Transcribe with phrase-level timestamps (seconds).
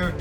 [0.00, 0.14] year.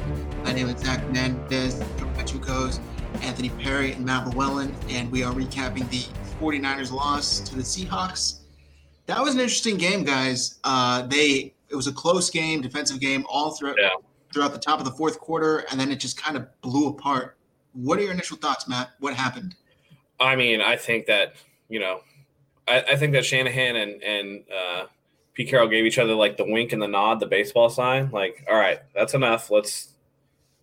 [0.43, 1.75] My name is Zach Hernandez,
[2.17, 2.79] Petrukos,
[3.21, 6.05] Anthony Perry, and Matt Llewellyn, and we are recapping the
[6.39, 8.39] 49ers loss to the Seahawks.
[9.05, 10.59] That was an interesting game, guys.
[10.63, 13.89] Uh, they it was a close game, defensive game, all throughout yeah.
[14.33, 17.37] throughout the top of the fourth quarter, and then it just kind of blew apart.
[17.73, 18.89] What are your initial thoughts, Matt?
[18.99, 19.55] What happened?
[20.19, 21.35] I mean, I think that
[21.69, 22.01] you know,
[22.67, 24.85] I, I think that Shanahan and and uh,
[25.39, 28.11] Pete Carroll gave each other like the wink and the nod, the baseball sign.
[28.11, 29.49] Like, all right, that's enough.
[29.49, 29.93] Let's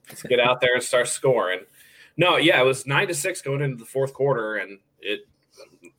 [0.07, 1.61] let's get out there and start scoring.
[2.19, 5.21] No, yeah, it was nine to six going into the fourth quarter, and it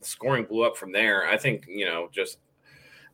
[0.00, 1.26] scoring blew up from there.
[1.26, 2.38] I think you know just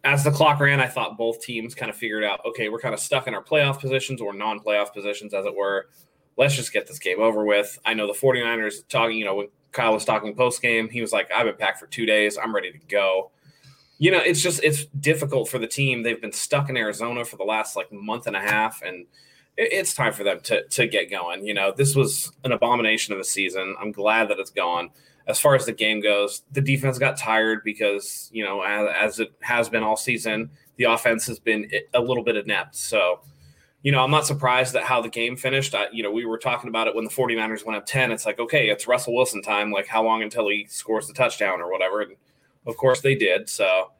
[0.04, 2.92] as the clock ran, I thought both teams kind of figured out, okay, we're kind
[2.92, 5.88] of stuck in our playoff positions or non-playoff positions, as it were.
[6.36, 7.78] Let's just get this game over with.
[7.86, 11.10] I know the 49ers talking, you know, when Kyle was talking post game, he was
[11.10, 12.36] like, I've been packed for two days.
[12.36, 13.30] I'm ready to go
[13.98, 16.02] you know, it's just it's difficult for the team.
[16.02, 19.06] They've been stuck in Arizona for the last like month and a half, and
[19.56, 21.46] it's time for them to to get going.
[21.46, 23.76] You know, this was an abomination of a season.
[23.80, 24.90] I'm glad that it's gone.
[25.26, 29.20] As far as the game goes, the defense got tired because you know, as, as
[29.20, 32.76] it has been all season, the offense has been a little bit inept.
[32.76, 33.20] So,
[33.82, 35.74] you know, I'm not surprised at how the game finished.
[35.74, 38.10] I, you know, we were talking about it when the 49ers went up 10.
[38.10, 39.70] It's like, okay, it's Russell Wilson time.
[39.70, 42.00] Like, how long until he scores the touchdown or whatever?
[42.02, 42.16] And
[42.66, 43.48] of course, they did.
[43.48, 43.90] So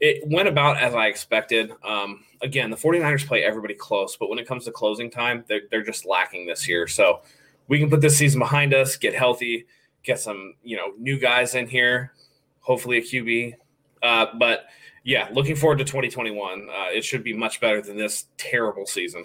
[0.00, 1.72] it went about as I expected.
[1.84, 5.62] Um, again, the 49ers play everybody close, but when it comes to closing time, they're,
[5.70, 6.88] they're just lacking this year.
[6.88, 7.22] So
[7.68, 9.66] we can put this season behind us, get healthy,
[10.02, 12.12] get some you know new guys in here,
[12.60, 13.54] hopefully a QB.
[14.02, 14.66] Uh, but
[15.04, 16.68] yeah, looking forward to 2021.
[16.68, 19.24] Uh, it should be much better than this terrible season.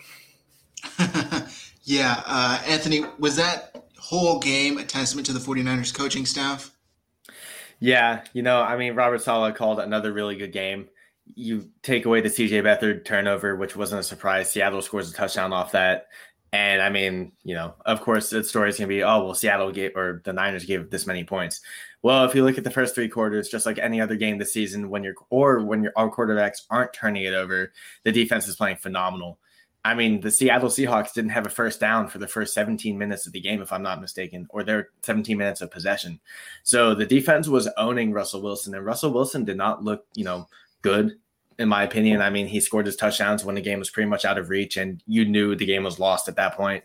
[1.83, 6.71] yeah, uh, Anthony, was that whole game a testament to the 49ers coaching staff?
[7.79, 10.87] Yeah, you know, I mean, Robert Saleh called another really good game.
[11.35, 14.51] You take away the CJ Beathard turnover, which wasn't a surprise.
[14.51, 16.07] Seattle scores a touchdown off that.
[16.53, 19.33] And I mean, you know, of course, the story is going to be, oh, well,
[19.33, 21.61] Seattle gave or the Niners gave this many points.
[22.03, 24.53] Well, if you look at the first three quarters, just like any other game this
[24.53, 27.73] season, when you're or when your our quarterbacks aren't turning it over,
[28.05, 29.39] the defense is playing phenomenal.
[29.87, 33.25] I mean, the Seattle Seahawks didn't have a first down for the first 17 minutes
[33.25, 36.19] of the game, if I'm not mistaken, or their 17 minutes of possession.
[36.63, 40.49] So the defense was owning Russell Wilson, and Russell Wilson did not look, you know,
[40.81, 41.13] good
[41.59, 42.21] in my opinion.
[42.21, 44.77] I mean, he scored his touchdowns when the game was pretty much out of reach,
[44.77, 46.83] and you knew the game was lost at that point.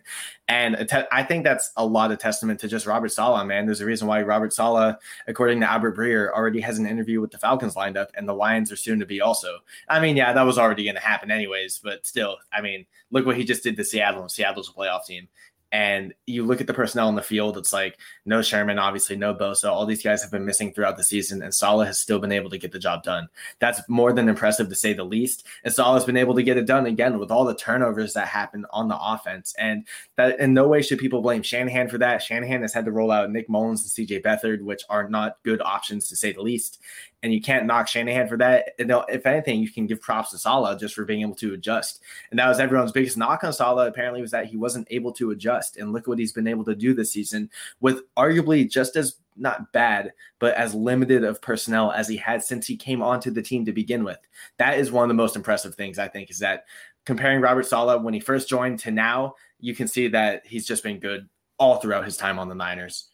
[0.48, 3.66] And I think that's a lot of testament to just Robert Saleh, man.
[3.66, 4.96] There's a reason why Robert Saleh,
[5.26, 8.34] according to Albert Breer, already has an interview with the Falcons lined up, and the
[8.34, 9.58] Lions are soon to be also.
[9.88, 13.26] I mean, yeah, that was already going to happen anyways, but still, I mean, look
[13.26, 14.28] what he just did to Seattle.
[14.28, 15.28] Seattle's a playoff team.
[15.72, 19.34] And you look at the personnel in the field, it's like no Sherman, obviously, no
[19.34, 19.70] Bosa.
[19.70, 22.50] All these guys have been missing throughout the season, and Saleh has still been able
[22.50, 23.28] to get the job done.
[23.58, 25.46] That's more than impressive to say the least.
[25.64, 28.66] And Saleh's been able to get it done again with all the turnovers that happened
[28.70, 29.54] on the offense.
[29.58, 32.22] And that in no way should people blame Shanahan for that.
[32.22, 35.62] Shanahan has had to roll out Nick Mullens and CJ Beathard, which are not good
[35.62, 36.80] options to say the least
[37.22, 38.70] and you can't knock Shanahan for that.
[38.78, 42.02] If anything, you can give props to Saleh just for being able to adjust.
[42.30, 43.88] And that was everyone's biggest knock on Saleh.
[43.88, 45.76] Apparently, was that he wasn't able to adjust.
[45.76, 47.48] And look what he's been able to do this season
[47.80, 52.66] with arguably just as not bad, but as limited of personnel as he had since
[52.66, 54.18] he came onto the team to begin with.
[54.58, 56.64] That is one of the most impressive things I think is that
[57.06, 60.82] comparing Robert Saleh when he first joined to now, you can see that he's just
[60.82, 61.28] been good
[61.58, 63.08] all throughout his time on the Niners.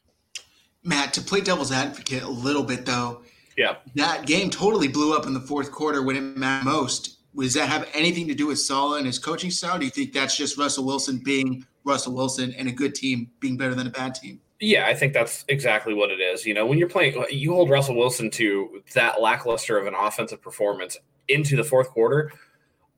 [0.83, 3.23] Matt, to play devil's advocate a little bit though
[3.59, 3.77] yeah.
[3.97, 7.17] That game totally blew up in the fourth quarter when it mattered most.
[7.37, 9.79] Does that have anything to do with Saleh and his coaching style?
[9.79, 13.57] Do you think that's just Russell Wilson being Russell Wilson and a good team being
[13.57, 14.41] better than a bad team?
[14.61, 16.47] Yeah, I think that's exactly what it is.
[16.47, 20.41] You know, when you're playing, you hold Russell Wilson to that lackluster of an offensive
[20.41, 20.97] performance
[21.27, 22.33] into the fourth quarter.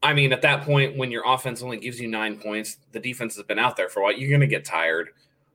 [0.02, 3.36] I mean, at that point, when your offense only gives you nine points, the defense
[3.36, 4.12] has been out there for a while.
[4.12, 5.10] You're going to get tired.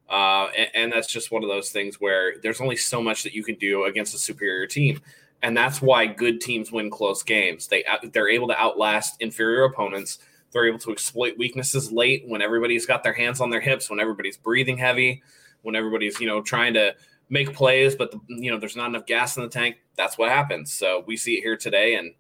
[0.10, 3.34] Uh, and, and, that's just one of those things where there's only so much that
[3.34, 5.02] you can do against a superior team,
[5.42, 7.68] and that's why good teams win close games.
[7.68, 10.20] They they're able to outlast inferior opponents.
[10.52, 14.00] They're able to exploit weaknesses late when everybody's got their hands on their hips, when
[14.00, 15.24] everybody's breathing heavy,
[15.64, 16.96] when everybody's you know trying to
[17.30, 19.78] make plays, but the, you know there's not enough gas in the tank.
[19.96, 20.72] That's what happens.
[20.72, 22.14] So we see it here today, and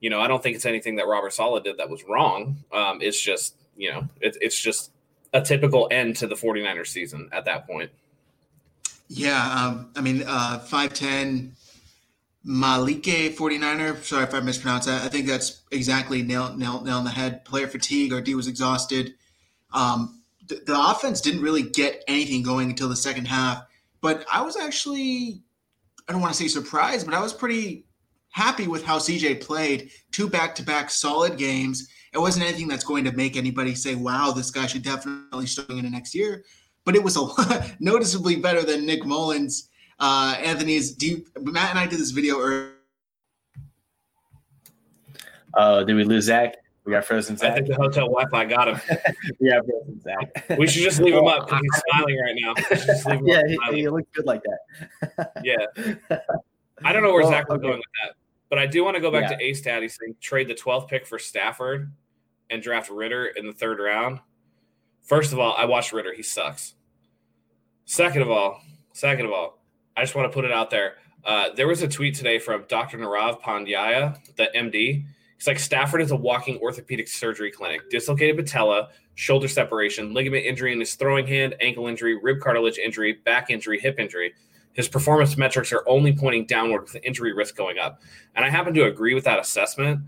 [0.00, 2.56] you know I don't think it's anything that Robert Saleh did that was wrong.
[2.72, 4.91] Um, it's just you know it, it's just
[5.32, 7.90] a typical end to the 49ers season at that point.
[9.08, 11.52] Yeah, um, I mean, uh, 5'10
[12.46, 14.02] Malike 49er.
[14.02, 15.02] Sorry if I mispronounced that.
[15.02, 17.44] I think that's exactly nail, nail, nail on the head.
[17.44, 18.12] Player fatigue.
[18.12, 19.14] Our D was exhausted.
[19.72, 23.64] Um, the, the offense didn't really get anything going until the second half.
[24.00, 25.42] But I was actually,
[26.08, 27.84] I don't want to say surprised, but I was pretty
[28.32, 32.84] happy with how CJ played two back to back solid games It wasn't anything that's
[32.84, 36.44] going to make anybody say, "Wow, this guy should definitely start in the next year."
[36.84, 39.70] But it was a lot, noticeably better than Nick Mullens.
[39.98, 40.92] Uh, Anthony's.
[40.92, 42.72] Do Matt and I did this video earlier.
[45.54, 46.56] Oh, did we lose Zach?
[46.84, 47.52] We got frozen Zach.
[47.52, 48.80] I think the hotel Wi-Fi got him.
[49.40, 50.58] yeah, frozen Zach.
[50.58, 53.20] We should just leave him up because he's smiling right now.
[53.24, 55.32] yeah, he, he, looks good like that.
[55.44, 55.66] yeah.
[56.84, 57.68] I don't know where well, Zach was okay.
[57.68, 58.14] going with that,
[58.52, 59.38] but I do want to go back yeah.
[59.38, 61.90] to Ace Daddy saying trade the 12th pick for Stafford
[62.50, 64.20] and draft Ridder in the third round.
[65.00, 66.12] First of all, I watched Ridder.
[66.12, 66.74] He sucks.
[67.86, 68.60] Second of all,
[68.92, 69.64] second of all,
[69.96, 70.96] I just want to put it out there.
[71.24, 72.98] Uh, there was a tweet today from Dr.
[72.98, 75.06] Nirav Pandya, the MD.
[75.38, 77.88] He's like, Stafford is a walking orthopedic surgery clinic.
[77.88, 83.14] Dislocated patella, shoulder separation, ligament injury in his throwing hand, ankle injury, rib cartilage injury,
[83.24, 84.34] back injury, hip injury.
[84.72, 88.02] His performance metrics are only pointing downward with the injury risk going up.
[88.34, 90.00] And I happen to agree with that assessment.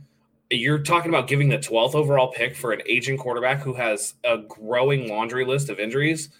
[0.50, 4.38] You're talking about giving the 12th overall pick for an aging quarterback who has a
[4.38, 6.30] growing laundry list of injuries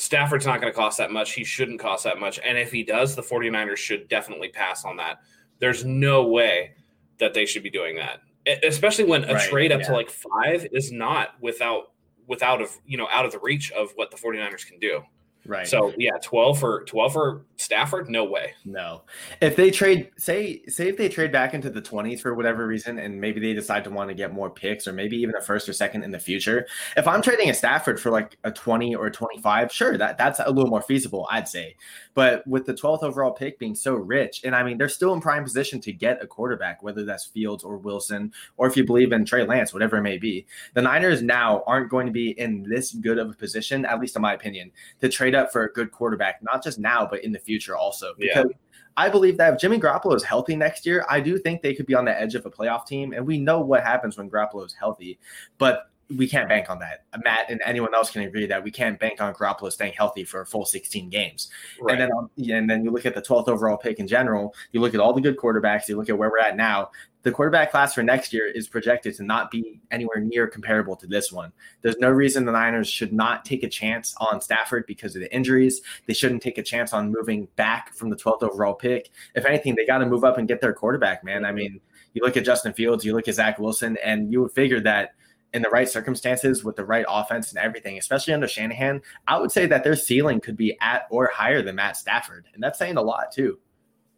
[0.00, 1.34] Stafford's not going to cost that much.
[1.34, 2.40] He shouldn't cost that much.
[2.42, 5.20] And if he does, the 49ers should definitely pass on that.
[5.58, 6.72] There's no way
[7.18, 8.20] that they should be doing that.
[8.64, 9.88] Especially when a right, trade up yeah.
[9.88, 11.92] to like 5 is not without
[12.26, 15.02] without of, you know, out of the reach of what the 49ers can do.
[15.46, 15.66] Right.
[15.66, 18.54] So yeah, twelve for twelve for Stafford, no way.
[18.64, 19.02] No.
[19.40, 22.98] If they trade, say, say if they trade back into the twenties for whatever reason,
[22.98, 25.68] and maybe they decide to want to get more picks, or maybe even a first
[25.68, 26.66] or second in the future.
[26.96, 30.40] If I'm trading a Stafford for like a twenty or twenty five, sure, that that's
[30.40, 31.76] a little more feasible, I'd say.
[32.12, 35.22] But with the twelfth overall pick being so rich, and I mean they're still in
[35.22, 39.12] prime position to get a quarterback, whether that's Fields or Wilson, or if you believe
[39.12, 40.46] in Trey Lance, whatever it may be.
[40.74, 44.16] The Niners now aren't going to be in this good of a position, at least
[44.16, 44.70] in my opinion,
[45.00, 47.76] to trade trade up for a good quarterback, not just now, but in the future
[47.76, 48.14] also.
[48.18, 48.56] Because yeah.
[48.96, 51.86] I believe that if Jimmy Garoppolo is healthy next year, I do think they could
[51.86, 53.12] be on the edge of a playoff team.
[53.12, 55.18] And we know what happens when Garoppolo is healthy.
[55.58, 57.04] But we can't bank on that.
[57.24, 60.40] Matt and anyone else can agree that we can't bank on Garoppolo staying healthy for
[60.40, 61.50] a full 16 games.
[61.80, 61.92] Right.
[61.92, 64.54] And then um, and then you look at the 12th overall pick in general.
[64.72, 65.88] You look at all the good quarterbacks.
[65.88, 66.90] You look at where we're at now
[67.22, 71.06] the quarterback class for next year is projected to not be anywhere near comparable to
[71.06, 71.52] this one.
[71.82, 75.34] There's no reason the Niners should not take a chance on Stafford because of the
[75.34, 75.82] injuries.
[76.06, 79.10] They shouldn't take a chance on moving back from the 12th overall pick.
[79.34, 81.44] If anything, they got to move up and get their quarterback, man.
[81.44, 81.80] I mean,
[82.14, 85.14] you look at Justin Fields, you look at Zach Wilson, and you would figure that
[85.52, 89.50] in the right circumstances with the right offense and everything, especially under Shanahan, I would
[89.50, 92.46] say that their ceiling could be at or higher than Matt Stafford.
[92.54, 93.58] And that's saying a lot, too.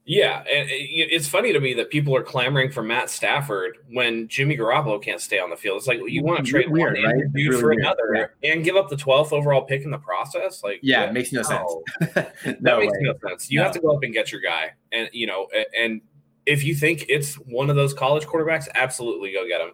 [0.04, 4.56] Yeah, and it's funny to me that people are clamoring for Matt Stafford when Jimmy
[4.56, 5.78] Garoppolo can't stay on the field.
[5.78, 7.32] It's like you want to trade weird, one right?
[7.32, 7.78] dude really for weird.
[7.78, 8.52] another yeah.
[8.52, 10.64] and give up the 12th overall pick in the process.
[10.64, 11.82] Like, yeah, it makes no, no.
[12.00, 12.14] sense.
[12.14, 12.99] that no makes way.
[13.02, 13.49] no sense.
[13.49, 13.64] You no.
[13.64, 15.46] have to go up and get your guy, and you know,
[15.78, 16.00] and
[16.46, 19.70] if you think it's one of those college quarterbacks, absolutely go get him.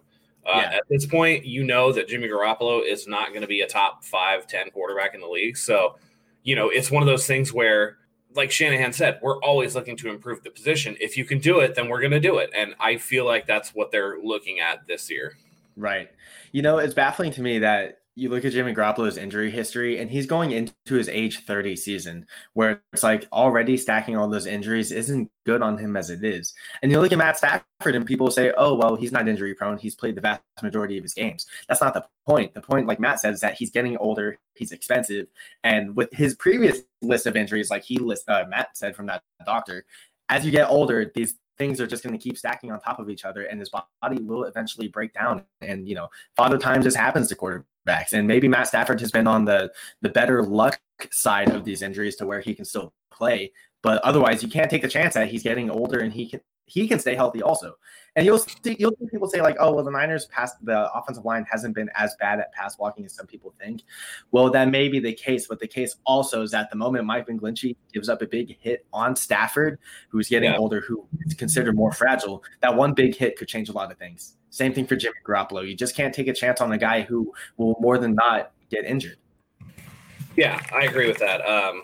[0.47, 0.77] Uh, yeah.
[0.77, 4.05] At this point, you know that Jimmy Garoppolo is not going to be a top
[4.05, 5.57] five, 10 quarterback in the league.
[5.57, 5.97] So,
[6.43, 7.99] you know, it's one of those things where
[8.35, 10.97] like Shanahan said, we're always looking to improve the position.
[11.01, 12.51] If you can do it, then we're going to do it.
[12.55, 15.37] And I feel like that's what they're looking at this year.
[15.77, 16.11] Right.
[16.53, 20.11] You know, it's baffling to me that you look at Jimmy Garoppolo's injury history, and
[20.11, 24.91] he's going into his age 30 season, where it's like already stacking all those injuries
[24.91, 26.53] isn't good on him as it is.
[26.83, 29.79] And you look at Matt Stafford, and people say, oh, well, he's not injury prone.
[29.79, 31.47] He's played the vast majority of his games.
[31.69, 32.55] That's not the point.
[32.55, 35.29] The point, like Matt said, is that he's getting older, he's expensive.
[35.63, 39.23] And with his previous list of injuries, like he list, uh, Matt said from that
[39.47, 39.85] doctor,
[40.29, 43.11] as you get older, these things are just going to keep stacking on top of
[43.11, 46.97] each other and his body will eventually break down and you know father time just
[46.97, 48.13] happens to quarter backs.
[48.13, 50.81] And maybe Matt Stafford has been on the the better luck
[51.11, 53.53] side of these injuries to where he can still play.
[53.83, 56.87] But otherwise, you can't take the chance that he's getting older and he can he
[56.87, 57.75] can stay healthy also.
[58.15, 61.25] And you'll see you'll see people say like, oh well, the Niners pass the offensive
[61.25, 63.83] line hasn't been as bad at pass blocking as some people think.
[64.33, 67.27] Well, that may be the case, but the case also is that the moment Mike
[67.27, 69.79] McGlinchey gives up a big hit on Stafford,
[70.11, 70.59] who's getting yeah.
[70.59, 73.99] older, who is considered more fragile, that one big hit could change a lot of
[73.99, 74.38] things.
[74.51, 75.69] Same thing for Jimmy Garoppolo.
[75.69, 78.85] You just can't take a chance on a guy who will more than not get
[78.85, 79.19] injured.
[80.37, 81.41] Yeah, I agree with that.
[81.41, 81.83] Um,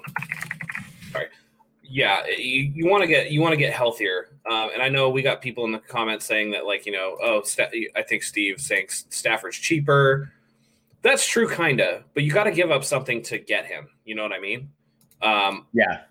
[1.12, 1.26] sorry.
[1.83, 5.11] Yeah, you, you want to get you want to get healthier, um, and I know
[5.11, 7.42] we got people in the comments saying that like you know oh
[7.94, 10.33] I think Steve saying Stafford's cheaper.
[11.02, 13.88] That's true, kinda, but you got to give up something to get him.
[14.06, 14.71] You know what I mean?
[15.21, 16.02] Um, yeah.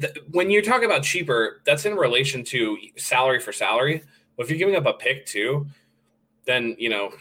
[0.00, 4.02] Th- when you're talking about cheaper, that's in relation to salary for salary.
[4.36, 5.66] But if you're giving up a pick too,
[6.46, 7.12] then you know,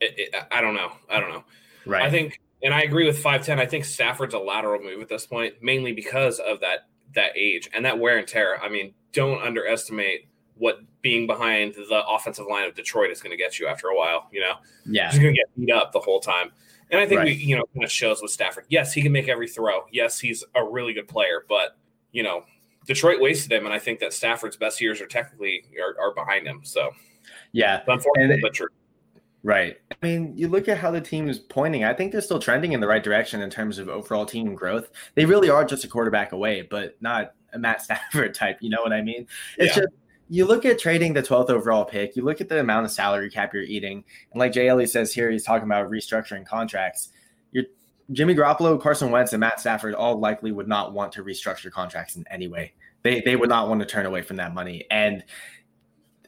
[0.00, 0.92] it, it, I don't know.
[1.08, 1.44] I don't know.
[1.86, 2.02] Right.
[2.02, 3.58] I think, and I agree with five ten.
[3.58, 7.68] I think Stafford's a lateral move at this point, mainly because of that that age
[7.72, 8.62] and that wear and tear.
[8.62, 13.36] I mean, don't underestimate what being behind the offensive line of Detroit is going to
[13.36, 14.28] get you after a while.
[14.32, 14.54] You know,
[14.86, 15.10] Yeah.
[15.10, 16.50] he's going to get beat up the whole time.
[16.90, 18.64] And I think we, you know, kind of shows with Stafford.
[18.68, 19.82] Yes, he can make every throw.
[19.92, 21.76] Yes, he's a really good player, but
[22.12, 22.42] you know,
[22.88, 26.46] Detroit wasted him, and I think that Stafford's best years are technically are, are behind
[26.46, 26.60] him.
[26.64, 26.90] So
[27.52, 27.82] Yeah.
[27.86, 28.68] unfortunate, but true.
[29.44, 29.76] Right.
[29.92, 31.84] I mean, you look at how the team is pointing.
[31.84, 34.90] I think they're still trending in the right direction in terms of overall team growth.
[35.14, 38.58] They really are just a quarterback away, but not a Matt Stafford type.
[38.60, 39.26] You know what I mean?
[39.58, 39.82] It's Yeah.
[39.82, 39.94] just
[40.30, 43.30] you look at trading the 12th overall pick, you look at the amount of salary
[43.30, 44.02] cap you're eating,
[44.32, 47.10] and like Jay Ellie says here, he's talking about restructuring contracts.
[48.12, 52.16] Jimmy Garoppolo, Carson Wentz, and Matt Stafford all likely would not want to restructure contracts
[52.16, 52.72] in any way.
[53.02, 54.86] They they would not want to turn away from that money.
[54.90, 55.24] And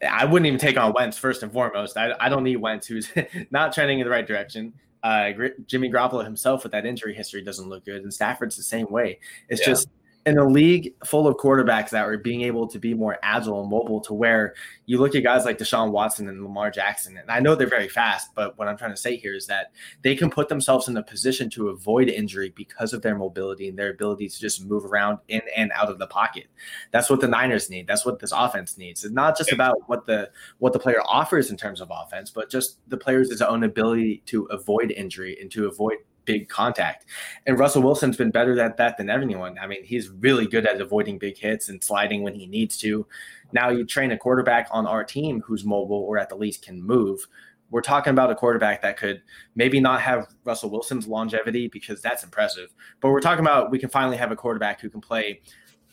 [0.08, 1.96] I wouldn't even take on Wentz first and foremost.
[1.96, 3.10] I, I don't need Wentz, who's
[3.50, 4.72] not trending in the right direction.
[5.02, 5.30] Uh,
[5.66, 9.18] Jimmy Garoppolo himself with that injury history doesn't look good, and Stafford's the same way.
[9.48, 9.66] It's Yeah.
[9.68, 9.88] just
[10.26, 13.70] in a league full of quarterbacks that are being able to be more agile and
[13.70, 17.40] mobile to where you look at guys like Deshaun Watson and Lamar Jackson, and I
[17.40, 19.72] know they're very fast, but what I'm trying to say here is that
[20.02, 23.78] they can put themselves in a position to avoid injury because of their mobility and
[23.78, 26.48] their ability to just move around in and out of the pocket.
[26.90, 27.86] That's what the Niners need.
[27.86, 29.04] That's what this offense needs.
[29.04, 32.50] It's not just about what the what the player offers in terms of offense, but
[32.50, 35.96] just the player's own ability to avoid injury and to avoid
[36.32, 37.06] big contact.
[37.46, 39.58] And Russell Wilson's been better at that than anyone.
[39.58, 43.06] I mean, he's really good at avoiding big hits and sliding when he needs to.
[43.52, 46.80] Now you train a quarterback on our team who's mobile or at the least can
[46.82, 47.26] move.
[47.70, 49.22] We're talking about a quarterback that could
[49.54, 53.88] maybe not have Russell Wilson's longevity because that's impressive, but we're talking about we can
[53.88, 55.40] finally have a quarterback who can play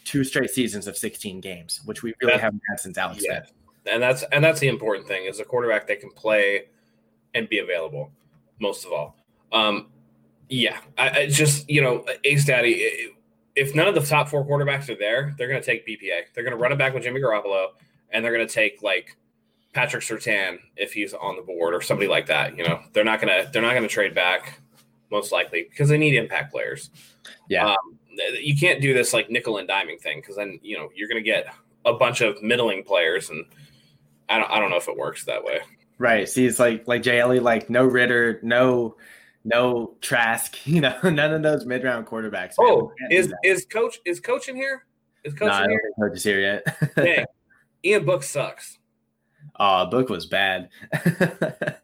[0.04, 3.40] two straight seasons of 16 games, which we really That- haven't had since Alex Yeah.
[3.44, 3.54] Smith.
[3.92, 6.66] and that's and that's the important thing is a quarterback that can play
[7.36, 8.12] and be available
[8.60, 9.16] most of all
[9.54, 9.88] um
[10.50, 13.12] yeah i, I just you know ace daddy
[13.56, 16.44] if none of the top four quarterbacks are there they're going to take bpa they're
[16.44, 17.68] going to run it back with jimmy garoppolo
[18.12, 19.18] and they're going to take like
[19.74, 23.20] patrick surtain if he's on the board or somebody like that you know they're not
[23.22, 24.60] going to they're not going to trade back
[25.12, 26.90] most likely because they need impact players
[27.50, 27.68] Yeah.
[27.68, 27.76] um,
[28.42, 31.22] you can't do this like nickel and diming thing because then you know you're going
[31.24, 31.54] to get
[31.86, 33.46] a bunch of middling players and
[34.30, 35.60] I don't, I don't know if it works that way.
[36.00, 36.28] Right.
[36.28, 38.98] See, it's like like Ellie, like no Ridder, no
[39.48, 42.54] no Trask, you know, none of those mid round quarterbacks.
[42.58, 42.68] man.
[42.68, 44.86] Oh, We is coach is coaching here?
[45.24, 45.82] Is coach Nah, I don't here?
[45.98, 46.96] think Coach is here yet.
[46.96, 47.26] Dang,
[47.84, 48.78] Ian Book sucks.
[49.60, 50.70] oh, book was bad.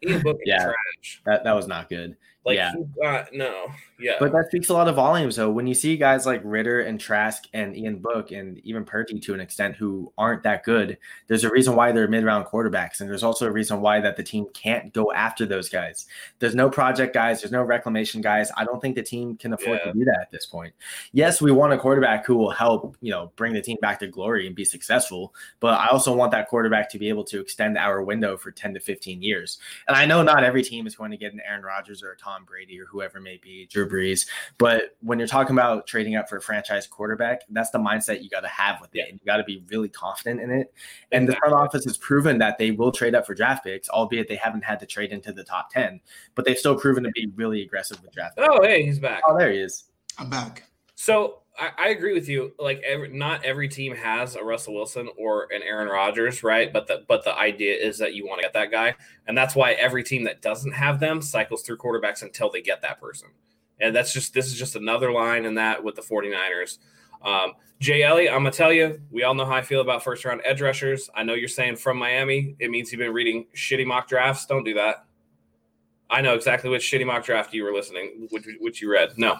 [0.06, 0.64] Ian Book is Yeah.
[0.64, 1.22] trash.
[1.26, 2.16] that that was not good.
[2.44, 2.72] Like Yeah.
[3.02, 3.68] got no,
[4.04, 5.50] yeah, But that speaks a lot of volumes, though.
[5.50, 9.32] When you see guys like Ridder and Trask and Ian Book and even Purdy to
[9.34, 13.22] an extent who aren't that good, there's a reason why they're mid-round quarterbacks, and there's
[13.22, 16.06] also a reason why that the team can't go after those guys.
[16.38, 18.50] There's no project guys, there's no reclamation guys.
[18.56, 19.92] I don't think the team can afford Yeah.
[19.92, 20.74] to do that at this point.
[21.12, 24.06] Yes, we want a quarterback who will help, you know, bring the team back to
[24.06, 27.78] glory and be successful, but I also want that quarterback to be able to extend
[27.78, 29.58] our window for 10 to 15 years.
[29.88, 32.16] And I know not every team is going to get an Aaron Rodgers or a
[32.16, 34.26] Tom Brady or whoever may be, Drew Brees.
[34.58, 38.28] But when you're talking about trading up for a franchise quarterback, that's the mindset you
[38.28, 39.08] got to have with it.
[39.08, 40.72] And you got to be really confident in it.
[41.12, 44.28] And the front office has proven that they will trade up for draft picks, albeit
[44.28, 46.00] they haven't had to trade into the top 10,
[46.34, 48.48] but they've still proven to be really aggressive with draft picks.
[48.50, 49.22] oh hey, he's back.
[49.26, 49.84] Oh, there he is.
[50.18, 50.64] I'm back.
[50.94, 52.52] So I, I agree with you.
[52.58, 56.72] Like every, not every team has a Russell Wilson or an Aaron Rodgers, right?
[56.72, 58.94] But the but the idea is that you want to get that guy,
[59.26, 62.82] and that's why every team that doesn't have them cycles through quarterbacks until they get
[62.82, 63.28] that person.
[63.80, 66.78] And that's just this is just another line in that with the 49ers.
[67.22, 70.24] Um, Jay Ellie, I'm gonna tell you, we all know how I feel about first
[70.24, 71.10] round edge rushers.
[71.14, 74.46] I know you're saying from Miami, it means you've been reading shitty mock drafts.
[74.46, 75.04] Don't do that.
[76.08, 79.10] I know exactly which shitty mock draft you were listening, which, which you read.
[79.16, 79.36] No,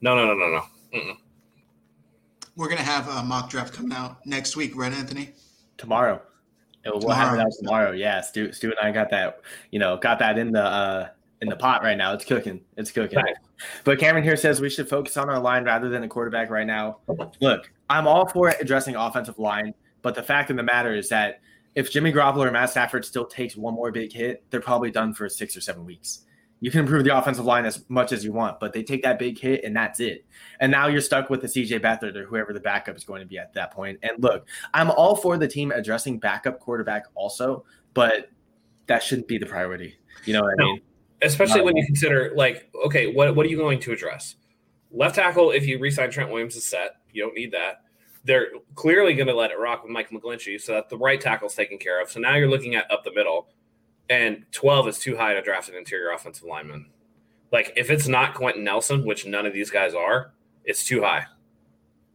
[0.00, 0.62] no, no, no, no, no.
[0.98, 1.16] Mm-mm.
[2.56, 5.32] We're gonna have a mock draft coming out next week, right, Anthony?
[5.76, 6.22] Tomorrow.
[6.86, 7.46] We'll we'll have it Tomorrow.
[7.46, 7.90] out tomorrow.
[7.92, 9.40] Yeah, Stu, Stu and I got that,
[9.70, 11.08] you know, got that in the uh
[11.42, 12.12] in the pot right now.
[12.12, 12.60] It's cooking.
[12.76, 13.18] It's cooking.
[13.18, 13.34] Nice.
[13.84, 16.66] But Cameron here says we should focus on our line rather than a quarterback right
[16.66, 16.98] now.
[17.40, 21.40] Look, I'm all for addressing offensive line, but the fact of the matter is that
[21.74, 25.12] if Jimmy Garoppolo or Matt Stafford still takes one more big hit, they're probably done
[25.12, 26.24] for six or seven weeks.
[26.60, 29.18] You can improve the offensive line as much as you want, but they take that
[29.18, 30.24] big hit and that's it.
[30.58, 33.26] And now you're stuck with the CJ Beathard or whoever the backup is going to
[33.26, 33.98] be at that point.
[34.02, 38.30] And look, I'm all for the team addressing backup quarterback also, but
[38.86, 39.98] that shouldn't be the priority.
[40.24, 40.80] You know what I mean?
[41.22, 44.36] Especially when you consider like okay what what are you going to address?
[44.90, 46.96] Left tackle if you resign trent williams is set.
[47.12, 47.82] You don't need that.
[48.24, 51.54] They're clearly going to let it rock with mike mcglinchey so that the right tackle's
[51.54, 52.10] taken care of.
[52.10, 53.48] So now you're looking at up the middle
[54.08, 56.86] and 12 is too high to draft an interior offensive lineman.
[57.52, 60.32] Like if it's not quenton nelson which none of these guys are
[60.66, 61.26] it's too high.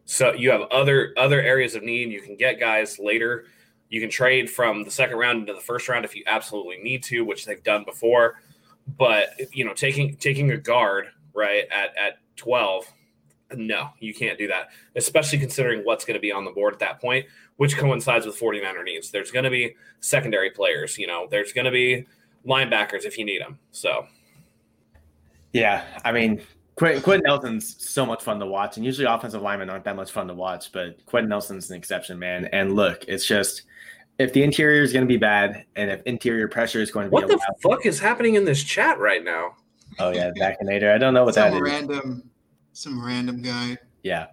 [0.05, 3.45] So you have other other areas of need you can get guys later.
[3.89, 7.03] You can trade from the second round into the first round if you absolutely need
[7.03, 8.35] to, which they've done before.
[8.97, 12.85] But you know, taking taking a guard right at at twelve,
[13.53, 14.69] no, you can't do that.
[14.95, 17.25] Especially considering what's going to be on the board at that point,
[17.57, 19.11] which coincides with 49er needs.
[19.11, 20.97] There's going to be secondary players.
[20.97, 22.05] You know, there's going to be
[22.45, 23.59] linebackers if you need them.
[23.71, 24.07] So,
[25.53, 26.41] yeah, I mean,
[26.75, 30.27] Quenton Nelson's so much fun to watch, and usually offensive linemen aren't that much fun
[30.27, 32.45] to watch, but Quenton Nelson's an exception, man.
[32.45, 33.63] And look, it's just
[34.21, 37.09] if the interior is going to be bad, and if interior pressure is going to
[37.09, 39.55] be what the fuck is happening in this chat right now?
[39.99, 40.93] Oh yeah, Baconator.
[40.93, 41.61] I don't know what some that is.
[41.61, 42.29] random,
[42.73, 43.77] some random guy.
[44.03, 44.27] Yeah.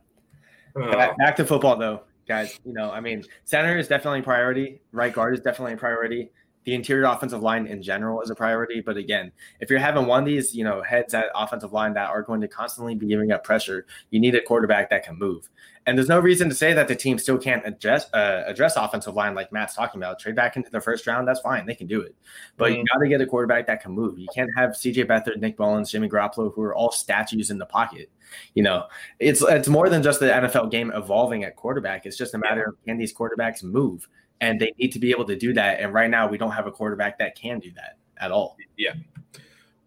[0.77, 0.93] Oh.
[0.93, 2.59] Back, back to football though, guys.
[2.65, 4.81] You know, I mean, center is definitely a priority.
[4.93, 6.31] Right guard is definitely a priority.
[6.69, 8.83] The interior offensive line in general is a priority.
[8.83, 12.11] But again, if you're having one of these, you know, heads at offensive line that
[12.11, 15.49] are going to constantly be giving up pressure, you need a quarterback that can move.
[15.87, 19.15] And there's no reason to say that the team still can't address uh, address offensive
[19.15, 20.19] line like Matt's talking about.
[20.19, 21.65] Trade back into the first round, that's fine.
[21.65, 22.15] They can do it.
[22.59, 24.19] But you got to get a quarterback that can move.
[24.19, 27.65] You can't have CJ Beathard, Nick Mullens, Jimmy Garoppolo, who are all statues in the
[27.65, 28.11] pocket.
[28.53, 28.85] You know,
[29.19, 32.05] it's it's more than just the NFL game evolving at quarterback.
[32.05, 34.07] It's just a matter of can these quarterbacks move,
[34.41, 35.81] and they need to be able to do that.
[35.81, 38.57] And right now, we don't have a quarterback that can do that at all.
[38.77, 38.95] Yeah.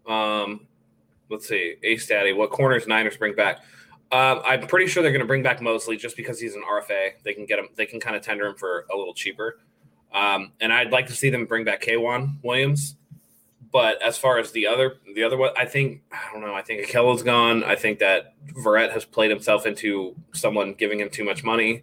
[0.06, 0.66] Um,
[1.30, 1.76] let's see.
[1.82, 3.58] A Statty, what corners Niners bring back?
[4.10, 7.12] Um, I'm pretty sure they're going to bring back Moseley just because he's an RFA.
[7.24, 7.68] They can get him.
[7.76, 9.58] They can kind of tender him for a little cheaper.
[10.12, 12.96] Um, and I'd like to see them bring back K'Waun Williams.
[13.72, 16.54] But as far as the other, the other one, I think I don't know.
[16.54, 17.64] I think Ahkello's gone.
[17.64, 21.82] I think that Verrett has played himself into someone giving him too much money.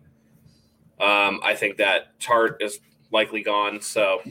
[1.00, 2.80] Um, I think that Tart is
[3.12, 3.82] likely gone.
[3.82, 4.22] So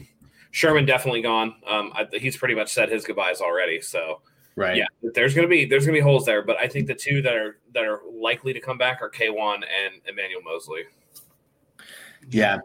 [0.51, 1.55] Sherman definitely gone.
[1.67, 3.81] Um, I, he's pretty much said his goodbyes already.
[3.81, 4.21] So
[4.55, 4.75] Right.
[4.75, 6.41] yeah, there's gonna be there's gonna be holes there.
[6.41, 9.55] But I think the two that are that are likely to come back are K1
[9.55, 10.83] and Emmanuel Moseley.
[12.29, 12.57] Yeah,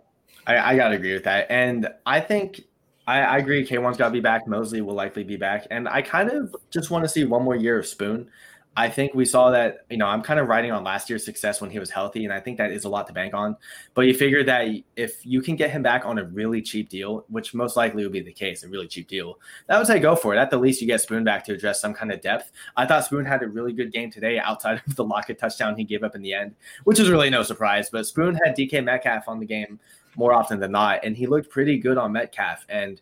[0.47, 2.63] I, I gotta agree with that, and I think
[3.07, 3.65] I, I agree.
[3.65, 4.49] K one's got to be back.
[4.49, 7.55] Moseley will likely be back, and I kind of just want to see one more
[7.55, 8.29] year of Spoon.
[8.77, 9.87] I think we saw that.
[9.89, 12.33] You know, I'm kind of riding on last year's success when he was healthy, and
[12.33, 13.57] I think that is a lot to bank on.
[13.95, 17.25] But you figure that if you can get him back on a really cheap deal,
[17.29, 20.17] which most likely would be the case, a really cheap deal, that would say go
[20.17, 20.39] for it.
[20.39, 22.51] At the least, you get Spoon back to address some kind of depth.
[22.77, 25.85] I thought Spoon had a really good game today, outside of the Lockett touchdown he
[25.85, 27.91] gave up in the end, which is really no surprise.
[27.91, 29.79] But Spoon had DK Metcalf on the game
[30.17, 32.65] more often than not, and he looked pretty good on Metcalf.
[32.69, 33.01] And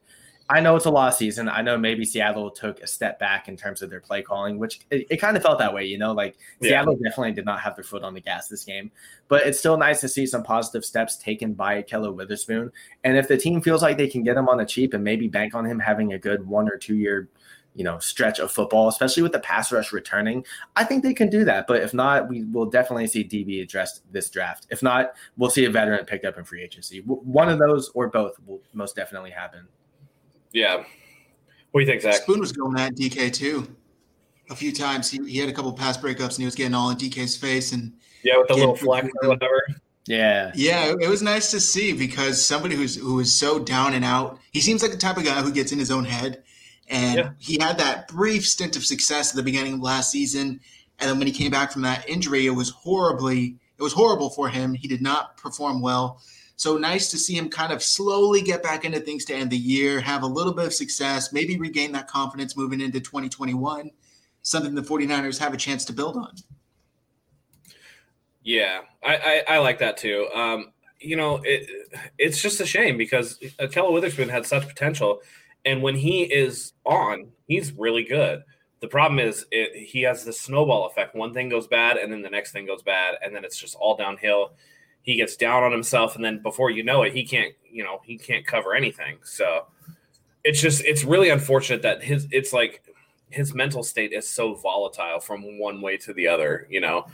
[0.48, 1.48] I know it's a lost season.
[1.48, 4.81] I know maybe Seattle took a step back in terms of their play calling, which
[4.90, 6.70] it, it kind of felt that way, you know, like Yeah.
[6.70, 8.90] Seattle definitely did not have their foot on the gas this game,
[9.28, 12.70] but it's still nice to see some positive steps taken by Kello Witherspoon.
[13.05, 15.28] And if the team feels like they can get him on the cheap and maybe
[15.28, 17.28] bank on him having a good one or two year,
[17.74, 20.44] you know, stretch of football, especially with the pass rush returning,
[20.76, 21.66] I think they can do that.
[21.66, 24.66] But if not, we will definitely see DB addressed this draft.
[24.70, 27.00] If not, we'll see a veteran picked up in free agency.
[27.07, 29.66] One of those or both will most definitely happen.
[30.52, 30.84] Yeah.
[31.70, 32.14] What do you think, Zach?
[32.22, 33.74] Spoon was going at DK too.
[34.50, 36.90] A few times he, he had a couple pass breakups and he was getting all
[36.90, 38.60] in DK's face and Yeah, with the Yeah.
[38.60, 39.62] little flex or whatever.
[40.06, 40.50] Yeah.
[40.54, 44.04] Yeah, it- it was nice to see because somebody who's who is so down and
[44.04, 44.38] out.
[44.52, 46.42] He seems like the type of guy who gets in his own head,
[46.88, 47.30] and Yeah.
[47.38, 50.60] he had that brief stint of success at the beginning of last season,
[50.98, 54.31] and then when he came back from that injury, it was horribly it was horrible
[54.31, 54.75] for him.
[54.75, 56.23] He did not perform well.
[56.55, 59.57] So nice to see him kind of slowly get back into things to end the
[59.57, 63.90] year, have a little bit of success, maybe regain that confidence moving into 2021,
[64.42, 66.33] something the 49ers have a chance to build on.
[68.45, 69.16] Yeah, I,
[69.49, 70.29] I, I like that too.
[70.33, 71.68] Um, you know, it
[72.18, 73.40] it's just a shame because
[73.73, 75.23] Keller Witherspoon had such potential,
[75.64, 78.45] and when he is on, he's really good.
[78.83, 81.14] The problem is it, he has the snowball effect.
[81.14, 83.77] One thing goes bad, and then the next thing goes bad, and then it's just
[83.77, 84.55] all downhill.
[85.03, 88.01] He gets down on himself, and then before you know it, he can't you know
[88.05, 89.18] he can't cover anything.
[89.23, 89.66] So
[90.42, 92.83] it's just it's really unfortunate that his it's like
[93.31, 96.66] his mental state is so volatile from one way to the other.
[96.68, 97.07] You know,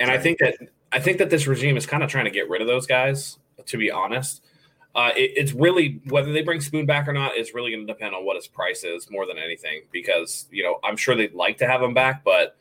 [0.00, 0.56] and I think that
[0.90, 3.38] I think that this regime is kind of trying to get rid of those guys.
[3.66, 4.44] To be honest,
[4.94, 7.92] uh, it, it's really whether they bring Spoon back or not is really going to
[7.92, 9.82] depend on what his price is more than anything.
[9.90, 12.56] Because you know, I'm sure they'd like to have him back, but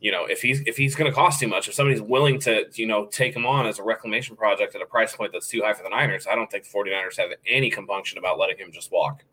[0.00, 2.64] you know, if he's if he's going to cost too much, if somebody's willing to
[2.74, 5.62] you know take him on as a reclamation project at a price point that's too
[5.62, 8.72] high for the Niners, I don't think the 49ers have any compunction about letting him
[8.72, 9.24] just walk.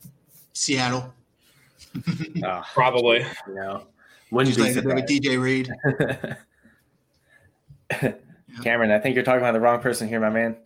[0.53, 1.13] Seattle,
[2.43, 3.25] Ah, Probably.
[3.47, 3.87] you know,
[4.31, 5.71] wouldn't just be like, like DJ Reed.
[8.63, 10.57] Cameron, I think you're talking about the wrong person here, my man.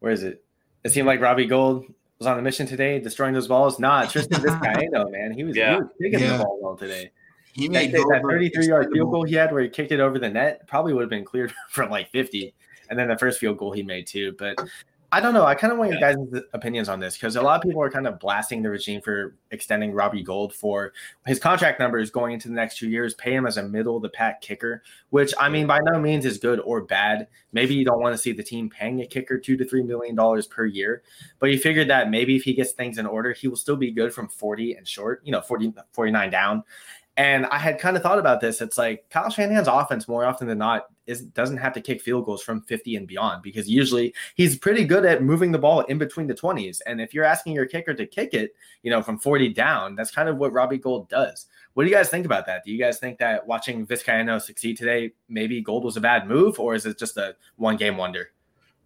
[0.00, 0.44] Where is it?
[0.86, 1.84] It seemed like Robbie Gould
[2.20, 3.80] was on a mission today, destroying those balls.
[3.80, 5.32] Nah, Tristan Vizcaino, man.
[5.32, 5.74] He was, Yeah.
[5.74, 6.36] he was kicking Yeah.
[6.38, 7.10] the ball well today.
[7.54, 9.10] He That, made that Goldberg 33 yard field expendable.
[9.12, 11.52] goal he had where he kicked it over the net probably would have been cleared
[11.70, 12.54] from like 50.
[12.88, 14.36] And then the first field goal he made too.
[14.38, 14.60] But
[15.12, 15.44] I don't know.
[15.44, 16.16] I kind of want your guys'
[16.52, 19.36] opinions on this because a lot of people are kind of blasting the regime for
[19.50, 20.92] extending Robbie Gould for
[21.26, 24.02] his contract numbers going into the next two years, pay him as a middle of
[24.02, 27.28] the pack kicker, which I mean, by no means is good or bad.
[27.52, 30.16] Maybe you don't want to see the team paying a kicker two to three million
[30.16, 31.02] dollars per year,
[31.38, 33.92] but you figured that maybe if he gets things in order, he will still be
[33.92, 36.64] good from 40 and short, you know, 40, 49 down.
[37.16, 38.60] And I had kind of thought about this.
[38.60, 42.26] It's like Kyle Shanahan's offense more often than not is doesn't have to kick field
[42.26, 45.96] goals from 50 and beyond because usually he's pretty good at moving the ball in
[45.96, 46.80] between the 20s.
[46.84, 50.10] And if you're asking your kicker to kick it, you know, from 40 down, that's
[50.10, 51.46] kind of what Robbie Gould does.
[51.72, 52.64] What do you guys think about that?
[52.64, 56.58] Do you guys think that watching Vizcaino succeed today, maybe Gould was a bad move,
[56.58, 58.30] or is it just a one game wonder?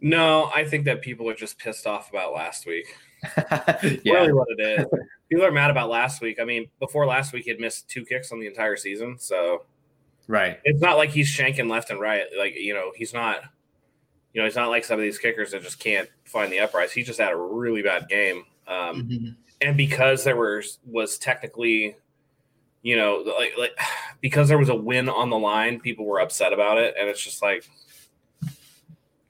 [0.01, 2.97] No, I think that people are just pissed off about last week.
[4.03, 4.15] yeah.
[4.15, 4.87] Really what it is.
[5.29, 6.39] People are mad about last week.
[6.41, 9.19] I mean, before last week, he had missed two kicks on the entire season.
[9.19, 9.65] So,
[10.27, 10.59] right.
[10.65, 12.25] It's not like he's shanking left and right.
[12.39, 13.43] Like, you know, he's not,
[14.33, 16.93] you know, he's not like some of these kickers that just can't find the uprights.
[16.93, 18.45] He just had a really bad game.
[18.67, 19.29] Um, mm-hmm.
[19.61, 21.97] And because there was, was technically,
[22.83, 23.79] you know, like, like,
[24.21, 26.95] because there was a win on the line, people were upset about it.
[26.99, 27.69] And it's just like,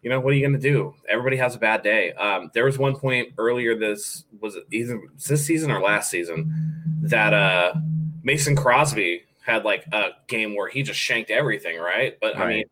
[0.03, 0.95] you know, what are you going to do?
[1.09, 2.13] Everybody has a bad day.
[2.13, 6.51] Um, there was one point earlier this was it either this season or last season
[7.03, 7.75] that uh,
[8.23, 12.17] Mason Crosby had like a game where he just shanked everything, right?
[12.21, 12.43] But right.
[12.43, 12.65] I mean,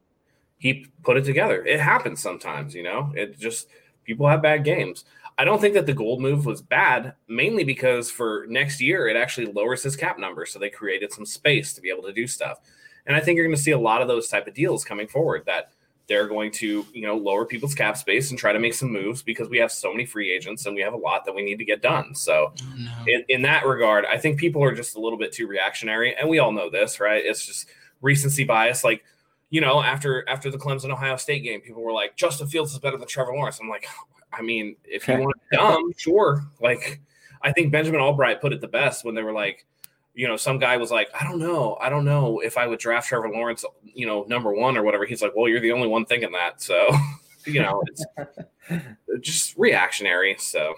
[0.58, 1.64] he put it together.
[1.64, 3.12] It happens sometimes, you know.
[3.14, 3.68] It just
[4.04, 5.04] people have bad games.
[5.36, 9.16] I don't think that the Gould move was bad, mainly because for next year it
[9.16, 12.26] actually lowers his cap number, so they created some space to be able to do
[12.26, 12.58] stuff.
[13.06, 15.06] And I think you're going to see a lot of those type of deals coming
[15.06, 15.72] forward that
[16.08, 19.22] they're going to you know lower people's cap space and try to make some moves
[19.22, 21.58] because we have so many free agents and we have a lot that we need
[21.58, 22.14] to get done.
[22.14, 22.90] So oh, no.
[23.06, 26.28] in, in that regard i think people are just a little bit too reactionary and
[26.28, 27.22] we all know this right?
[27.24, 27.68] It's just
[28.00, 28.84] recency bias.
[28.84, 29.04] Like
[29.50, 32.78] you know after after the clemson ohio state game people were like justin fields is
[32.78, 33.60] better than trevor lawrence.
[33.60, 36.44] I'm like oh, i mean if you want to dumb sure.
[36.60, 37.00] Like
[37.42, 39.66] i think benjamin allbright put it the best when they were like
[40.14, 42.78] you know, some guy was like, I don't know, I don't know if I would
[42.78, 45.04] draft Trevor Lawrence, you know, number one or whatever.
[45.04, 46.60] He's like, well, you're the only one thinking that.
[46.60, 46.88] So,
[47.46, 48.04] you know, it's
[49.20, 50.36] just reactionary.
[50.38, 50.74] So,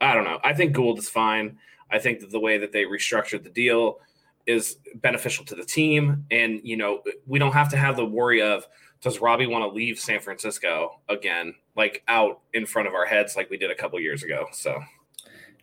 [0.00, 0.38] I don't know.
[0.44, 1.58] I think Gould is fine.
[1.90, 3.98] I think that the way that they restructured the deal
[4.46, 6.24] is beneficial to the team.
[6.30, 8.66] And, you know, we don't have to have the worry of,
[9.00, 13.36] does Robbie want to leave San Francisco again, like out in front of our heads
[13.36, 14.46] like we did a couple years ago?
[14.52, 14.80] So,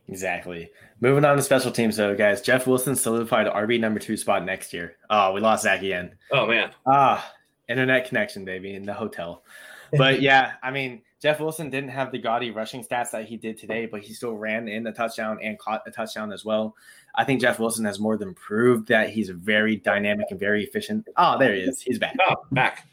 [0.08, 0.70] Exactly.
[1.02, 2.42] Moving on to special teams, though, guys.
[2.42, 4.98] Jeff Wilson solidified RB number two spot next year.
[5.10, 6.16] Oh, we lost Zach again.
[6.32, 6.72] Oh man.
[6.86, 7.34] Ah,
[7.68, 9.44] internet connection, baby, in the hotel.
[9.98, 13.58] But yeah, I mean, Jeff Wilson didn't have the gaudy rushing stats that he did
[13.58, 16.76] today, but he still ran in a touchdown and caught a touchdown as well.
[17.16, 21.08] I think Jeff Wilson has more than proved that he's very dynamic and very efficient.
[21.18, 21.82] Oh, there he is.
[21.82, 22.16] He's back.
[22.30, 22.88] Oh, back.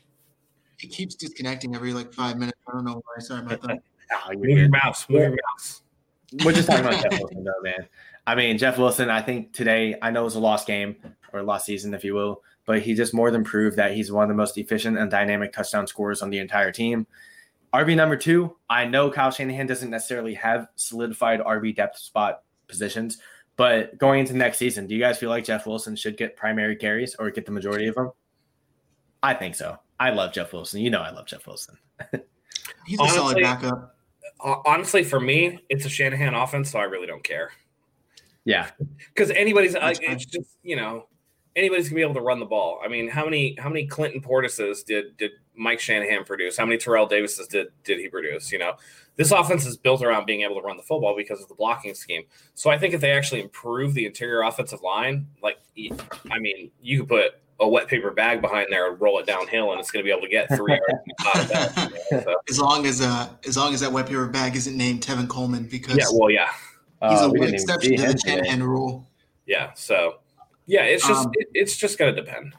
[0.79, 2.59] He keeps disconnecting every like five minutes.
[2.67, 3.21] I don't know why.
[3.21, 3.83] Sorry about that.
[4.13, 5.09] oh, move your mouse.
[5.11, 5.83] Move your mouse.
[6.45, 7.87] We're just talking about Jeff Wilson, though, man.
[8.27, 10.97] I mean, Jeff Wilson, I think today, I know it was a lost game
[11.33, 14.23] or lost season, if you will, but he just more than proved that he's one
[14.23, 17.07] of the most efficient and dynamic touchdown scorers on the entire team.
[17.75, 23.19] RB number two, I know Kyle Shanahan doesn't necessarily have solidified RB depth spot positions,
[23.57, 26.77] but going into next season, do you guys feel like Jeff Wilson should get primary
[26.77, 28.13] carries or get the majority of them?
[29.23, 29.79] I think so.
[29.99, 30.81] I love Jeff Wilson.
[30.81, 31.77] You know, I love Jeff Wilson.
[32.87, 33.97] He's a Honestly, solid backup
[34.43, 37.53] honestly, for me, it's a Shanahan offense, so I really don't care.
[38.45, 38.71] Yeah,
[39.15, 41.07] because anybody's uh, it's just you know
[41.55, 42.81] anybody's gonna be able to run the ball.
[42.85, 46.57] I mean, how many how many Clinton Portises did did Mike Shanahan produce?
[46.57, 48.51] How many Terrell Davises did did he produce?
[48.51, 48.75] You know,
[49.17, 51.95] this offense is built around being able to run the football because of the blocking
[51.95, 52.23] scheme.
[52.55, 55.59] So I think if they actually improve the interior offensive line, like
[56.31, 59.71] I mean, you could put a wet paper bag behind there and roll it downhill,
[59.71, 62.01] and it's going to be able to get three yards.
[62.11, 62.35] so.
[62.51, 65.69] As long as uh, as long as that wet paper bag isn't named Tevin Coleman,
[65.71, 66.49] because yeah, well, yeah,
[67.09, 69.09] he's uh, a one exception to the Shanahan rule.
[69.47, 70.19] Yeah, so
[70.67, 72.55] yeah, it's just um, it, it's just going to depend.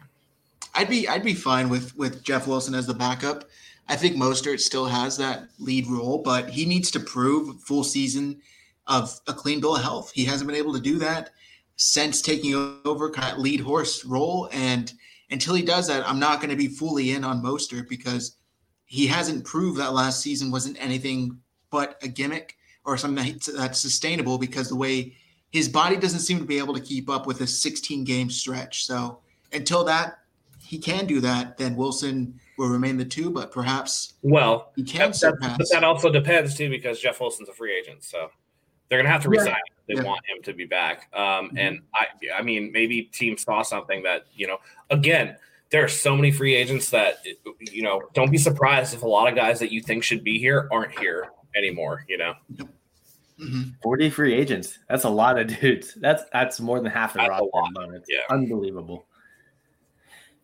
[0.73, 3.45] I'd be I'd be fine with with Jeff Wilson as the backup.
[3.89, 8.41] I think Mostert still has that lead role, but he needs to prove full season
[8.87, 10.11] of a clean bill of health.
[10.13, 11.31] He hasn't been able to do that
[11.75, 14.49] since taking over kind of lead horse role.
[14.51, 14.91] And
[15.29, 18.37] until he does that, I'm not going to be fully in on Mostert because
[18.85, 21.39] he hasn't proved that last season wasn't anything
[21.71, 22.55] but a gimmick
[22.85, 25.15] or something that's sustainable because the way
[25.51, 28.85] his body doesn't seem to be able to keep up with a 16 game stretch.
[28.85, 29.19] So
[29.51, 30.19] until that
[30.65, 35.09] he can do that, then Wilson will remain the two, but perhaps well he can
[35.09, 35.57] that, surpass.
[35.57, 38.29] But that also depends too because Jeff Wilson's a free agent, so
[38.93, 39.47] they're gonna have to resign.
[39.47, 40.03] Yeah they yeah.
[40.03, 41.09] want him to be back.
[41.13, 41.57] Um, mm-hmm.
[41.57, 44.57] And I, I mean, maybe teams saw something that you know.
[44.89, 45.35] Again,
[45.71, 47.25] there are so many free agents that
[47.59, 48.01] you know.
[48.13, 50.97] Don't be surprised if a lot of guys that you think should be here aren't
[50.97, 52.05] here anymore.
[52.07, 52.33] You know,
[53.37, 54.79] hmm 40 free agents.
[54.89, 55.95] That's a lot of dudes.
[55.95, 57.45] That's that's more than half the That's roster.
[57.53, 57.95] lot, alone.
[57.95, 58.19] It's yeah.
[58.29, 59.05] unbelievable.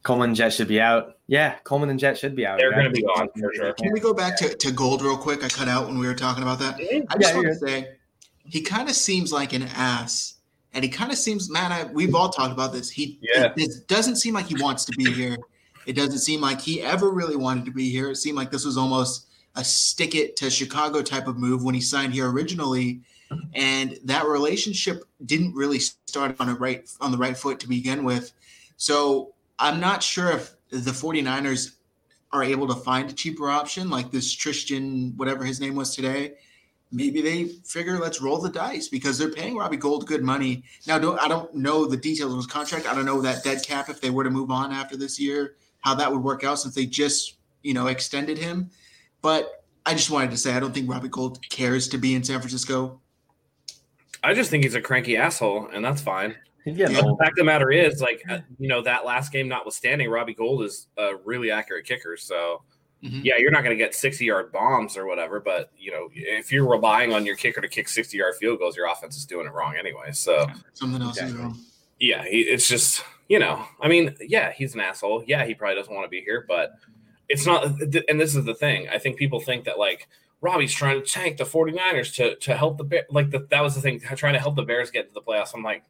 [0.02, 1.18] Coleman and Jet should be out.
[1.28, 2.58] Yeah, Coleman and Jet should be out.
[2.58, 3.74] They're You gonna be gone for sure.
[3.74, 5.44] Can we go back to, to Gould real quick?
[5.44, 6.76] I cut out when we were talking about that.
[7.10, 7.99] I just Yeah, want to say
[8.50, 10.36] he kind of seems like an ass,
[10.74, 11.72] and he kind of seems man.
[11.72, 12.90] I, we've all talked about this.
[12.90, 13.54] He Yeah.
[13.56, 15.38] it, doesn't seem like he wants to be here.
[15.86, 18.12] It doesn't seem like he ever really wanted to be here.
[18.12, 21.74] It seemed like this was almost a stick it to Chicago type of move when
[21.76, 23.02] he signed here originally,
[23.54, 28.04] and that relationship didn't really start on a right on the right foot to begin
[28.04, 28.34] with.
[28.78, 31.76] So I'm not sure if the 49ers
[32.32, 36.34] are able to find a cheaper option like this Tristan, whatever his name was today,
[36.92, 40.64] maybe they figure let's roll the dice because they're paying Robbie Gould good money.
[40.88, 42.88] Now, don't, I don't know the details of his contract.
[42.88, 45.56] I don't know that dead cap if they were to move on after this year,
[45.82, 48.70] how that would work out since they just you know extended him.
[49.22, 52.24] But I just wanted to say I don't think Robbie Gould cares to be in
[52.24, 53.00] San Francisco.
[54.24, 56.36] I just think he's a cranky asshole, and that's fine.
[56.66, 57.02] He's getting Yeah.
[57.02, 60.34] The fact of the matter is, like, uh, you know, that last game notwithstanding, Robbie
[60.34, 62.18] Gould is a really accurate kicker.
[62.18, 62.64] So,
[63.04, 63.24] Mhm.
[63.24, 66.52] yeah, you're not going to get 60 yard bombs or whatever, but, you know, if
[66.52, 69.48] you're relying on your kicker to kick 60 yard field goals, your offense is doing
[69.48, 70.12] it wrong anyway.
[70.12, 71.58] So, Something else is wrong.
[72.00, 75.24] yeah, he, it's just, you know, I mean, yeah, he's an asshole.
[75.28, 76.74] Yeah, he probably doesn't want to be here, but
[77.30, 77.64] it's not.
[78.10, 78.90] And this is the thing.
[78.90, 80.08] I think people think that, like,
[80.42, 83.06] Robbie's trying to tank the 49ers to, to help the Bears.
[83.10, 85.54] Like, the, that was the thing, trying to help the Bears get to the playoffs.
[85.54, 85.84] I'm like,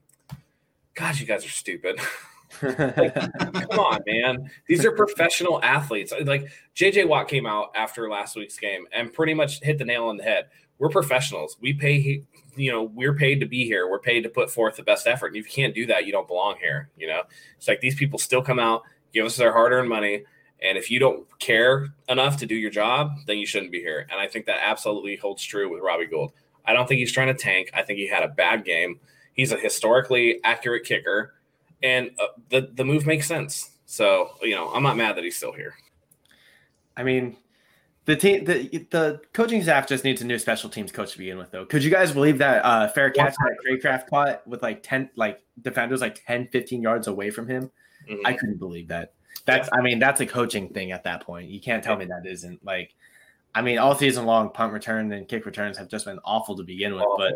[0.96, 2.00] God, you guys are stupid.
[2.50, 4.50] Come on, man.
[4.68, 6.14] These are professional athletes.
[6.24, 10.06] Like JJ Watt came out after last week's game and pretty much hit the nail
[10.06, 10.48] on the head.
[10.78, 11.58] We're professionals.
[11.60, 12.24] We pay,
[12.56, 13.90] you know, we're paid to be here.
[13.90, 15.28] We're paid to put forth the best effort.
[15.28, 16.90] And if you can't do that, you don't belong here.
[16.98, 17.24] You know,
[17.58, 18.84] it's like these people still come out,
[19.14, 20.24] give us their hard earned money.
[20.62, 24.08] And if you don't care enough to do your job, then you shouldn't be here.
[24.10, 26.34] And I think that absolutely holds true with Robbie Gould.
[26.66, 27.72] I don't think he's trying to tank.
[27.74, 29.00] I think he had a bad game.
[29.34, 31.34] He's a historically accurate kicker
[31.84, 33.72] and uh, the the move makes sense.
[33.86, 35.74] So you know, I'm not mad that he's still here.
[36.96, 37.38] I mean,
[38.06, 41.38] the team, the the coaching staff just needs a new special teams coach to begin
[41.38, 41.66] with, though.
[41.66, 45.42] Could you guys believe that uh, fair catch that Cracraft caught with like 10, like
[45.62, 47.70] defenders like 10, 15 yards away from him?
[48.10, 48.22] Mhm.
[48.26, 49.14] I couldn't believe that.
[49.46, 51.50] That's, I mean, that's a coaching thing at that point.
[51.50, 52.94] You can't tell me that isn't like,
[53.56, 56.64] I mean, all season long, punt return and kick returns have just been awful to
[56.64, 57.06] begin with.
[57.18, 57.34] But.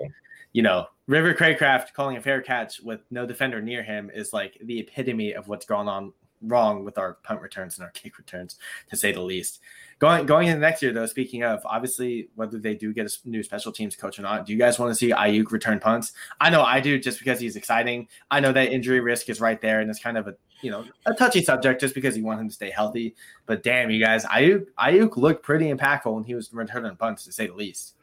[0.54, 4.58] You know, River Cracraft calling a fair catch with no defender near him is like
[4.63, 6.13] the epitome of what's gone on
[6.44, 8.58] wrong with our punt returns and our kick returns,
[8.89, 9.60] to say the least.
[10.00, 13.42] Going going into next year, though, speaking of obviously whether they do get a new
[13.42, 16.13] special teams coach or not, do you guys want to see Aiyuk return punts?
[16.42, 18.08] I know I do, just because he's exciting.
[18.30, 20.86] I know that injury risk is right there, and it's kind of a you know
[21.06, 23.16] a touchy subject just because you want him to stay healthy.
[23.46, 27.32] But damn, you guys, Aiyuk Aiyuk looked pretty impactful when he was returning punts, to
[27.32, 27.96] say the least.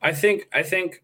[0.00, 1.02] I think I think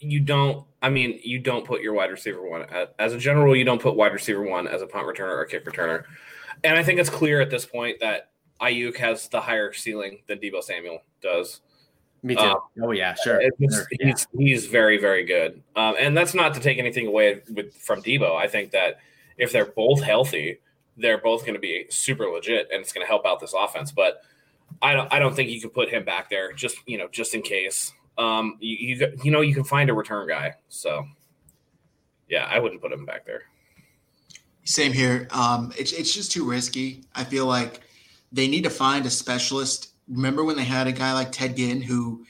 [0.00, 0.66] you don't.
[0.82, 2.66] I mean, you don't put your wide receiver one
[2.98, 3.46] as a general.
[3.46, 6.04] rule, You don't put wide receiver one as a punt returner or a kick returner.
[6.62, 8.30] And I think it's clear at this point that
[8.60, 11.60] Aiyuk has the higher ceiling than Deebo Samuel does.
[12.22, 12.40] Me too.
[12.40, 13.40] Um, oh yeah, sure.
[13.42, 14.06] Sure, yeah.
[14.06, 18.02] he's he's very very good, um, and that's not to take anything away with from
[18.02, 18.34] Deebo.
[18.34, 19.00] I think that
[19.36, 20.60] if they're both healthy,
[20.96, 23.92] they're both going to be super legit, and it's going to help out this offense.
[23.92, 24.22] But
[24.80, 27.34] I don't I don't think you can put him back there just you know just
[27.34, 27.92] in case.
[28.16, 31.06] Um, you you, you know you can find a return guy, so
[32.28, 33.42] yeah, I wouldn't put him back there.
[34.64, 35.28] Same here.
[35.30, 37.04] Um, it's it's just too risky.
[37.14, 37.80] I feel like
[38.32, 39.92] they need to find a specialist.
[40.08, 42.24] Remember when they had a guy like Ted Ginn, who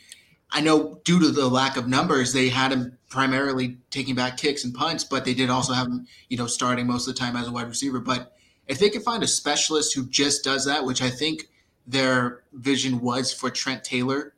[0.51, 4.65] I know due to the lack of numbers, they had him primarily taking back kicks
[4.65, 7.37] and punts, but they did also have him, you know, starting most of the time
[7.37, 8.01] as a wide receiver.
[8.01, 8.33] But
[8.67, 11.49] if they can find a specialist who just does that, which I think
[11.87, 14.34] their vision was for Trent Taylor,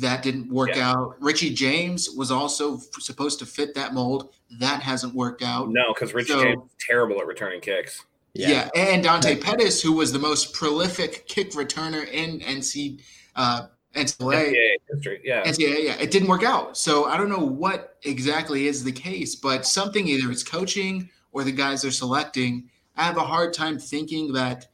[0.00, 0.90] that didn't work Yeah.
[0.90, 1.16] out.
[1.20, 4.34] Richie James was also f- supposed to fit that mold.
[4.60, 5.70] That hasn't worked out.
[5.70, 8.04] No, because Richie So- James is terrible at returning kicks.
[8.34, 8.68] Yeah.
[8.76, 13.00] and Dante Pettis, who was the most prolific kick returner in NC
[13.34, 15.42] uh, NCAA, NCAA history, yeah.
[15.44, 16.76] NCAA, yeah, it didn't work out.
[16.76, 21.42] So I don't know what exactly is the case, but something either it's coaching or
[21.42, 22.68] the guys they're selecting.
[22.96, 24.66] I have a hard time thinking that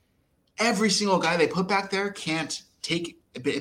[0.59, 3.15] every single guy they put back there can't take it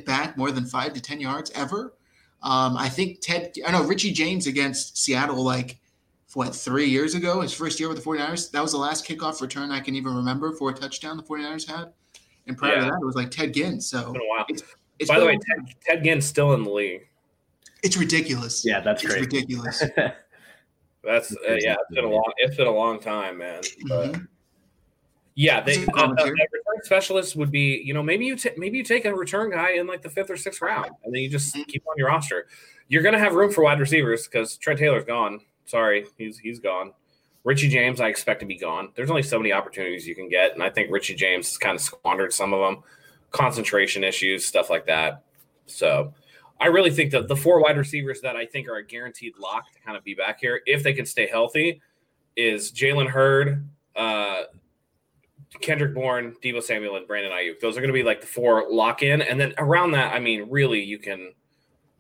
[0.06, 1.94] back more than five to ten yards ever.
[2.42, 5.80] Um, I think Ted, I know Richie James against Seattle, like
[6.34, 8.52] what three years ago, his first year with the 49ers.
[8.52, 11.68] That was the last kickoff return I can even remember for a touchdown the 49ers
[11.68, 11.94] had.
[12.48, 13.80] And prior to that, it was like Ted Ginn.
[13.80, 14.46] So It's been a while.
[14.50, 14.64] it's,
[15.00, 17.08] it's By the way, Ted, Ted Ginn's still in the league.
[17.84, 18.66] it's ridiculous.
[18.66, 19.20] Yeah, that's great.
[19.20, 19.42] it's great.
[19.44, 19.84] ridiculous.
[21.06, 23.62] That's uh, yeah, it's been a long it's been a long time, man.
[23.90, 24.28] But Mhm.
[25.36, 26.38] Yeah, they, uh, uh, return
[26.84, 29.88] specialist would be, you know, maybe you ta- maybe you take a return guy in
[29.88, 31.68] like the fifth or sixth round, and then you just Mhm.
[31.68, 32.48] keep on your roster.
[32.88, 35.40] You're gonna have room for wide receivers because Trent Taylor's gone.
[35.66, 36.94] Sorry, he's he's gone.
[37.44, 38.92] Richie James, I expect to be gone.
[38.96, 41.76] There's only so many opportunities you can get, and I think Richie James has kind
[41.76, 42.84] of squandered some of them,
[43.32, 45.24] concentration issues, stuff like that.
[45.66, 46.14] So,
[46.62, 49.74] I really think that the four wide receivers that I think are a guaranteed lock
[49.74, 51.82] to kind of be back here, if they can stay healthy,
[52.38, 54.44] is Jalen Hurd, uh,
[55.62, 57.60] Kendrick Bourne, Deebo Samuel, and Brandon Aiyuk.
[57.60, 60.20] Those are going to be like the four lock in, and then around that, I
[60.20, 61.34] mean, really, you can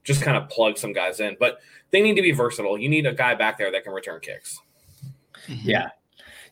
[0.03, 1.59] just kind of plug some guys in, but
[1.91, 2.77] they need to be versatile.
[2.77, 4.59] You need a guy back there that can return kicks.
[5.47, 5.69] Mm-hmm.
[5.69, 5.89] Yeah.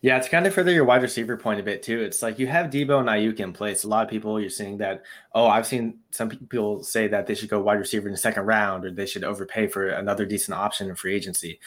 [0.03, 2.01] Yeah, it's kind of further your wide receiver point a bit too.
[2.01, 3.83] It's like you have Debo and Aiyuk in place.
[3.83, 5.03] A lot of people you're seeing that.
[5.35, 8.47] Oh, I've seen some people say that they should go wide receiver in the second
[8.47, 11.59] round, or they should overpay for another decent option in free agency.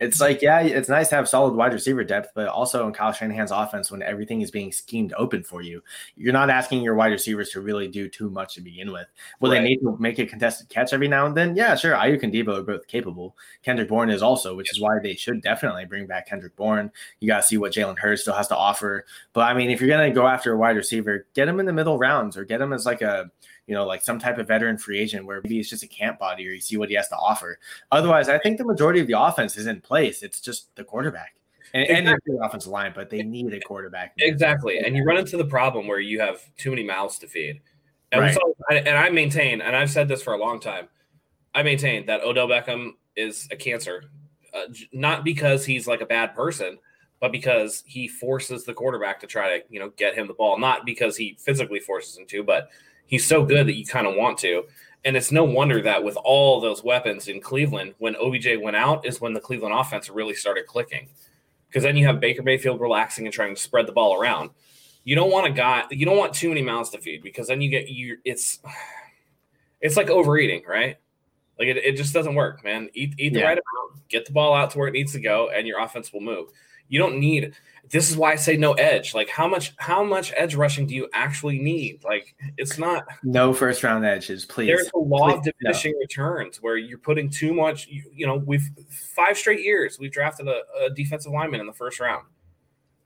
[0.00, 3.12] It's like, yeah, it's nice to have solid wide receiver depth, but also in Kyle
[3.12, 5.82] Shanahan's offense, when everything is being schemed open for you,
[6.16, 9.06] you're not asking your wide receivers to really do too much to begin with.
[9.40, 9.58] Will Right.
[9.60, 11.54] they need to make a contested catch every now and then?
[11.54, 11.94] Yeah, sure.
[11.94, 13.36] Aiyuk and Deebo are both capable.
[13.62, 16.90] Kendrick Bourne is also, which is why they should definitely bring back Kendrick Bourne.
[17.20, 19.04] You got to see what Jalen Hurts still has to offer.
[19.34, 21.66] But I mean, if you're going to go after a wide receiver, get him in
[21.66, 23.30] the middle rounds or get him as like a,
[23.70, 26.18] you know, like some type of veteran free agent where maybe it's just a camp
[26.18, 27.60] body or you see what he has to offer.
[27.92, 30.24] Otherwise, I think the majority of the offense is in place.
[30.24, 31.36] It's just the quarterback
[31.72, 34.14] and, and the offensive line, but they need a quarterback.
[34.18, 37.60] Exactly, and you run into the problem where you have too many mouths to feed.
[38.10, 38.34] And, Right.
[38.34, 40.88] saw- and I maintain, and I've said this for a long time,
[41.54, 44.02] I maintain that Odell Beckham is a cancer,
[44.52, 46.76] uh, not because he's like a bad person,
[47.20, 50.58] but because he forces the quarterback to try to you know get him the ball.
[50.58, 52.68] Not because he physically forces him to, but
[53.10, 54.64] he's so good that you kind of want to.
[55.04, 59.04] And it's no wonder that with all those weapons in Cleveland, when OBJ went out,
[59.04, 61.08] is when the Cleveland offense really started clicking.
[61.68, 64.50] Because then you have Baker Mayfield relaxing and trying to spread the ball around.
[65.04, 65.84] You don't want a guy.
[65.90, 68.18] You don't want too many mouths to feed because then you get you.
[68.24, 68.60] It's
[69.80, 70.96] it's like overeating, right?
[71.58, 72.88] Like it, it just doesn't work, man.
[72.94, 73.46] Eat eat the Yeah.
[73.46, 76.12] right amount, get the ball out to where it needs to go, and your offense
[76.12, 76.50] will move.
[76.90, 77.54] You don't need.
[77.88, 79.14] This is why I say no edge.
[79.14, 82.04] Like how much how much edge rushing do you actually need?
[82.04, 83.06] Like it's not.
[83.22, 84.66] No first round edges, please.
[84.66, 85.52] There's a law of Please, no.
[85.60, 87.88] diminishing returns where you're putting too much.
[87.88, 91.72] You, you know, we've five straight years we've drafted a, a defensive lineman in the
[91.72, 92.26] first round.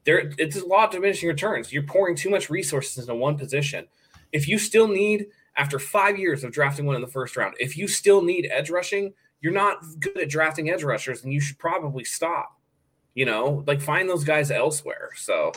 [0.04, 1.72] There, it's a law of diminishing returns.
[1.72, 3.86] You're pouring too much resources into one position.
[4.32, 7.78] If you still need, after five years of drafting one in the first round, if
[7.78, 11.58] you still need edge rushing, you're not good at drafting edge rushers, and you should
[11.58, 12.58] probably stop.
[13.14, 15.10] You know, like find those guys elsewhere.
[15.16, 15.52] So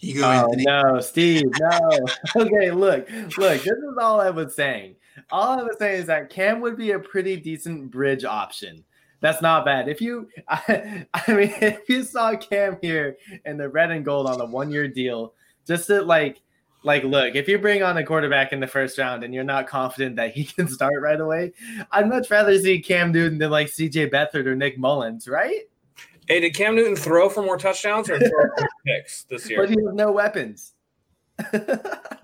[0.00, 0.64] You go, Oh Anthony.
[0.64, 2.06] no, Steve, no.
[2.36, 3.08] okay, look,
[3.38, 4.96] look, this is all I was saying.
[5.30, 8.84] All I was saying is that Cam would be a pretty decent bridge option.
[9.20, 9.88] That's not bad.
[9.88, 14.26] If you, I, I mean, if you saw Cam here in the red and gold
[14.26, 15.34] on a one-year deal,
[15.66, 16.40] just to like,
[16.82, 19.68] like, look, if you bring on a quarterback in the first round and you're not
[19.68, 21.52] confident that he can start right away,
[21.92, 24.10] I'd much rather see Cam Newton than like C.J.
[24.10, 25.60] Beathard or Nick Mullens, right?
[26.28, 29.60] Hey, did Cam Newton throw for more touchdowns or throw for picks this year?
[29.60, 30.74] But he has no weapons.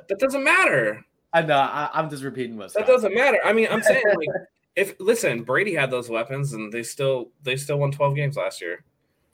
[0.08, 1.04] That doesn't matter.
[1.34, 1.58] I know.
[1.58, 3.38] I, I'm just repeating what That doesn't matter.
[3.44, 4.28] I mean, I'm saying like
[4.76, 8.62] if listen, Brady had those weapons and they still they still won 12 games last
[8.62, 8.84] year.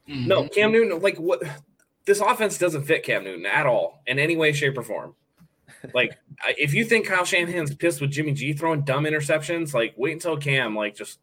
[0.08, 0.26] Mhm.
[0.26, 1.44] No, Cam Newton, like what
[2.06, 5.14] this offense doesn't fit Cam Newton at all in any way, shape, or form.
[5.94, 6.18] Like
[6.58, 10.36] if you think Kyle Shanahan's pissed with Jimmy G throwing dumb interceptions, like wait until
[10.36, 11.20] Cam like just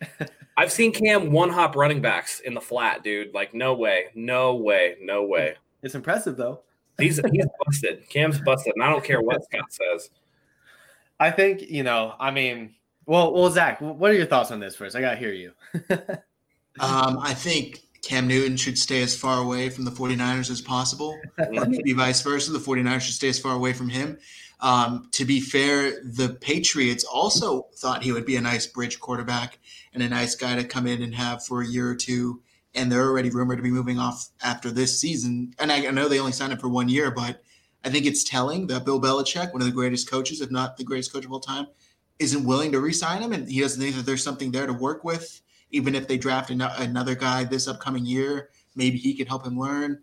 [0.56, 3.34] I've seen Cam one hop running backs in the flat, dude.
[3.34, 5.56] Like, no way, no way, no way.
[5.82, 6.62] It's impressive though.
[6.98, 8.08] He's he's busted.
[8.08, 10.10] Cam's busted, and I don't care what Scott says.
[11.20, 12.14] I think you know.
[12.18, 14.96] I mean, well, well, Zach, what are your thoughts on this first?
[14.96, 15.52] I gotta hear you.
[16.78, 21.18] Um, I think Cam Newton should stay as far away from the 49ers as possible.
[21.38, 22.52] or maybe vice versa.
[22.52, 24.18] The 49ers should stay as far away from him.
[24.60, 29.58] Um, to be fair, the Patriots also thought he would be a nice bridge quarterback
[29.96, 32.42] and a nice guy to come in and have for a year or two.
[32.74, 35.54] And they're already rumored to be moving off after this season.
[35.58, 37.42] And I, I know they only signed him for one year, but
[37.84, 40.84] I think it's telling that Bill Belichick, one of the greatest coaches, if not the
[40.84, 41.66] greatest coach of all time,
[42.18, 45.04] isn't willing to re-sign him, and he doesn't think that there's something there to work
[45.04, 45.40] with.
[45.70, 49.58] Even if they draft an- another guy this upcoming year, maybe he can help him
[49.58, 50.02] learn.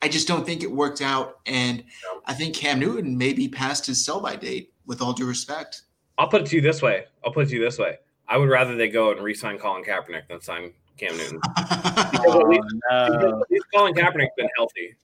[0.00, 1.84] I just don't think it worked out, and
[2.24, 4.72] I think Cam Newton may be past his sell-by date.
[4.86, 5.82] With all due respect,
[6.16, 7.04] I'll put it to you this way.
[7.22, 7.98] I'll put it to you this way.
[8.28, 11.40] I would rather they go and re-sign Colin Kaepernick than sign Cam Newton.
[11.56, 13.40] Because at least, Oh, because no.
[13.42, 14.94] at least Colin Kaepernick's been healthy.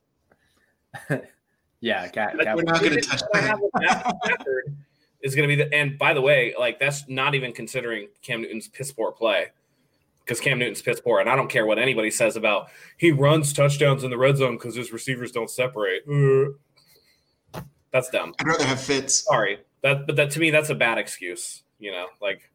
[1.80, 4.76] Yeah, Cap, Like, Cap- We're not gonna touch what I have with Matthew Stafford
[5.20, 5.74] is going to be the.
[5.74, 9.48] And by the way, like that's not even considering Cam Newton's piss poor play.
[10.24, 13.52] because Cam Newton's piss poor, and I don't care what anybody says about he runs
[13.52, 16.04] touchdowns in the red zone because his receivers don't separate.
[16.08, 17.60] Uh,
[17.90, 18.34] that's dumb.
[18.40, 19.24] I'd rather have Fitz.
[19.24, 21.62] Sorry, that but that to me that's a bad excuse.
[21.78, 22.50] You know, like.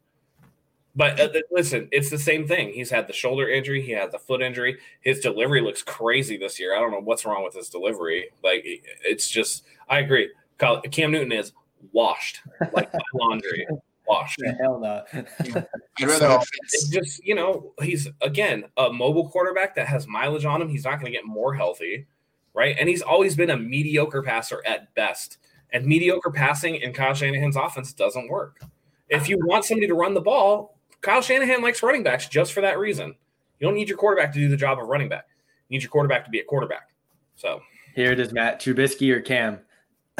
[0.95, 2.73] But uh, listen, it's the same thing.
[2.73, 4.79] He's had the shoulder injury, he had the foot injury.
[5.01, 6.75] His delivery looks crazy this year.
[6.75, 8.29] I don't know what's wrong with his delivery.
[8.43, 10.29] Like it's just, I agree.
[10.57, 11.53] Cam Newton is
[11.93, 12.41] washed
[12.73, 13.65] like laundry
[14.07, 14.41] washed.
[14.43, 15.03] Yeah, hell no.
[15.13, 15.63] yeah.
[15.99, 20.45] I'd rather so, it's just you know he's again a mobile quarterback that has mileage
[20.45, 20.69] on him.
[20.69, 22.07] He's not going to get more healthy,
[22.53, 22.75] right?
[22.79, 25.37] And he's always been a mediocre passer at best.
[25.71, 28.59] And mediocre passing in Kyle Shanahan's offense doesn't work.
[29.07, 32.61] If you want somebody to run the ball, Kyle Shanahan likes running backs just for
[32.61, 33.15] that reason.
[33.59, 35.25] You don't need your quarterback to do the job of running back.
[35.67, 36.89] You need your quarterback to be a quarterback.
[37.35, 37.61] So
[37.95, 39.59] here it is, Matt Trubisky or Cam.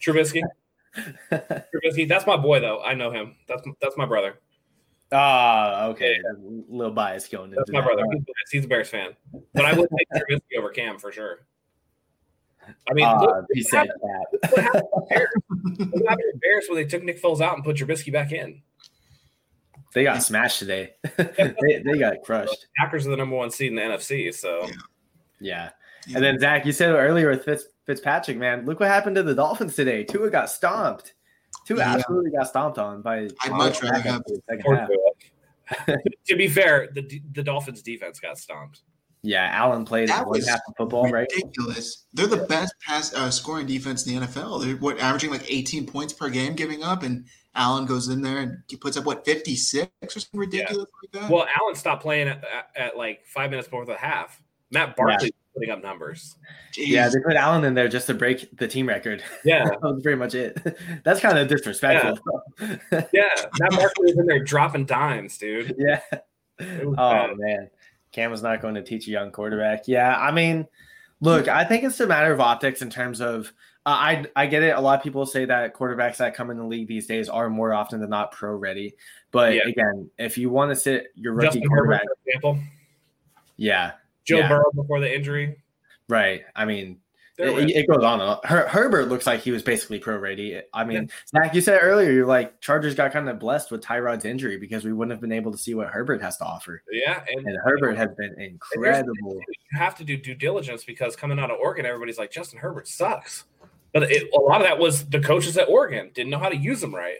[0.00, 0.42] Trubisky.
[1.30, 2.08] Trubisky.
[2.08, 2.82] That's my boy, though.
[2.82, 3.36] I know him.
[3.48, 4.40] That's that's my brother.
[5.12, 6.16] Ah, okay.
[6.24, 6.32] Yeah.
[6.32, 7.56] A little bias going in.
[7.56, 7.86] That's my that.
[7.86, 8.04] brother.
[8.50, 9.10] He's, a Bears fan,
[9.54, 11.46] but I would take Trubisky over Cam for sure.
[12.88, 14.26] I mean, uh, look, he said that.
[14.50, 14.82] What happened,
[15.92, 18.62] what happened to Bears when they took Nick Foles out and put Trubisky back in?
[19.94, 20.94] They got smashed today.
[21.16, 22.66] they, they got crushed.
[22.78, 24.68] Packers are the number one seed in the NFC, so
[25.40, 25.70] yeah.
[26.06, 26.16] yeah.
[26.16, 29.34] And then Zach, you said earlier with Fitz, Fitzpatrick, man, look what happened to the
[29.34, 30.04] Dolphins today.
[30.04, 31.14] Tua got stomped.
[31.66, 31.94] Tua yeah.
[31.94, 33.28] absolutely got stomped on by.
[33.42, 34.22] I'd much rather have
[36.26, 38.82] to be fair, the the Dolphins defense got stomped.
[39.22, 41.32] Yeah, Allen played that one half of football, ridiculous.
[41.32, 41.44] right?
[41.44, 42.06] Ridiculous.
[42.12, 44.64] They're the best pass uh, scoring defense in the NFL.
[44.64, 47.24] They're what averaging like 18 points per game, giving up, and
[47.54, 51.18] Allen goes in there and he puts up what 56 or something ridiculous yeah.
[51.18, 51.30] like that.
[51.30, 54.42] Well, Allen stopped playing at, at, at, like five minutes before the half.
[54.70, 55.52] Matt Barkley yeah.
[55.54, 56.36] putting up numbers.
[56.72, 56.88] Jeez.
[56.88, 59.22] Yeah, they put Allen in there just to break the team record.
[59.44, 60.58] Yeah, that was pretty much it.
[61.04, 62.18] That's kind of disrespectful.
[62.60, 62.76] Yeah,
[63.12, 63.28] yeah.
[63.60, 65.74] Matt Barkley was in there dropping dimes, dude.
[65.78, 66.00] Yeah.
[66.60, 67.38] Oh bad.
[67.38, 67.70] man,
[68.12, 69.88] Cam was not going to teach a young quarterback.
[69.88, 70.68] Yeah, I mean,
[71.20, 73.52] look, I think it's a matter of optics in terms of.
[73.84, 74.76] Uh, I I get it.
[74.76, 77.50] A lot of people say that quarterbacks that come in the league these days are
[77.50, 78.94] more often than not pro ready.
[79.32, 79.66] But yeah.
[79.66, 82.58] again, if you want to sit your rookie Justin quarterback, Herbert, example.
[83.56, 83.92] Yeah,
[84.24, 84.48] Joe yeah.
[84.48, 85.58] Burrow before the injury.
[86.08, 86.42] Right.
[86.54, 86.98] I mean,
[87.38, 88.38] it, it, goes on.
[88.44, 90.60] Her, Herbert looks like he was basically pro ready.
[90.74, 91.42] I mean, yeah.
[91.42, 94.84] Zach, you said earlier, you're like Chargers got kind of blessed with Tyrod's injury because
[94.84, 96.82] we wouldn't have been able to see what Herbert has to offer.
[96.92, 99.40] Yeah, and, and Herbert has been incredible.
[99.48, 102.86] You have to do due diligence because coming out of Oregon, everybody's like Justin Herbert
[102.86, 103.44] sucks,
[103.92, 106.56] but it, a lot of that was the coaches at Oregon didn't know how to
[106.56, 107.18] use them right.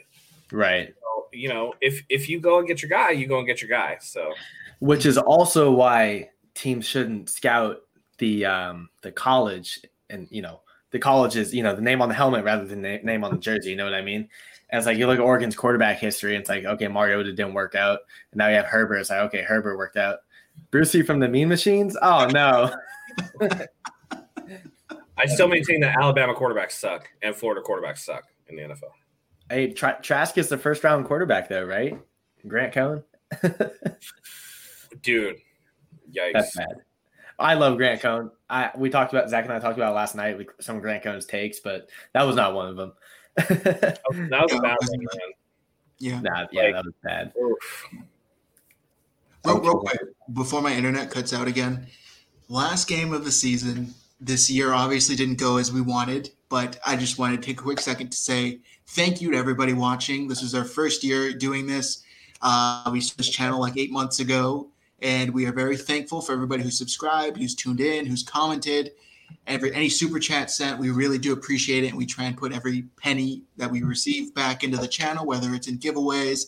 [0.51, 0.89] Right.
[0.89, 3.63] So, you know, if if you go and get your guy, you go and get
[3.63, 3.99] your guy.
[4.01, 4.33] So,
[4.81, 7.79] which is also why teams shouldn't scout
[8.19, 10.61] the um, the college and you know
[10.91, 13.33] the college is you know the name on the helmet rather than the name on
[13.33, 13.71] the jersey.
[13.71, 14.29] You know what I mean?
[14.71, 17.55] And it's like you look at Oregon's quarterback history, and it's like okay, Mariota didn't
[17.55, 18.01] work out,
[18.31, 18.99] and now you have Herbert.
[18.99, 20.21] It's like okay, Herbert worked out.
[20.71, 21.97] Brucey from the Mean Machines?
[22.01, 22.75] Oh no.
[25.17, 28.91] I still maintain that Alabama quarterbacks suck and Florida quarterbacks suck in the NFL.
[29.51, 31.99] Hey, Trask is the first round quarterback though, right?
[32.47, 33.05] Grant Cohn.
[35.03, 35.37] Dude,
[36.11, 36.33] Yikes.
[36.33, 36.77] That's bad.
[37.39, 38.31] I love Grant Cohn.
[38.49, 41.03] I we talked about Zach and I talked about last night with some of Grant
[41.03, 42.93] Cohn's takes, but that was not one of them.
[43.37, 45.33] that was a bad one, man.
[45.99, 47.33] Yeah, nah, yeah, like, that was bad.
[49.45, 50.01] Real, real quick,
[50.33, 51.87] before my internet cuts out again,
[52.49, 56.97] last game of the season this year obviously didn't go as we wanted, but I
[56.97, 60.29] just wanted to take a quick second to say thank you to everybody watching.
[60.29, 62.05] This was our first year doing this.
[62.41, 64.69] Uh, we this channel like eight months ago,
[65.01, 68.93] and we are very thankful for everybody who's subscribed, who's tuned in, who's commented,
[69.49, 70.79] every any super chat sent.
[70.79, 74.35] We really do appreciate it, and we try and put every penny that we receive
[74.35, 76.47] back into the channel, whether it's in giveaways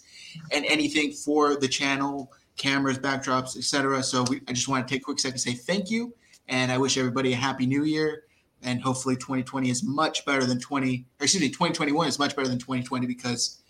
[0.52, 4.02] and anything for the channel, cameras, backdrops, etc.
[4.04, 6.14] So we, I just want to take a quick second to say thank you,
[6.48, 8.24] and I wish everybody a happy New Year.
[8.62, 11.06] And hopefully, 2020 is much better than 20.
[11.20, 13.62] Or excuse me, 2021 is much better than 2020 because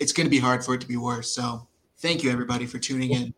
[0.00, 1.30] it's going to be hard for it to be worse.
[1.30, 1.68] So,
[1.98, 3.34] thank you everybody for tuning in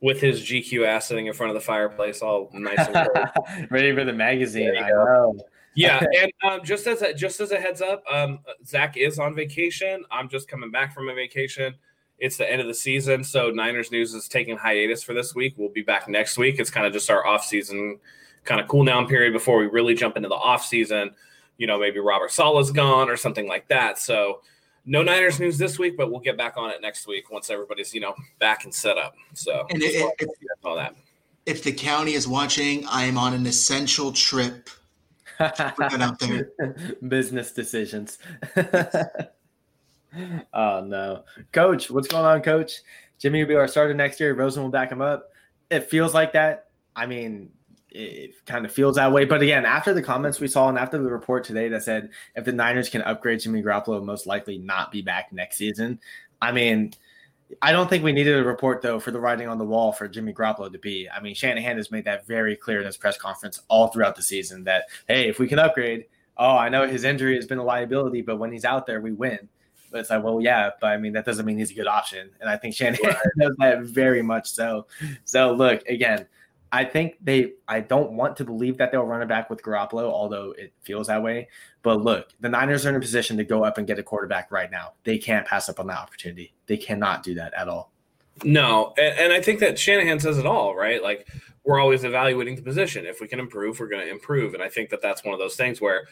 [0.00, 4.04] with his GQ ass sitting in front of the fireplace, all nice and ready for
[4.04, 4.76] the magazine.
[4.76, 5.36] I know.
[5.74, 9.34] Yeah, and um, just as a, just as a heads up, um, Zach is on
[9.34, 10.04] vacation.
[10.10, 11.74] I'm just coming back from a vacation.
[12.18, 15.54] It's the end of the season, so Niners news is taking hiatus for this week.
[15.56, 16.58] We'll be back next week.
[16.58, 17.98] It's kind of just our off season,
[18.44, 21.14] kind of cool down period before we really jump into the off season.
[21.58, 23.98] You know, maybe Robert Saleh's gone or something like that.
[23.98, 24.40] So
[24.86, 27.92] no Niners news this week, but we'll get back on it next week once everybody's
[27.92, 29.14] you know back and set up.
[29.34, 30.94] So and it, if, all that.
[31.44, 34.70] If the county is watching, I am on an essential trip.
[35.38, 36.50] out there.
[37.08, 38.18] Business decisions.
[40.52, 42.80] oh no, Coach, what's going on, Coach?
[43.18, 44.34] Jimmy will be our starter next year.
[44.34, 45.30] Rosen will back him up.
[45.70, 46.68] It feels like that.
[46.94, 47.50] I mean,
[47.90, 49.24] it kind of feels that way.
[49.24, 52.44] But again, after the comments we saw and after the report today that said if
[52.44, 55.98] the Niners can upgrade Jimmy Garoppolo, most likely not be back next season.
[56.40, 56.92] I mean,
[57.62, 60.08] I don't think we needed a report though for the writing on the wall for
[60.08, 61.08] Jimmy Garoppolo to be.
[61.08, 64.22] I mean, Shanahan has made that very clear in his press conference all throughout the
[64.22, 67.64] season that hey, if we can upgrade, oh, I know his injury has been a
[67.64, 69.48] liability, but when he's out there, we win.
[69.90, 72.30] But it's like, well, yeah, but I mean, that doesn't mean he's a good option.
[72.40, 74.86] And I think Shanahan knows that very much so.
[75.24, 76.26] So look, again,
[76.72, 80.10] I think they I don't want to believe that they'll run it back with Garoppolo,
[80.10, 81.48] although it feels that way.
[81.82, 84.50] But look, the Niners are in a position to go up and get a quarterback
[84.50, 84.92] right now.
[85.04, 86.52] They can't pass up on that opportunity.
[86.66, 87.92] They cannot do that at all.
[88.44, 91.02] No, and, and I think that Shanahan says it all, right?
[91.02, 91.28] Like
[91.64, 93.06] we're always evaluating the position.
[93.06, 94.54] If we can improve, we're going to improve.
[94.54, 96.06] And I think that that's one of those things where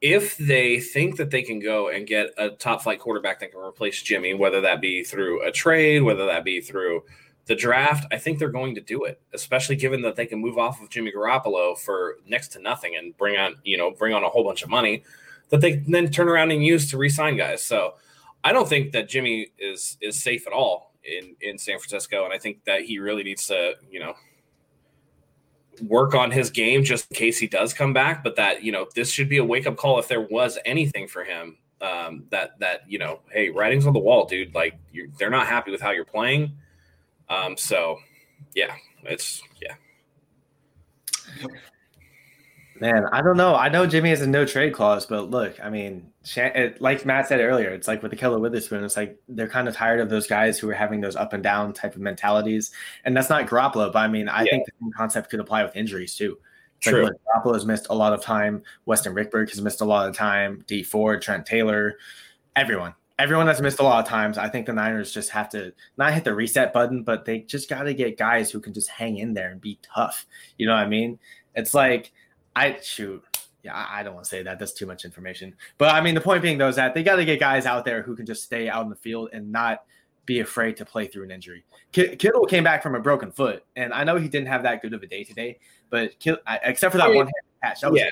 [0.00, 3.60] if they think that they can go and get a top flight quarterback that can
[3.60, 7.02] replace Jimmy, whether that be through a trade, whether that be through
[7.46, 10.58] the draft, I think they're going to do it, especially given that they can move
[10.58, 14.22] off of Jimmy Garoppolo for next to nothing and bring on, you know, bring on
[14.22, 15.02] a whole bunch of money
[15.48, 17.62] that they then turn around and use to re-sign guys.
[17.62, 17.94] So
[18.44, 22.32] I don't think that Jimmy is is safe at all in in San Francisco, and
[22.32, 24.14] I think that he really needs to, you know,
[25.82, 28.22] work on his game just in case he does come back.
[28.22, 31.08] But that you know, this should be a wake up call if there was anything
[31.08, 31.56] for him.
[31.80, 34.54] Um, that that you know, hey, writing's on the wall, dude.
[34.54, 34.78] Like
[35.18, 36.56] they're not happy with how you're playing
[37.28, 37.98] um, so
[38.54, 38.74] yeah,
[39.04, 39.74] it's yeah.
[42.80, 43.54] Man, I don't know.
[43.54, 46.10] I know Jimmy has a no trade clause, but look, I mean,
[46.80, 49.74] like Matt said earlier, it's like with the Ahkello Witherspoon, it's like they're kind of
[49.74, 52.70] tired of those guys who are having those up and down type of mentalities.
[53.04, 54.50] And that's not Garoppolo, but I mean, I yeah.
[54.50, 56.38] think the same concept could apply with injuries too.
[56.80, 57.04] True.
[57.04, 58.62] Like, Garoppolo has missed a lot of time.
[58.86, 60.64] Weston Richburg has missed a lot of time.
[60.66, 61.98] Dee Ford, Trent Taylor,
[62.56, 64.38] everyone everyone that's missed a lot of times.
[64.38, 67.68] I think the Niners just have to not hit the reset button, but they just
[67.68, 70.26] got to get guys who can just hang in there and be tough.
[70.56, 71.18] You know what I mean?
[71.54, 72.12] It's like
[72.54, 73.24] I shoot.
[73.68, 74.58] Yeah, I don't want to say that.
[74.58, 75.54] That's too much information.
[75.76, 77.84] But I mean, the point being though is that they got to get guys out
[77.84, 79.84] there who can just stay out in the field and not
[80.24, 81.64] be afraid to play through an injury.
[81.92, 84.94] Kittle came back from a broken foot, and I know he didn't have that good
[84.94, 85.58] of a day today,
[85.90, 86.12] but
[86.62, 87.30] except for that one
[87.62, 88.10] catch, that was yeah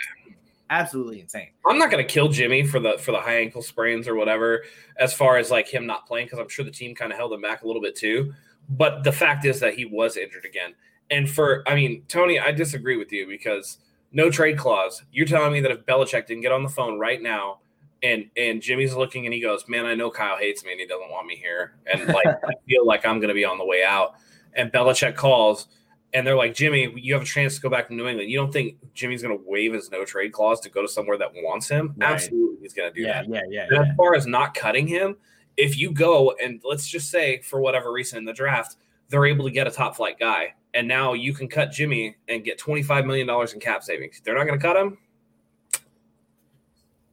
[0.70, 1.48] absolutely insane.
[1.64, 4.64] I'm not going to kill Jimmy for the for the high ankle sprains or whatever,
[4.98, 7.32] as far as like him not playing, because I'm sure the team kind of held
[7.32, 8.34] him back a little bit too.
[8.68, 10.74] But the fact is that he was injured again.
[11.10, 13.78] And for, I mean, Tony, I disagree with you because
[14.12, 15.02] no trade clause.
[15.12, 17.60] You're telling me that if Belichick didn't get on the phone right now
[18.02, 20.86] and and Jimmy's looking and he goes, "Man, I know Kyle hates me and he
[20.86, 23.64] doesn't want me here, and like I feel like I'm going to be on the
[23.64, 24.14] way out."
[24.54, 25.68] And Belichick calls
[26.16, 28.30] and they're like, Jimmy, you have a chance to go back to New England.
[28.30, 31.18] You don't think Jimmy's going to waive his no trade clause to go to somewhere
[31.18, 31.94] that wants him?
[31.96, 32.12] Right.
[32.12, 33.28] Absolutely, he's going to do yeah, that.
[33.28, 33.82] Yeah, yeah, yeah.
[33.82, 35.16] As far as not cutting him,
[35.58, 38.76] if you go and let's just say for whatever reason in the draft,
[39.08, 42.44] they're able to get a top flight guy, and now you can cut Jimmy and
[42.44, 44.20] get twenty five million dollars in cap savings.
[44.22, 44.98] They're not going to cut him.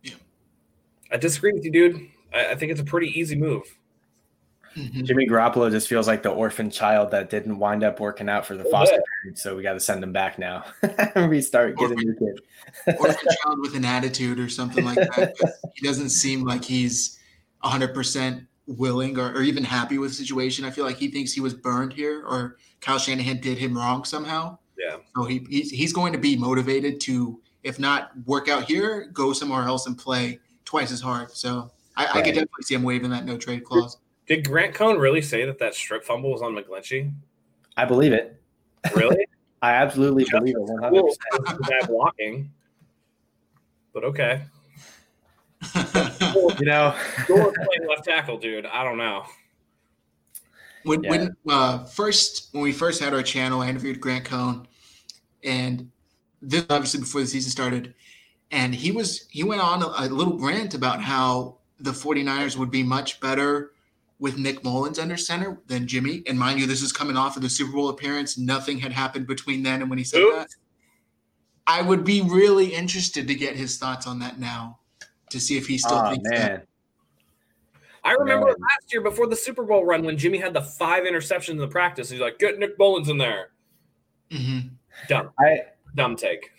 [0.03, 0.16] Yeah.
[1.11, 2.09] I disagree with you, dude.
[2.34, 3.64] I, I think it's a pretty easy move.
[4.76, 5.03] Mm-hmm.
[5.03, 8.57] Jimmy Garoppolo just feels like the orphan child that didn't wind up working out for
[8.57, 11.99] the foster parents, so we got to send him back now and restart, get orphan,
[11.99, 12.97] a new kid.
[12.99, 15.36] orphan child with an attitude or something like that.
[15.76, 17.20] He doesn't seem like he's
[17.64, 20.66] 100% willing or, or even happy with the situation.
[20.66, 24.03] I feel like he thinks he was burned here or Kyle Shanahan did him wrong
[24.03, 24.57] somehow.
[24.77, 24.97] Yeah.
[25.15, 29.31] So he, he's, he's going to be motivated to, if not work out here, go
[29.31, 31.31] somewhere else and play twice as hard.
[31.31, 32.15] So I, right.
[32.15, 33.97] I could definitely see him waiving that no trade clause.
[34.27, 37.13] Did Grant Cohn really say that that strip fumble was on McGlinchey?
[37.77, 38.41] I believe it.
[38.93, 39.25] Really?
[39.61, 40.61] I absolutely Just believe it.
[40.61, 41.61] One hundred percent.
[41.61, 42.51] Bad blocking,
[43.93, 44.41] but okay.
[46.59, 46.93] you know,
[47.27, 48.65] playing left tackle, dude.
[48.65, 49.23] I don't know.
[50.84, 51.09] When yeah.
[51.09, 54.67] when uh, first when we first had our channel, I interviewed Grant Cohn,
[55.43, 55.89] and
[56.41, 57.93] this obviously before the season started,
[58.51, 62.71] and he was he went on a, a little rant about how the 49ers would
[62.71, 63.71] be much better
[64.19, 66.23] with Nick Mullens under center than Jimmy.
[66.27, 68.38] And mind you, this is coming off of the Super Bowl appearance.
[68.38, 70.38] Nothing had happened between then and when he said Oops.
[70.38, 70.49] that.
[71.67, 74.79] I would be really interested to get his thoughts on that now
[75.29, 76.39] to see if he still oh, thinks man.
[76.39, 76.67] that.
[78.03, 78.55] I remember man.
[78.59, 81.67] last year before the Super Bowl run when Jimmy had the five interceptions in the
[81.67, 82.09] practice.
[82.09, 83.49] He's like, "Get Nick Mullens in there."
[84.31, 84.67] Mm-hmm.
[85.07, 85.31] Dumb.
[85.39, 85.61] I
[85.95, 86.51] dumb take.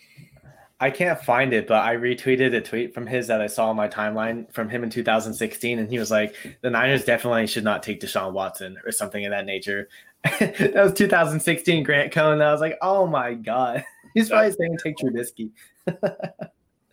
[0.79, 3.77] I can't find it, but I retweeted a tweet from his that I saw on
[3.77, 7.83] my timeline from him in 2016, and he was like, "The Niners definitely should not
[7.83, 9.87] take Deshaun Watson or something of that nature."
[10.23, 12.41] that was 2016 Grant Cohn.
[12.41, 15.51] I was like, "Oh my god!" He's probably saying take Trubisky.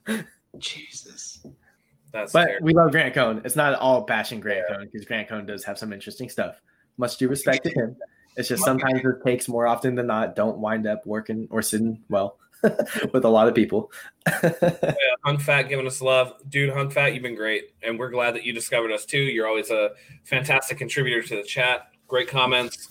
[0.58, 1.31] Jesus.
[2.12, 2.66] That's but terrible.
[2.66, 3.40] we love Grant Cohn.
[3.44, 4.76] It's not all bashing Grant yeah.
[4.76, 6.60] Cohn because Grant Cohn does have some interesting stuff.
[6.98, 7.96] Much due respect to him.
[8.36, 12.02] It's just sometimes his takes more often than not don't wind up working or sitting
[12.08, 12.38] well
[13.12, 13.90] with a lot of people.
[14.42, 14.94] yeah,
[15.24, 16.34] Hunk Fat giving us love.
[16.48, 17.74] Dude, Hunk Fat, you've been great.
[17.82, 19.18] And we're glad that you discovered us too.
[19.18, 19.90] You're always a
[20.24, 21.88] fantastic contributor to the chat.
[22.06, 22.88] Great comments.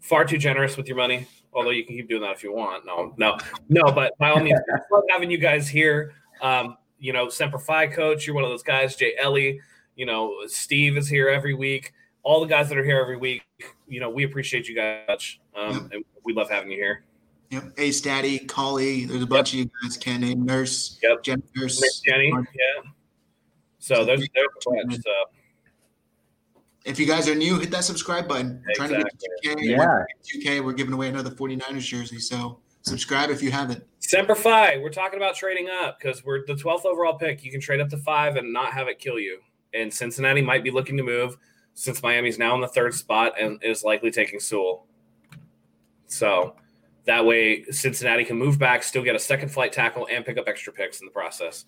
[0.00, 1.26] Far too generous with your money.
[1.52, 2.84] Although you can keep doing that if you want.
[2.84, 3.92] No, no, no.
[3.92, 4.58] But by all means,
[4.90, 6.12] love having you guys here.
[6.42, 8.96] Um, you know, Semper Fi coach, you're one of those guys.
[8.96, 9.60] Jay Ellie,
[9.96, 11.92] you know, Steve is here every week.
[12.22, 13.42] All the guys that are here every week,
[13.86, 15.38] you know, we appreciate you guys.
[15.54, 17.04] Um, and we love having you here.
[17.50, 17.64] Yep.
[17.78, 19.04] A Daddy, Collie.
[19.04, 19.66] There's a bunch yep.
[19.66, 20.44] of you guys can name.
[20.44, 20.98] Nurse.
[21.02, 21.22] Yep.
[21.22, 22.00] Jenny Nurse.
[22.04, 22.32] Jenny.
[22.32, 22.90] Yeah.
[23.78, 24.94] So there's there's a bunch.
[24.94, 25.12] So.
[26.84, 28.62] If you guys are new, hit that subscribe button.
[28.68, 28.96] Exactly.
[28.96, 29.62] trying to get 2K.
[29.62, 30.04] Yeah.
[30.34, 30.64] 2K.
[30.64, 32.18] We're giving away another 49ers jersey.
[32.18, 33.84] So subscribe if you haven't.
[34.06, 34.76] Semper Fi.
[34.76, 37.42] We're talking about trading up because we're the 12th overall pick.
[37.42, 39.40] You can trade up to five and not have it kill you.
[39.72, 41.38] And Cincinnati might be looking to move
[41.72, 44.86] since Miami's now in the third spot and is likely taking Sewell.
[46.06, 46.54] So
[47.06, 50.44] that way, Cincinnati can move back, still get a second flight tackle, and pick up
[50.48, 51.64] extra picks in the process.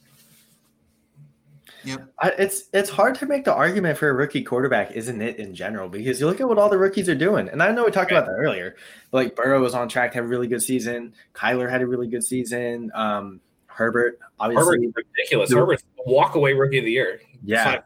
[1.86, 2.14] Yep.
[2.38, 5.88] It's it's hard to make the argument for a rookie quarterback, isn't it, in general?
[5.88, 8.10] Because you look at what all the rookies are doing, and I know we talked
[8.10, 8.18] right.
[8.18, 8.74] about that earlier.
[9.10, 11.14] But like Burrow was on track to have a really good season.
[11.32, 12.90] Kyler had a really good season.
[12.94, 15.52] Um, Herbert, obviously, Herbert's ridiculous.
[15.52, 17.20] Herbert's walk away rookie of the year.
[17.44, 17.82] Yeah,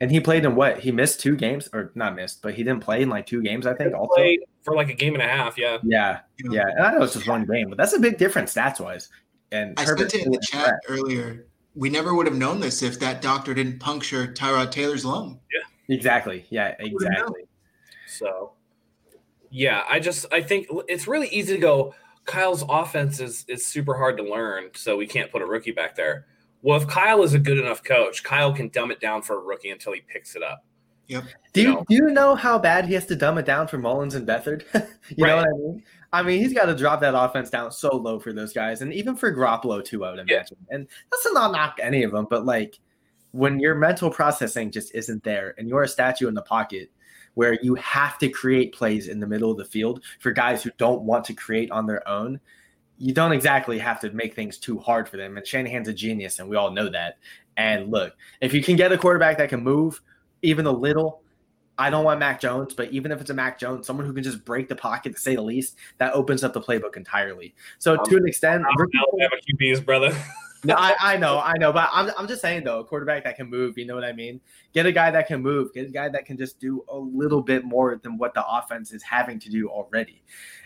[0.00, 0.78] and he played in what?
[0.78, 3.66] He missed two games, or not missed, but he didn't play in like two games.
[3.66, 4.14] I think also
[4.62, 5.58] for like a game and a half.
[5.58, 6.68] Yeah, yeah, yeah.
[6.68, 9.10] And I know it's just one game, but that's a big difference stats wise.
[9.52, 11.46] And I Herbert said it in the chat earlier
[11.80, 15.40] we never would have known this if that doctor didn't puncture Tyrod Taylor's lung.
[15.50, 15.96] Yeah.
[15.96, 16.44] Exactly.
[16.50, 17.44] Yeah, exactly.
[18.06, 18.52] So
[19.50, 21.94] yeah, I just I think it's really easy to go,
[22.26, 25.96] Kyle's offense is is super hard to learn, so we can't put a rookie back
[25.96, 26.26] there.
[26.62, 29.40] Well, if Kyle is a good enough coach, Kyle can dumb it down for a
[29.40, 30.62] rookie until he picks it up.
[31.06, 31.24] Yep.
[31.54, 31.84] Do you, you know?
[31.88, 34.64] do you know how bad he has to dumb it down for Mullens and Beathard?
[35.16, 35.30] you right.
[35.30, 35.82] know what I mean?
[36.12, 38.92] I mean, he's got to drop that offense down so low for those guys, and
[38.92, 40.04] even for Garoppolo too.
[40.04, 40.76] I would imagine, yeah.
[40.76, 42.80] and that's to not knock any of them, but like
[43.32, 46.90] when your mental processing just isn't there, and you're a statue in the pocket,
[47.34, 50.70] where you have to create plays in the middle of the field for guys who
[50.78, 52.40] don't want to create on their own.
[52.98, 55.36] You don't exactly have to make things too hard for them.
[55.36, 57.18] And Shanahan's a genius, and we all know that.
[57.56, 60.02] And look, if you can get a quarterback that can move
[60.42, 61.22] even a little,
[61.80, 64.22] I don't want Mac Jones, but even if it's a Mac Jones, someone who can
[64.22, 67.54] just break the pocket to say the least, that opens up the playbook entirely.
[67.78, 70.14] So um, to an extent, I'm Alabama QBs, brother.
[70.64, 73.36] no, I, I know, I know, but I'm, I'm just saying though, a quarterback that
[73.36, 74.42] can move, you know what I mean?
[74.74, 77.40] Get a guy that can move, get a guy that can just do a little
[77.40, 80.22] bit more than what the offense is having to do already.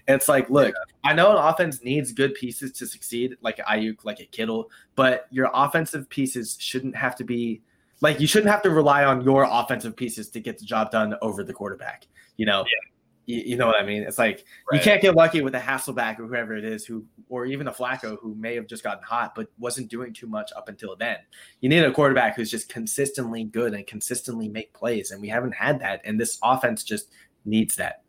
[0.09, 1.11] it's like, look, yeah.
[1.11, 5.29] I know an offense needs good pieces to succeed, like Aiyuk, like a Kittle, but
[5.31, 7.63] your offensive pieces shouldn't have to be
[8.01, 11.15] like you shouldn't have to rely on your offensive pieces to get the job done
[11.23, 12.07] over the quarterback.
[12.37, 13.37] You know, yeah.
[13.37, 14.03] you, you, know what I mean?
[14.03, 14.79] It's like right.
[14.79, 17.73] you can't get lucky with a Hasselbeck or whoever it is who, or even a
[17.73, 21.19] Flacco who may have just gotten hot but wasn't doing too much up until then.
[21.61, 25.55] You need a quarterback who's just consistently good and consistently make plays, and we haven't
[25.55, 26.01] had that.
[26.05, 27.11] And this offense just
[27.45, 28.03] needs that.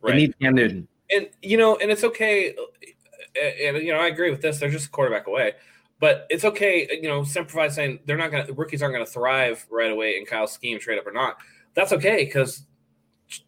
[0.00, 0.14] Right.
[0.14, 0.88] It needs Cam Newton.
[1.10, 2.54] And you know, and it's okay.
[3.36, 4.58] And you know, I agree with this.
[4.58, 5.54] They're just a quarterback away.
[5.98, 9.10] But it's okay, you know, Semper saying they're not going to, rookies aren't going to
[9.10, 11.38] thrive right away in Kyle's scheme, trade up or not.
[11.74, 12.64] That's okay because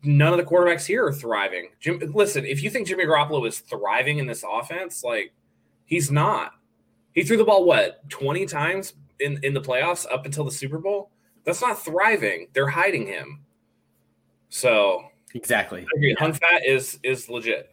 [0.02, 1.70] none of the quarterbacks here are thriving.
[1.80, 5.32] Jim, listen, if you think Jimmy Garoppolo is thriving in this offense, like
[5.84, 6.52] he's not.
[7.12, 10.78] He threw the ball what twenty times in in the playoffs up until the Super
[10.78, 11.10] Bowl.
[11.44, 12.48] That's not thriving.
[12.52, 13.40] They're hiding him.
[14.50, 15.86] So exactly,
[16.18, 17.70] Hung Fat is is legit.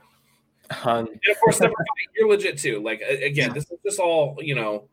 [0.83, 1.61] Um, and of course,
[2.15, 2.81] you're legit too.
[2.83, 4.87] Like again, this is just all you know.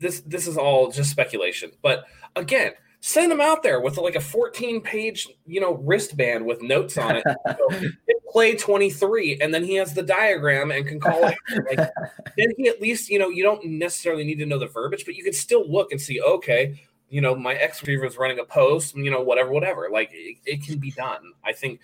[0.00, 1.70] This this is all just speculation.
[1.80, 2.04] But
[2.36, 6.98] again, send him out there with like a 14 page you know wristband with notes
[6.98, 7.24] on it.
[7.46, 7.88] so,
[8.34, 11.38] play 23, and then he has the diagram and can call it.
[11.50, 11.88] Like,
[12.36, 15.14] then he at least you know you don't necessarily need to know the verbiage, but
[15.14, 16.20] you can still look and see.
[16.20, 18.96] Okay, you know my ex receiver is running a post.
[18.96, 19.88] You know whatever, whatever.
[19.90, 21.32] Like it, it can be done.
[21.44, 21.80] I think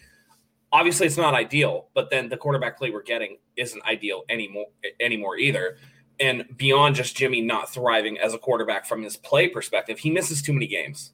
[0.73, 4.67] obviously it's not ideal, but then the quarterback play we're getting isn't ideal anymore
[5.01, 5.79] anymore either.
[6.19, 10.43] And beyond just Jimmy not thriving as a quarterback from his play perspective, he misses
[10.43, 11.13] too many games.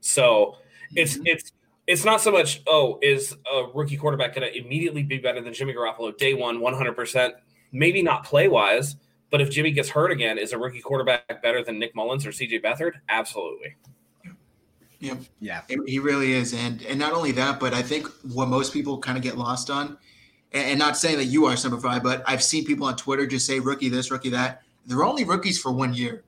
[0.00, 0.56] So
[0.94, 1.26] it's mm-hmm.
[1.26, 1.52] it's
[1.86, 5.52] it's not so much oh is a rookie quarterback going to immediately be better than
[5.52, 7.34] Jimmy Garoppolo day one, one hundred percent.
[7.72, 8.96] Maybe not play wise,
[9.30, 12.32] but if Jimmy gets hurt again, is a rookie quarterback better than Nick Mullens or
[12.32, 12.60] C.J.
[12.60, 12.92] Beathard?
[13.08, 13.76] Absolutely.
[15.02, 15.18] Yep.
[15.40, 15.62] Yeah.
[15.86, 16.54] He really is.
[16.54, 19.68] And and not only that, but I think what most people kind of get lost
[19.68, 19.98] on,
[20.52, 23.26] and, and not saying that you are Semper Fi, but I've seen people on Twitter
[23.26, 24.62] just say rookie this, rookie that.
[24.86, 26.22] They're only rookies for one year.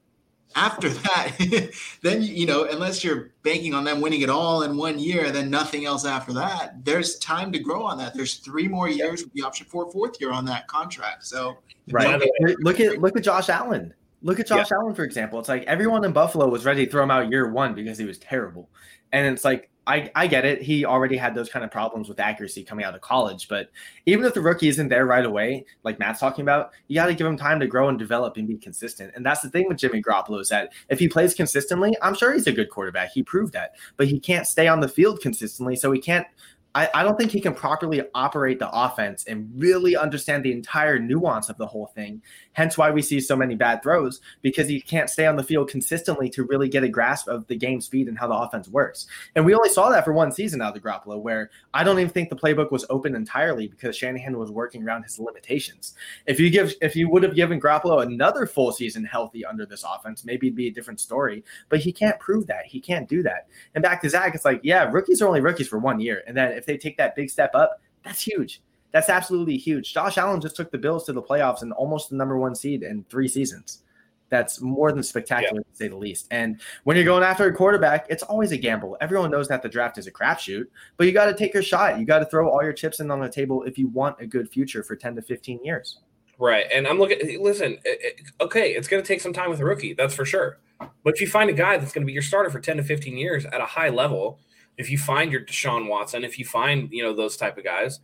[0.57, 1.70] after that,
[2.03, 5.51] then you know, unless you're banking on them winning it all in one year, then
[5.51, 6.85] nothing else after that.
[6.85, 8.14] There's time to grow on that.
[8.14, 11.27] There's three more years with the option for a fourth year on that contract.
[11.27, 11.59] So
[11.91, 12.20] right,
[12.61, 13.95] look at look at Josh Allen.
[14.25, 14.79] Look at Josh yeah.
[14.79, 15.39] Allen, for example.
[15.39, 18.07] It's like everyone in Buffalo was ready to throw him out year one because he
[18.07, 18.70] was terrible.
[19.12, 20.62] And it's like I, I get it.
[20.62, 23.49] He already had those kind of problems with accuracy coming out of college.
[23.49, 23.68] But
[24.07, 27.14] even if the rookie isn't there right away, like Matt's talking about, you got to
[27.14, 29.12] give him time to grow and develop and be consistent.
[29.14, 32.33] And that's the thing with Jimmy Garoppolo is that if he plays consistently, I'm sure
[32.33, 33.11] he's a good quarterback.
[33.12, 33.72] He proved that.
[33.99, 35.77] But he can't stay on the field consistently.
[35.77, 36.27] So he can't
[36.75, 40.99] I, I don't think he can properly operate the offense and really understand the entire
[40.99, 42.20] nuance of the whole thing.
[42.55, 45.68] Hence why we see so many bad throws because he can't stay on the field
[45.68, 49.07] consistently to really get a grasp of the game speed and how the offense works.
[49.34, 52.11] And we only saw that for one season out of Garoppolo, where I don't even
[52.11, 55.94] think the playbook was open entirely because Shanahan was working around his limitations.
[56.26, 59.84] If you give if you would have given Garoppolo another full season healthy under this
[59.84, 61.44] offense, maybe it'd be a different story.
[61.68, 62.66] But he can't prove that.
[62.66, 63.48] He can't do that.
[63.74, 66.22] And back to Zach, it's like, yeah, rookies are only rookies for one year.
[66.26, 68.61] And then if they take that big step up, that's huge.
[68.95, 69.92] That's absolutely huge.
[69.92, 72.84] Josh Allen just took the Bills to the playoffs and almost the number one seed
[72.84, 73.82] in three seasons.
[74.28, 75.70] That's more than spectacular yeah.
[75.72, 76.28] to say the least.
[76.30, 78.97] And when you're going after a quarterback, it's always a gamble.
[79.01, 80.66] Everyone knows that the draft is a crapshoot,
[80.97, 81.99] but you got to take your shot.
[81.99, 84.26] You got to throw all your chips in on the table if you want a
[84.28, 85.99] good future for 10 to 15 years.
[86.38, 86.66] Right.
[86.72, 88.11] And I'm looking, listen, eh, eh,
[88.42, 90.59] okay, it's going to take some time with a rookie, that's for sure.
[90.78, 92.84] But if you find a guy that's going to be your starter for 10 to
[92.84, 94.38] 15 years at a high level,
[94.78, 97.99] if you find your Deshaun Watson, if you find, you know, those type of guys,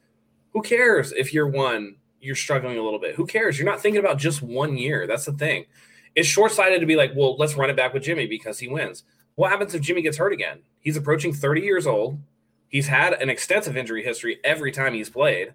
[0.52, 3.14] who cares if you're one, you're struggling a little bit?
[3.14, 3.58] Who cares?
[3.58, 5.06] You're not thinking about just one year.
[5.06, 5.66] That's the thing.
[6.14, 8.68] It's short sighted to be like, well, let's run it back with Jimmy because he
[8.68, 9.04] wins.
[9.36, 10.60] What happens if Jimmy gets hurt again?
[10.80, 12.18] He's approaching 30 years old.
[12.68, 15.54] He's had an extensive injury history every time he's played.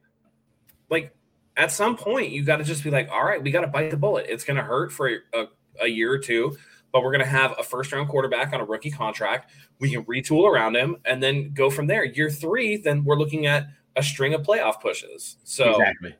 [0.90, 1.14] Like,
[1.58, 3.92] at some point, you got to just be like, all right, we got to bite
[3.92, 4.26] the bullet.
[4.28, 5.46] It's going to hurt for a,
[5.82, 6.58] a year or two
[6.96, 9.52] but we're going to have a first round quarterback on a rookie contract.
[9.80, 12.06] We can retool around him and then go from there.
[12.06, 15.38] Year three, then we're looking at a string of playoff pushes.
[15.44, 16.16] So exactly.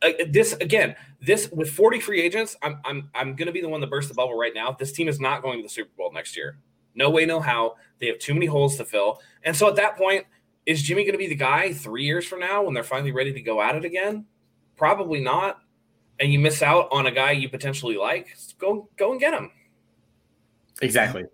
[0.00, 3.68] Uh, this again, this with 40 free agents, I'm I'm I'm going to be the
[3.68, 4.72] one that burst the bubble right now.
[4.72, 6.58] This team is not going to the Super Bowl next year.
[6.94, 7.76] No way, no how.
[7.98, 9.20] They have too many holes to fill.
[9.44, 10.24] And so at that point,
[10.66, 13.32] is Jimmy going to be the guy three years from now when they're finally ready
[13.32, 14.26] to go at it again?
[14.76, 15.60] Probably not.
[16.20, 18.36] And you miss out on a guy you potentially like.
[18.58, 19.50] Go go and get him.
[20.82, 21.24] Exactly.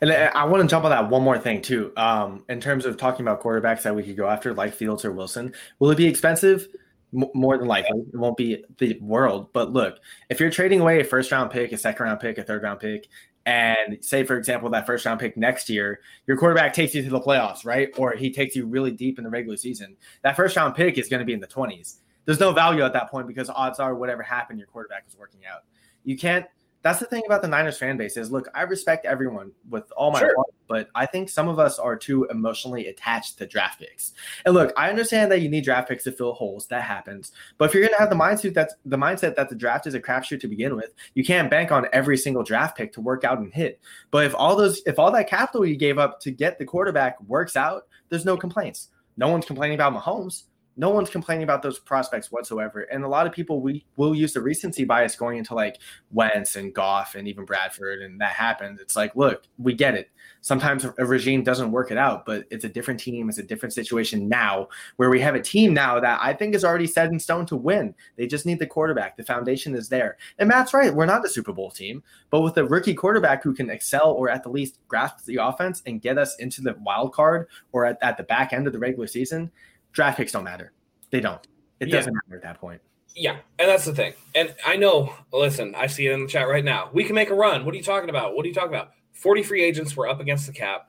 [0.00, 1.92] And I want to jump on that one more thing too.
[1.96, 5.12] Um, in terms of talking about quarterbacks that we could go after, like Fields or
[5.12, 6.68] Wilson, will it be expensive?
[7.12, 9.52] More than likely, it won't be the world.
[9.52, 9.98] But look,
[10.30, 12.78] if you're trading away a first round pick, a second round pick, a third round
[12.78, 13.08] pick,
[13.46, 17.10] and say for example that first round pick next year, your quarterback takes you to
[17.10, 17.88] the playoffs, right?
[17.96, 19.96] Or he takes you really deep in the regular season.
[20.22, 21.96] That first round pick is going to be in the 20s.
[22.26, 25.40] There's no value at that point because odds are whatever happened, your quarterback is working
[25.52, 25.64] out.
[26.04, 26.46] You can't
[26.82, 30.10] that's the thing about the Niners fan base is look, I respect everyone with all
[30.10, 30.34] my sure.
[30.34, 34.12] heart, but I think some of us are too emotionally attached to draft picks.
[34.44, 36.66] And look, I understand that you need draft picks to fill holes.
[36.68, 37.32] That happens.
[37.58, 40.00] But if you're gonna have the mindset that's the mindset that the draft is a
[40.00, 43.38] crapshoot to begin with, you can't bank on every single draft pick to work out
[43.38, 43.80] and hit.
[44.10, 47.20] But if all those if all that capital you gave up to get the quarterback
[47.22, 48.88] works out, there's no complaints.
[49.16, 50.44] No one's complaining about Mahomes
[50.80, 52.80] no one's complaining about those prospects whatsoever.
[52.84, 55.76] And a lot of people we will use the recency bias going into like
[56.10, 58.80] Wentz and Goff and even Bradford, and that happens.
[58.80, 60.10] It's like, look, we get it.
[60.40, 63.74] Sometimes a regime doesn't work it out, but it's a different team, it's a different
[63.74, 67.18] situation now where we have a team now that I think is already set in
[67.18, 67.94] stone to win.
[68.16, 69.18] They just need the quarterback.
[69.18, 70.16] The foundation is there.
[70.38, 70.94] And Matt's right.
[70.94, 74.30] We're not the Super Bowl team, but with a rookie quarterback who can excel or
[74.30, 77.98] at the least grasp the offense and get us into the wild card or at,
[78.00, 79.50] at the back end of the regular season,
[79.92, 80.72] draft picks don't matter.
[81.10, 81.44] They don't.
[81.80, 81.96] It yeah.
[81.96, 82.80] doesn't matter at that point.
[83.16, 84.12] Yeah, and that's the thing.
[84.34, 86.90] And I know, listen, I see it in the chat right now.
[86.92, 87.64] We can make a run.
[87.64, 88.36] What are you talking about?
[88.36, 88.90] What are you talking about?
[89.12, 90.88] 40 free agents were up against the cap.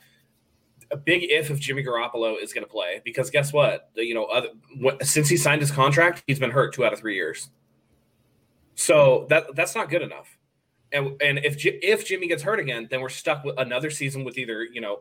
[0.92, 3.90] A big if if Jimmy Garoppolo is going to play because guess what?
[3.96, 7.00] You know, other, what, since he signed his contract, he's been hurt two out of
[7.00, 7.50] three years.
[8.76, 10.38] So that that's not good enough.
[10.92, 14.38] And and if if Jimmy gets hurt again, then we're stuck with another season with
[14.38, 15.00] either you know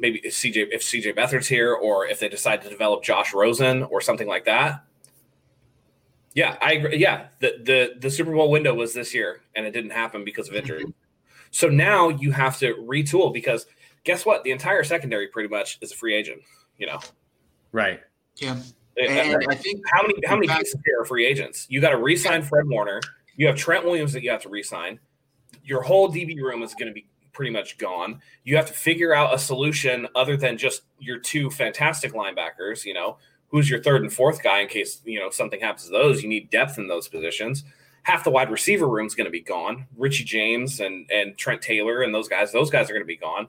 [0.00, 4.00] maybe CJ if CJ Beathard's here, or if they decide to develop Josh Rosen or
[4.00, 4.84] something like that.
[6.34, 6.96] Yeah, I agree.
[6.96, 10.48] Yeah, the the the Super Bowl window was this year, and it didn't happen because
[10.48, 10.82] of injury.
[10.82, 10.90] Mm-hmm.
[11.50, 13.66] So now you have to retool because
[14.04, 14.42] guess what?
[14.42, 16.42] The entire secondary pretty much is a free agent.
[16.78, 17.00] You know,
[17.72, 18.00] right?
[18.36, 18.58] Yeah.
[18.96, 21.66] And I think how many how many pieces here are free agents?
[21.68, 23.00] You got to re-sign Fred Warner.
[23.36, 25.00] You have Trent Williams that you have to re-sign.
[25.64, 28.20] Your whole DB room is going to be pretty much gone.
[28.44, 32.84] You have to figure out a solution other than just your two fantastic linebackers.
[32.84, 33.18] You know,
[33.48, 36.22] who's your third and fourth guy in case you know something happens to those.
[36.22, 37.64] You need depth in those positions,
[38.02, 39.86] half the wide receiver room is going to be gone.
[39.96, 43.16] Richie James and and Trent Taylor and those guys, those guys are going to be
[43.16, 43.48] gone.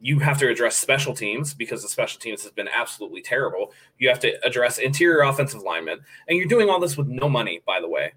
[0.00, 3.72] You have to address special teams because the special teams has been absolutely terrible.
[3.98, 7.60] You have to address interior offensive linemen, and you're doing all this with no money,
[7.64, 8.12] by the way.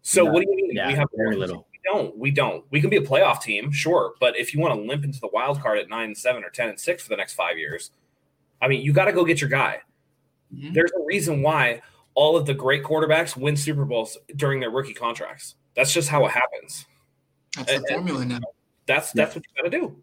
[0.00, 0.70] So what do you mean?
[0.74, 1.66] Yeah, we have very little.
[1.84, 2.18] We don't.
[2.18, 2.64] We don't.
[2.70, 5.28] We can be a playoff team, sure, but if you want to limp into the
[5.32, 7.90] wild card at nine and seven or ten and six for the next five years,
[8.60, 9.80] I mean, you got to go get your guy.
[10.54, 10.74] Mhm.
[10.74, 11.82] There's a reason why
[12.14, 15.56] all of the great quarterbacks win Super Bowls during their rookie contracts.
[15.74, 16.84] That's just how it happens.
[17.56, 18.40] That's the formula now.
[18.86, 19.96] That's that's what you got to do.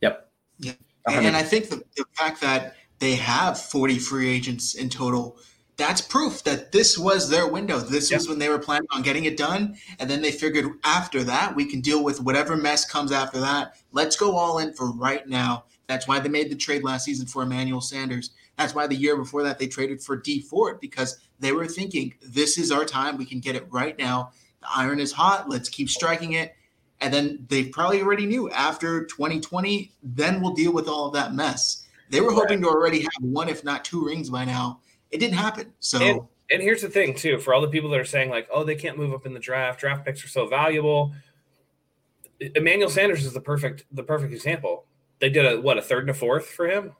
[0.00, 0.30] Yep.
[0.58, 0.72] Yeah.
[1.06, 4.88] A hundred- And I think the, the fact that they have 40 free agents in
[4.88, 5.38] total,
[5.82, 7.80] that's proof that this was their window.
[7.80, 8.18] This Yeah.
[8.18, 9.76] was when they were planning on getting it done.
[9.98, 13.74] And then they figured after that, we can deal with whatever mess comes after that.
[13.90, 15.64] Let's go all in for right now.
[15.88, 18.30] That's why they made the trade last season for Emmanuel Sanders.
[18.56, 22.14] That's why the year before that they traded for Dee Ford because they were thinking
[22.22, 23.16] this is our time.
[23.16, 24.30] We can get it right now.
[24.60, 25.48] The iron is hot.
[25.48, 26.54] Let's keep striking it.
[27.00, 31.34] And then they probably already knew after 2020, then we'll deal with all of that
[31.34, 31.82] mess.
[32.10, 34.80] They were hoping to already have one, if not two rings by now.
[35.12, 35.72] It didn't happen.
[35.80, 38.48] So And, and here's the thing, too, for all the people that are saying like,
[38.52, 39.78] "Oh, they can't move up in the draft.
[39.80, 41.12] Draft picks are so valuable."
[42.40, 44.86] Emmanuel Sanders is the perfect the perfect example.
[45.20, 46.92] They did a what a third and a fourth for him,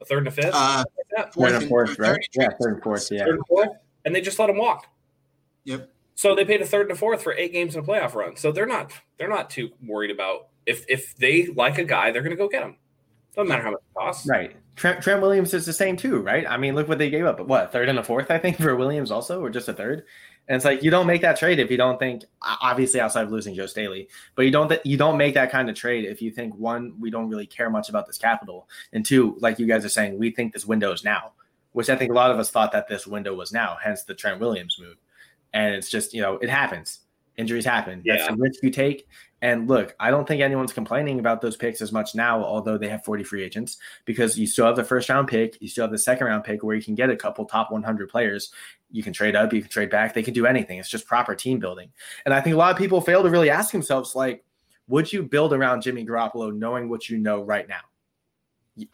[0.00, 0.84] a third and a fifth, uh,
[1.16, 1.30] Yeah.
[1.30, 2.10] fourth Third and and- fourth, or right?
[2.12, 3.08] third Yeah, third and fourth.
[3.10, 3.24] Yeah.
[3.24, 3.70] third and fourth,
[4.04, 4.86] and they just let him walk.
[5.64, 5.90] Yep.
[6.14, 8.36] So they paid a third and a fourth for eight games in a playoff run.
[8.36, 12.22] So they're not they're not too worried about if if they like a guy, they're
[12.22, 12.76] going to go get him.
[13.34, 14.26] Doesn't matter how much it costs.
[14.28, 14.56] Right.
[14.76, 16.46] Trent, Trent Williams is the same too, right?
[16.46, 17.40] I mean, look what they gave up.
[17.40, 20.04] What third and a fourth, I think, for Williams also, or just a third.
[20.48, 23.32] And it's like you don't make that trade if you don't think, obviously outside of
[23.32, 26.30] losing Joe Staley, but you don't you don't make that kind of trade if you
[26.30, 29.84] think one, we don't really care much about this capital, and two, like you guys
[29.84, 31.32] are saying, we think this window is now,
[31.72, 34.14] which I think a lot of us thought that this window was now, hence the
[34.14, 34.96] Trent Williams move.
[35.52, 37.00] And it's just you know it happens,
[37.36, 38.02] injuries happen.
[38.06, 38.30] That's Yeah.
[38.30, 39.08] the risk you take.
[39.42, 42.88] And look, I don't think anyone's complaining about those picks as much now, although they
[42.88, 43.76] have 40 free agents
[44.06, 46.62] because you still have the first round pick, you still have the second round pick
[46.62, 48.50] where you can get a couple top 100 players.
[48.90, 50.78] You can trade up, you can trade back, they can do anything.
[50.78, 51.90] It's just proper team building.
[52.24, 54.42] And I think a lot of people fail to really ask themselves, like,
[54.88, 57.80] would you build around Jimmy Garoppolo knowing what you know right now?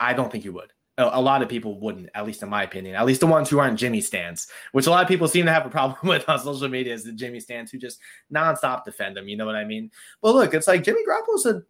[0.01, 0.73] I don't think you would.
[1.13, 2.95] A lot of people wouldn't, at least in my opinion.
[2.95, 5.53] At least the ones who aren't Jimmy stands, which a lot of people seem to
[5.53, 7.99] have a problem with on social media, is the Jimmy stands who just
[8.33, 9.29] nonstop defend him.
[9.29, 9.91] You know what I mean?
[10.21, 11.63] But look, it's like Jimmy Garoppolo's a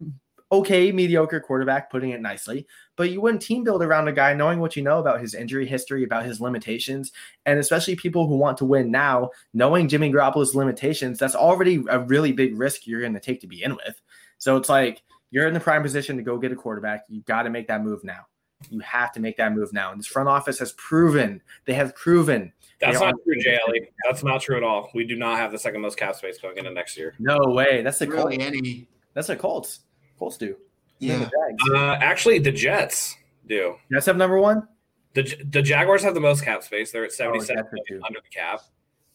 [0.53, 2.67] okay, mediocre quarterback, putting it nicely.
[2.95, 5.65] But you wouldn't team build around a guy knowing what you know about his injury
[5.65, 7.11] history, about his limitations,
[7.47, 11.17] and especially people who want to win now, knowing Jimmy Garoppolo's limitations.
[11.17, 13.99] That's already a really big risk you're going to take to be in with.
[14.37, 17.05] So it's like you're in the prime position to go get a quarterback.
[17.09, 18.27] You've got to make that move now.
[18.69, 19.91] You have to make that move now.
[19.91, 22.51] And this front office has proven, they have proven.
[22.79, 23.89] That's not true, Jay Ellie.
[24.05, 24.89] That's not true at all.
[24.93, 27.13] We do not have the second most cap space going into next year.
[27.19, 27.81] No way.
[27.81, 28.45] That's the really Colts.
[28.45, 28.87] any.
[29.13, 29.79] That's the Colts.
[30.19, 30.57] Colts do.
[30.99, 31.29] Yeah.
[31.29, 33.15] the Uh, actually, the Jets
[33.47, 33.75] do.
[33.91, 34.67] Jets have number one.
[35.13, 36.91] The the Jaguars have the most cap space.
[36.91, 38.61] They're at seventy seven Jets under the cap.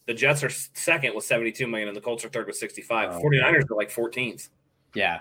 [0.05, 3.09] The Jets are second with 72 million, and the Colts are third with 65.
[3.11, 3.19] Oh.
[3.21, 4.49] 49ers are like 14th.
[4.95, 5.19] Yeah.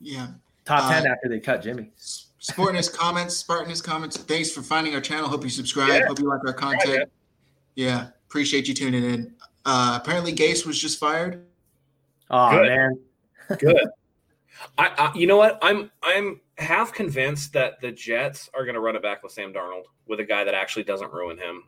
[0.00, 0.26] Yeah.
[0.64, 1.92] Top Uh, 10 after they cut Jimmy.
[2.46, 4.16] Spartanist comments, Spartanist comments.
[4.18, 5.28] Thanks for finding our channel.
[5.28, 5.88] Hope you subscribe.
[5.88, 6.06] Yeah.
[6.06, 7.10] Hope you like our content.
[7.74, 8.08] Yeah.
[8.28, 9.34] Appreciate you tuning in.
[9.64, 11.44] Uh, apparently, Gase was just fired.
[12.30, 12.68] Oh, Good.
[12.68, 12.98] man.
[13.58, 13.88] Good.
[14.78, 15.58] I, I, you know what?
[15.60, 19.52] I'm I'm half convinced that the Jets are going to run it back with Sam
[19.52, 21.64] Darnold with a guy that actually doesn't ruin him.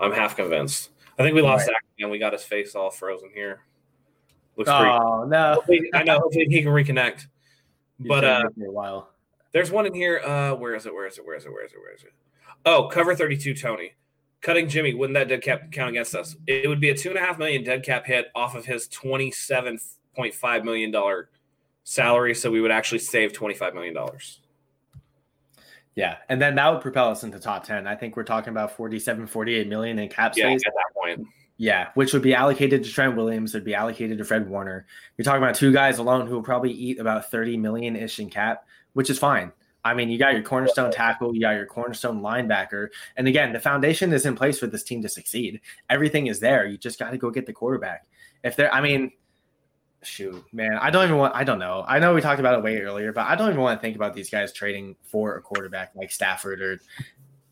[0.00, 0.90] I'm half convinced.
[1.18, 1.76] I think we lost Right.
[2.00, 3.60] And we got his face all frozen here.
[4.56, 4.90] Looks pretty.
[4.90, 5.54] Oh, no.
[5.56, 6.20] Hopefully, I know.
[6.20, 7.26] Hopefully he can reconnect.
[7.98, 9.11] He's But uh, for a while.
[9.52, 10.20] There's one in here.
[10.20, 10.94] Uh, where is it?
[10.94, 11.26] Where is it?
[11.26, 11.52] Where is it?
[11.52, 11.78] Where is it?
[11.78, 12.12] Where is it?
[12.64, 13.92] Oh, cover 32, Tony.
[14.40, 16.34] Cutting Jimmy, wouldn't that dead cap count against us?
[16.46, 18.88] It would be a two and a half million dead cap hit off of his
[18.88, 19.78] twenty-seven
[20.16, 21.30] point five million dollar
[21.84, 22.34] salary.
[22.34, 24.40] So we would actually save twenty-five million dollars.
[25.94, 26.16] Yeah.
[26.28, 27.86] And then that would propel us into top 10.
[27.86, 31.26] I think we're talking about 47, 48 million in cap Yeah, at that point.
[31.58, 34.86] Yeah, which would be allocated to Trent Williams, it would be allocated to Fred Warner.
[35.16, 38.30] You're talking about two guys alone who will probably eat about 30 million ish in
[38.30, 39.52] cap, which is fine.
[39.84, 42.88] I mean, you got your cornerstone tackle, you got your cornerstone linebacker.
[43.16, 45.60] And again, the foundation is in place for this team to succeed.
[45.90, 46.66] Everything is there.
[46.66, 48.06] You just got to go get the quarterback.
[48.44, 49.10] If they're, I mean,
[50.02, 51.84] shoot, man, I don't even want, I don't know.
[51.88, 53.96] I know we talked about it way earlier, but I don't even want to think
[53.96, 56.80] about these guys trading for a quarterback like Stafford or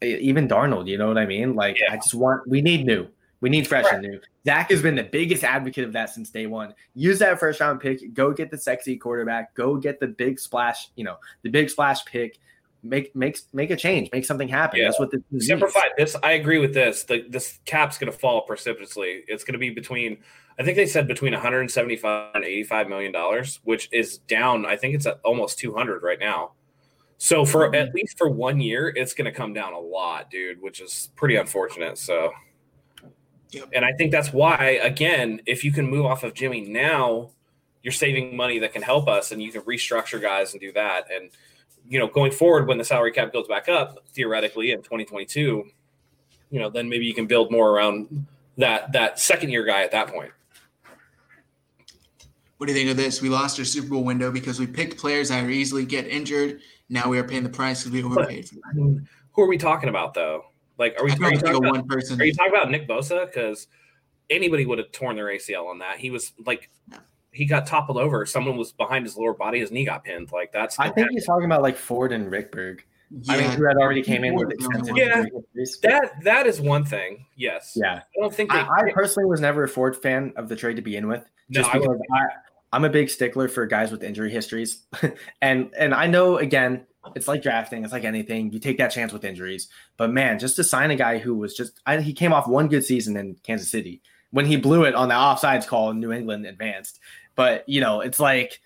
[0.00, 0.86] even Darnold.
[0.86, 1.54] You know what I mean?
[1.54, 1.92] Like, Yeah.
[1.92, 3.08] I just want, we need new.
[3.40, 4.20] We need fresh and new.
[4.44, 6.74] Zach has been the biggest advocate of that since day one.
[6.94, 8.12] Use that first round pick.
[8.12, 9.54] Go get the sexy quarterback.
[9.54, 10.88] Go get the big splash.
[10.96, 12.38] You know, the big splash pick.
[12.82, 14.80] make make make a change, make something happen.
[14.80, 14.86] Yeah.
[14.86, 15.80] That's what the Semper Fi.
[15.96, 17.04] This I agree with this.
[17.04, 19.24] The this cap's going to fall precipitously.
[19.28, 20.18] It's going to be between
[20.58, 24.66] I think they said between 175 and 85 million dollars, which is down.
[24.66, 26.52] I think it's at almost 200 right now.
[27.16, 27.74] So for mm-hmm.
[27.74, 31.10] at least for one year, it's going to come down a lot, dude, which is
[31.16, 31.98] pretty unfortunate.
[31.98, 32.32] So,
[33.52, 33.68] yep.
[33.72, 37.30] and I think that's why, again, if you can move off of Jimmy now,
[37.82, 41.06] you're saving money that can help us, and you can restructure guys and do that.
[41.10, 41.30] And
[41.88, 45.64] you know, going forward, when the salary cap goes back up, theoretically in 2022,
[46.50, 48.26] you know, then maybe you can build more around
[48.58, 50.32] that that second year guy at that point.
[52.58, 53.22] What do you think of this?
[53.22, 56.60] We lost our Super Bowl window because we picked players that are easily get injured.
[56.90, 59.08] Now we are paying the price because we overpaid for them.
[59.32, 60.44] Who are we talking about though?
[60.80, 62.20] Like, are we, are you talking about, one person?
[62.20, 63.26] Are you talking about Nick Bosa?
[63.26, 63.68] Because
[64.30, 65.98] anybody would have torn their ACL on that.
[65.98, 66.70] He was like,
[67.32, 68.24] he got toppled over.
[68.24, 69.60] Someone was behind his lower body.
[69.60, 70.32] His knee got pinned.
[70.32, 70.80] Like that's.
[70.80, 72.80] I think he's talking about like Ford and Richburg.
[73.10, 73.34] Yeah.
[73.34, 75.24] I mean, who had already came in with extensive yeah,
[75.82, 77.26] that that is one thing.
[77.36, 77.72] Yes.
[77.76, 77.96] Yeah.
[77.96, 80.76] I don't think they, I, I, personally was never a Ford fan of the trade
[80.76, 82.18] to begin with, just no, because I,
[82.72, 84.86] I, am a big stickler for guys with injury histories,
[85.42, 88.52] and and I know again it's like drafting, it's like anything.
[88.52, 91.54] You take that chance with injuries, but man, just to sign a guy who was
[91.54, 94.94] just I, he came off one good season in Kansas City when he blew it
[94.94, 97.00] on the offsides call, in New England advanced.
[97.34, 98.60] But you know, it's like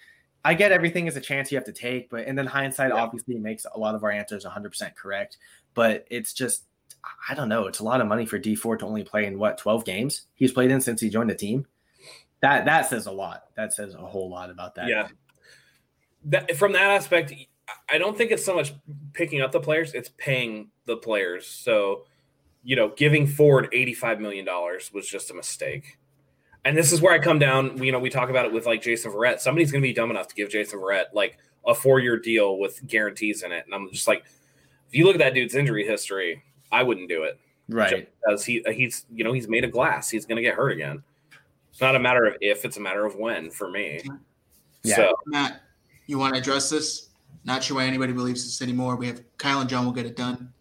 [0.45, 3.01] I get everything is a chance you have to take, but and then hindsight yeah.
[3.01, 5.39] obviously makes a lot of our answers 100% correct.
[5.75, 6.65] But it's just
[7.29, 7.67] I don't know.
[7.67, 10.23] It's a lot of money for Dee Ford to only play in what 12 games
[10.35, 11.67] he's played in since he joined the team.
[12.41, 13.45] That that says a lot.
[13.57, 14.89] That says a whole lot about that.
[14.89, 15.09] Yeah.
[16.27, 17.33] That, from that aspect,
[17.89, 18.75] I don't think it's so much
[19.13, 21.47] picking up the players; it's paying the players.
[21.47, 22.05] So,
[22.63, 25.99] you know, giving Ford eighty-five million dollars was just a mistake
[26.65, 27.83] and this is where I come down.
[27.83, 29.41] You know, we talk about it with like Jason Verrett.
[29.41, 32.59] Somebody's going to be dumb enough to give Jason Verrett like a four year deal
[32.59, 34.25] with guarantees in it, and I'm just like,
[34.89, 36.43] if you look at that dude's injury history,
[36.73, 37.39] I wouldn't do it.
[37.69, 38.09] Right?
[38.27, 40.11] Because he he's you know he's made of glass.
[40.11, 41.03] He's going to get hurt again.
[41.71, 44.03] It's not a matter of if; it's a matter of when for me.
[44.83, 45.63] Yeah, so, Matt,
[46.07, 47.09] you want to address this?
[47.45, 48.97] Not sure why anybody believes this anymore.
[48.97, 50.53] We have Kyle and John will get it done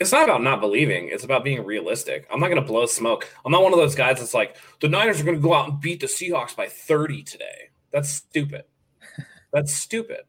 [0.00, 1.08] it's not about not believing.
[1.08, 2.26] It's about being realistic.
[2.30, 3.28] I'm not going to blow smoke.
[3.44, 5.68] I'm not one of those guys that's like, the Niners are going to go out
[5.68, 7.70] and beat the Seahawks by 30 today.
[7.92, 8.64] That's stupid.
[9.52, 10.22] That's stupid.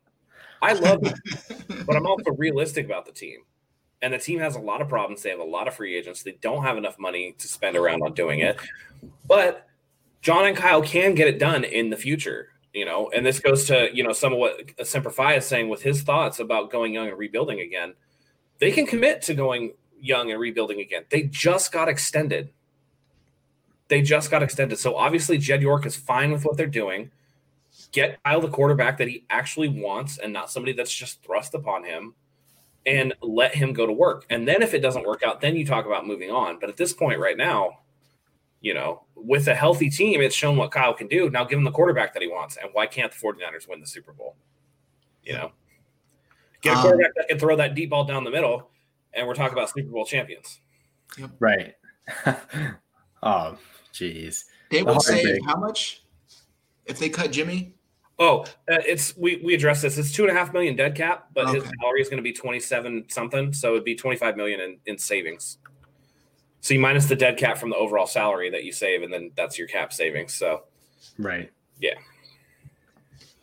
[0.62, 3.40] I love it, but I'm also realistic about the team.
[4.02, 5.24] And the team has a lot of problems.
[5.24, 6.22] They have a lot of free agents.
[6.22, 8.58] They don't have enough money to spend around on doing it.
[9.28, 9.68] But
[10.22, 13.10] John and Kyle can get it done in the future, you know.
[13.16, 16.04] And this goes to, you know, some of what Semper Fi is saying with his
[16.04, 17.94] thoughts about going young and rebuilding again
[18.60, 21.06] they can commit to going young and rebuilding again.
[21.10, 22.52] They just got extended.
[23.88, 24.80] They just got extended.
[24.80, 27.12] So obviously, Jed York is fine with what they're doing.
[27.92, 31.84] Get Kyle the quarterback that he actually wants and not somebody that's just thrust upon
[31.84, 32.16] him
[32.86, 34.26] and let him go to work.
[34.30, 36.60] And then if it doesn't work out, then you talk about moving on.
[36.60, 37.80] But at this point, right now,
[38.66, 41.30] you know, with a healthy team, it's shown what Kyle can do.
[41.30, 42.58] Now give him the quarterback that he wants.
[42.58, 44.36] And why can't the 49ers win the Super Bowl?
[45.22, 45.52] You know?
[46.62, 48.72] Get a um, quarterback um, that can throw that deep ball down the middle,
[49.14, 50.62] and we're talking about Super Bowl champions.
[51.16, 51.30] Yep.
[51.40, 51.76] Right.
[53.24, 53.56] oh,
[53.94, 54.46] jeez.
[54.72, 56.02] They would save how much
[56.88, 57.76] if they cut Jimmy?
[58.18, 60.00] Oh, uh, it's we we addressed this.
[60.00, 61.60] It's two and a half million dead cap, but okay.
[61.60, 64.60] his salary is going to be twenty seven something, so it'd be twenty five million
[64.60, 65.60] in, in savings.
[66.66, 69.32] So you minus the dead cap from the overall salary that you save, and then
[69.36, 70.34] that's your cap savings.
[70.34, 70.64] So,
[71.20, 71.94] right, yeah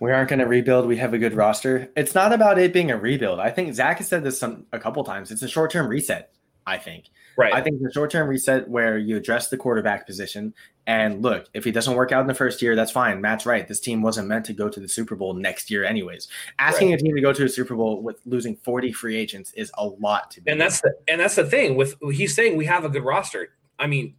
[0.02, 0.88] we aren't going to rebuild.
[0.88, 1.88] We have a good roster.
[1.96, 3.38] It's not about it being a rebuild.
[3.38, 5.30] I think Zach has said this some a couple times.
[5.30, 6.32] It's a short term reset.
[6.66, 7.04] I think.
[7.36, 7.52] Right.
[7.52, 10.54] I think the short term reset where you address the quarterback position
[10.86, 13.20] and look, if he doesn't work out in the first year, that's fine.
[13.20, 13.66] Matt's right.
[13.68, 16.26] This team wasn't meant to go to the Super Bowl next year, anyways.
[16.58, 17.00] Asking right.
[17.00, 19.86] a team to go to a Super Bowl with losing 40 free agents is a
[19.86, 20.50] lot to be.
[20.50, 23.50] And that's the and that's the thing with he's saying we have a good roster.
[23.78, 24.16] I mean,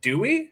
[0.00, 0.50] do we?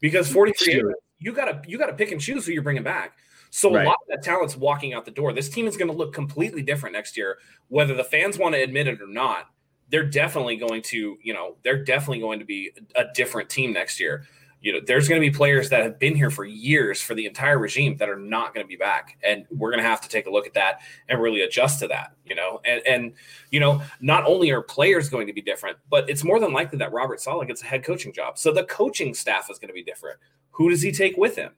[0.00, 3.16] Because 40 free agents, you gotta you gotta pick and choose who you're bringing back.
[3.50, 3.84] So right.
[3.84, 5.32] a lot of that talent's walking out the door.
[5.32, 8.60] This team is going to look completely different next year, whether the fans want to
[8.60, 9.46] admit it or not.
[9.90, 14.00] They're definitely going to, you know, they're definitely going to be a different team next
[14.00, 14.26] year.
[14.60, 17.26] You know, there's going to be players that have been here for years for the
[17.26, 20.08] entire regime that are not going to be back, and we're going to have to
[20.08, 20.80] take a look at that
[21.10, 22.12] and really adjust to that.
[22.24, 23.12] You know, and and
[23.50, 26.78] you know, not only are players going to be different, but it's more than likely
[26.78, 29.74] that Robert Saleh gets a head coaching job, so the coaching staff is going to
[29.74, 30.18] be different.
[30.52, 31.52] Who does he take with him?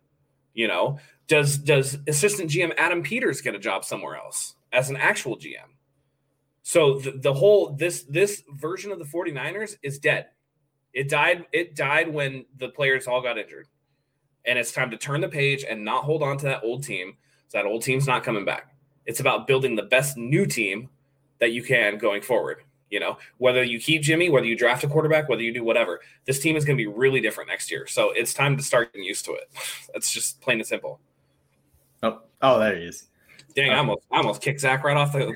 [0.52, 0.98] You know,
[1.28, 5.75] does does assistant GM Adam Peters get a job somewhere else as an actual GM?
[6.68, 10.26] So the, the whole this this version of the 49ers is dead.
[10.92, 13.68] It died it died when the players all got injured.
[14.44, 17.18] And it's time to turn the page and not hold on to that old team.
[17.46, 18.74] So that old team's not coming back.
[19.04, 20.88] It's about building the best new team
[21.38, 22.64] that you can going forward.
[22.90, 26.00] You know, whether you keep Jimmy, whether you draft a quarterback, whether you do whatever,
[26.24, 27.86] this team is going to be really different next year.
[27.86, 29.48] So it's time to start getting used to it.
[29.92, 30.98] That's just plain and simple.
[32.02, 33.06] Oh, oh, there he is.
[33.56, 35.34] Dang, I almost, I almost kicked Zach right off the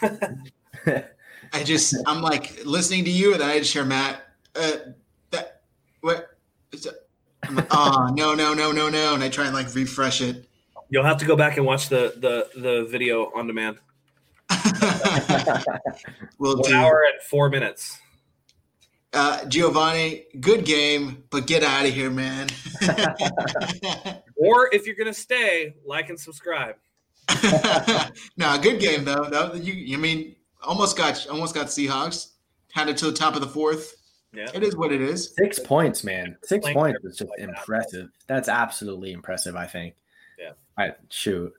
[0.00, 0.42] program.
[1.52, 4.22] I just, I'm like listening to you, and then I just hear Matt.
[4.54, 4.72] Uh,
[5.30, 5.60] that
[6.00, 6.30] what?
[6.72, 10.48] Like, oh no, no, no, no, no, and I try and like refresh it.
[10.88, 13.78] You'll have to go back and watch the the the video on demand.
[16.38, 16.74] we'll One do.
[16.74, 18.00] hour and four minutes.
[19.12, 22.48] Uh, Giovanni, good game, but get out of here, man.
[24.36, 26.76] or if you're gonna stay, like and subscribe.
[28.36, 29.24] no, good game though.
[29.24, 32.32] That, you, I mean, almost got almost got Seahawks.
[32.72, 33.96] Had it to the top of the fourth.
[34.32, 35.34] Yeah, it is what it is.
[35.36, 36.36] Six points, man.
[36.42, 38.06] Six points is just like impressive.
[38.06, 38.34] That.
[38.34, 39.56] That's absolutely impressive.
[39.56, 39.94] I think.
[40.38, 40.52] Yeah.
[40.76, 41.52] I shoot.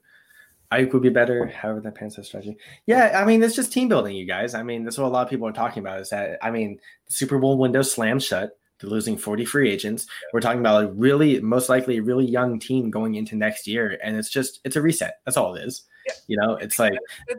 [0.72, 1.48] Aiyuk would be better.
[1.48, 2.58] However, that pants strategy.
[2.86, 4.54] Yeah, I mean, it's just team building, you guys.
[4.54, 6.02] I mean, that's what a lot of people are talking about.
[6.02, 8.57] Is that I mean, the Super Bowl window slammed shut.
[8.80, 10.08] They're losing 40 free agents.
[10.34, 14.00] We're talking about a really, most likely, a really young team going into next year,
[14.04, 15.16] and it's just it's a reset.
[15.26, 15.84] That's all it is.
[16.06, 16.14] Yeah.
[16.28, 16.94] You know, it's like,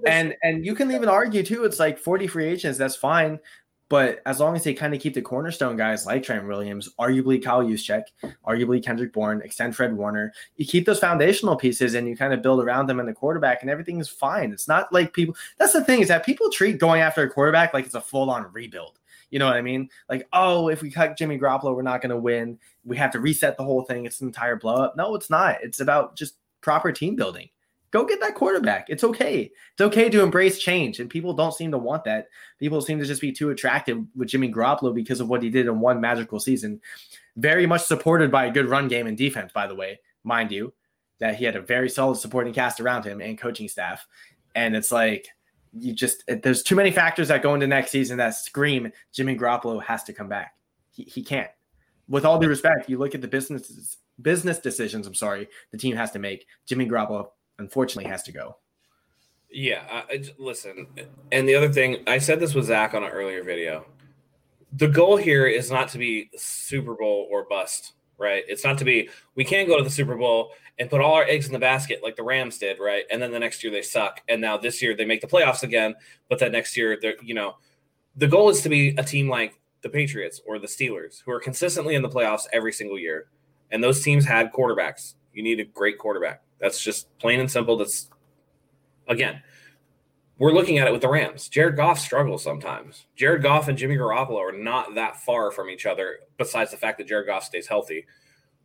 [0.07, 1.64] and and you can even argue too.
[1.64, 2.78] It's like 40 free agents.
[2.78, 3.39] That's fine.
[3.89, 7.43] But as long as they kind of keep the cornerstone guys like Trent Williams, arguably
[7.43, 8.03] Kyle Juszczyk,
[8.47, 12.43] arguably Kendrick Bourne, extend Fred Warner, you keep those foundational pieces and you kind of
[12.43, 14.53] build around them in the quarterback, and everything is fine.
[14.53, 15.36] It's not like people.
[15.57, 18.28] That's the thing is that people treat going after a quarterback like it's a full
[18.30, 18.99] on rebuild.
[19.31, 19.91] You know what I mean?
[20.09, 22.59] Like, oh, if we cut Jimmy Garoppolo, we're not going to win.
[22.85, 24.07] We have to reset the whole thing.
[24.07, 24.97] It's an entire blow up.
[24.97, 25.59] No, it's not.
[25.62, 27.49] It's about just proper team building.
[27.91, 28.91] Go get that quarterback.
[28.91, 29.51] It's okay.
[29.72, 32.29] It's okay to embrace change, and people don't seem to want that.
[32.59, 35.66] People seem to just be too attractive with Jimmy Garoppolo because of what he did
[35.66, 36.83] in one magical season.
[37.37, 40.74] Very much supported by a good run game and defense, by the way, mind you,
[41.18, 44.07] that he had a very solid supporting cast around him and coaching staff.
[44.55, 45.29] And it's like
[45.72, 49.36] you just eh, there's too many factors that go into next season that scream Jimmy
[49.36, 50.54] Garoppolo has to come back.
[50.90, 51.50] He, he can't.
[52.08, 55.06] With all due respect, you look at the business business decisions.
[55.06, 56.46] I'm sorry, the team has to make.
[56.66, 58.56] Jimmy Garoppolo unfortunately has to go.
[59.50, 60.86] Yeah, I, listen.
[61.32, 63.86] And the other thing, I said this with Zach on an earlier video.
[64.74, 68.44] The goal here is not to be Super Bowl or bust, right?
[68.48, 71.24] It's not to be we can't go to the Super Bowl and put all our
[71.24, 73.04] eggs in the basket like the Rams did, right?
[73.10, 75.62] And then the next year they suck, and now this year they make the playoffs
[75.62, 75.94] again,
[76.28, 77.56] but then next year they're you know,
[78.16, 81.40] the goal is to be a team like the Patriots or the Steelers who are
[81.40, 83.28] consistently in the playoffs every single year,
[83.70, 85.14] and those teams had quarterbacks.
[85.32, 86.42] You need a great quarterback.
[86.60, 87.76] That's just plain and simple.
[87.76, 88.10] That's
[89.06, 89.42] again,
[90.39, 91.49] we're looking at it with the Rams.
[91.49, 93.07] Jared Goff struggles sometimes.
[93.16, 96.99] Jared Goff and Jimmy Garoppolo are not that far from each other, besides the fact
[96.99, 98.07] that Jared Goff stays healthy.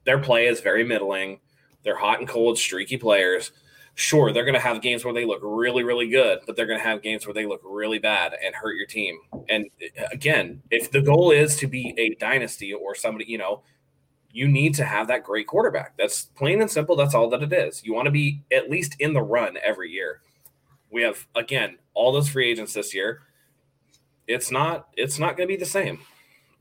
[0.05, 1.39] Their play is very middling.
[1.83, 3.51] They're hot and cold, streaky players.
[3.95, 6.79] Sure, they're going to have games where they look really, really good, but they're going
[6.79, 9.19] to have games where they look really bad and hurt your team.
[9.49, 9.67] And
[9.99, 13.63] uh, again, if the goal is to be a dynasty or somebody, you know,
[14.31, 15.95] you need to have that great quarterback.
[15.95, 16.95] That's plain and simple.
[16.95, 17.83] That's all that it is.
[17.85, 20.21] You want to be at least in the run every year.
[20.93, 23.23] We have again all those free agents this year.
[24.27, 24.87] It's not.
[24.95, 25.99] It's not going to be the same.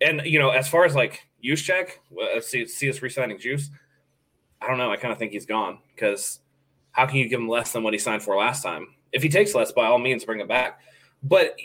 [0.00, 3.70] And you know, as far as like Juszczyk, let's see, see us resigning Juice.
[4.60, 4.90] I don't know.
[4.90, 6.40] I kind of think he's gone because
[6.92, 8.88] how can you give him less than what he signed for last time?
[9.12, 10.80] If he takes less, by all means, bring him back.
[11.22, 11.56] But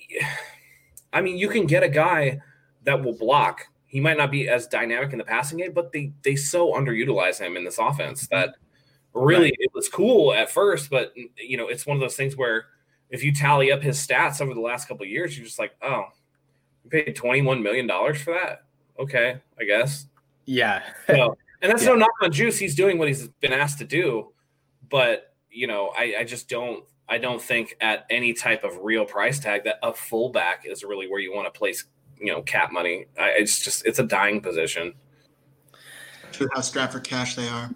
[1.13, 2.41] I mean, you can get a guy
[2.83, 6.11] that will block he might not be as dynamic in the passing game, but they
[6.21, 8.55] they so underutilize him in this offense that
[9.18, 9.57] really right.
[9.60, 12.65] it was cool at first, but you know, it's one of those things where
[13.10, 16.06] if you tally up his stats over the last couple years, you're just like, oh,
[16.84, 18.64] you paid twenty one million dollars for that.
[18.99, 20.07] Okay, I guess.
[20.45, 20.84] Yeah.
[21.07, 21.89] so, and that's yeah.
[21.89, 22.57] no knock on Juice.
[22.57, 24.31] He's doing what he's been asked to do,
[24.89, 29.06] but you know, I, I just don't I don't think at any type of real
[29.06, 31.85] price tag that a fullback is really where you want to place
[32.19, 33.06] you know cap money.
[33.19, 34.94] I, it's just it's a dying position.
[36.34, 37.72] To how strapped for cash they are.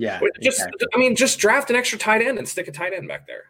[0.00, 0.88] Yeah, just exactly.
[0.94, 3.44] I mean, just draft an extra tight end and stick a tight end back there.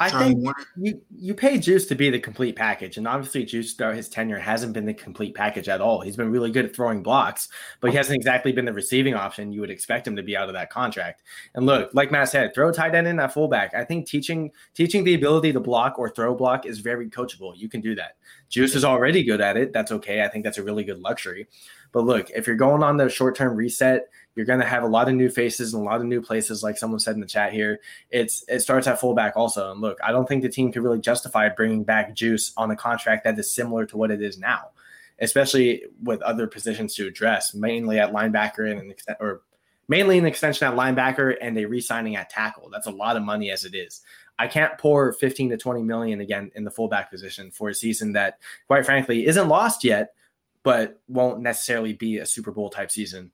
[0.00, 0.48] I think
[0.78, 2.96] you, you pay Juice to be the complete package.
[2.96, 6.00] And obviously, Juice throughout his tenure hasn't been the complete package at all.
[6.00, 9.52] He's been really good at throwing blocks, but he hasn't exactly been the receiving option
[9.52, 11.22] you would expect him to be out of that contract.
[11.54, 13.74] And look, like Matt said, throw a tight end in that fullback.
[13.74, 17.52] I think teaching teaching the ability to block or throw block is very coachable.
[17.54, 18.16] You can do that.
[18.48, 19.74] Juice is already good at it.
[19.74, 20.22] That's okay.
[20.22, 21.46] I think that's a really good luxury.
[21.92, 24.08] But look, if you're going on the short term reset,
[24.40, 26.62] you're going to have a lot of new faces and a lot of new places,
[26.62, 27.78] like someone said in the chat here.
[28.08, 29.70] It's it starts at fullback also.
[29.70, 32.76] And look, I don't think the team could really justify bringing back Juice on a
[32.76, 34.70] contract that is similar to what it is now,
[35.18, 39.42] especially with other positions to address, mainly at linebacker and or
[39.88, 42.70] mainly an extension at linebacker and a re-signing at tackle.
[42.70, 44.00] That's a lot of money as it is.
[44.38, 48.14] I can't pour 15 to 20 million again in the fullback position for a season
[48.14, 48.38] that,
[48.68, 50.14] quite frankly, isn't lost yet,
[50.62, 53.32] but won't necessarily be a Super Bowl type season.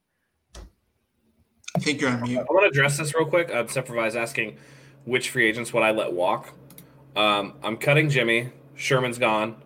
[1.77, 2.39] I think you're on mute.
[2.39, 3.51] I want to address this real quick.
[3.51, 4.57] Uh, Semper Fi's asking
[5.05, 6.55] which free agents would I let walk.
[7.15, 8.51] Um, I'm cutting Jimmy.
[8.77, 9.57] Sherman's gone.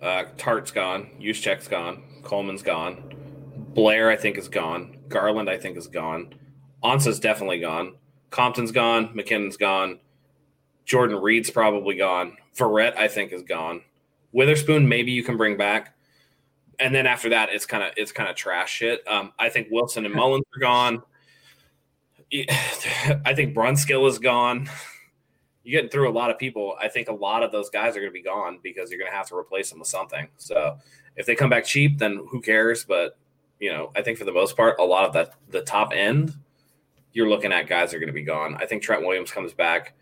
[0.00, 1.10] Uh, Tartt's gone.
[1.20, 2.04] Juszczyk's gone.
[2.22, 3.12] Coleman's gone.
[3.74, 4.98] Blair, I think, is gone.
[5.08, 6.32] Garland, I think, is gone.
[6.84, 7.94] Ansah's definitely gone.
[8.30, 9.08] Compton's gone.
[9.08, 9.98] McKinnon's gone.
[10.84, 12.36] Jordan Reed's probably gone.
[12.56, 13.82] Verrett, I think, is gone.
[14.30, 15.96] Witherspoon, maybe you can bring back.
[16.78, 19.02] And then after that, it's kind of it's kind of trash shit.
[19.08, 21.02] Um, I think Wilson and Mullens are gone.
[22.32, 24.68] I think Brunskill is gone.
[25.64, 26.76] You're getting through a lot of people.
[26.80, 29.10] I think a lot of those guys are going to be gone because you're going
[29.10, 30.28] to have to replace them with something.
[30.36, 30.78] So
[31.16, 32.84] if they come back cheap, then who cares?
[32.84, 33.18] But
[33.58, 36.34] you know, I think for the most part, a lot of that the top end,
[37.12, 38.56] you're looking at guys are going to be gone.
[38.60, 39.94] I think Trent Williams comes back.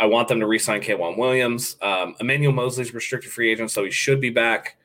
[0.00, 1.76] I want them to re-sign K'Waun Williams.
[1.82, 4.76] Um, Emmanuel Moseley's restricted free agent, so he should be back.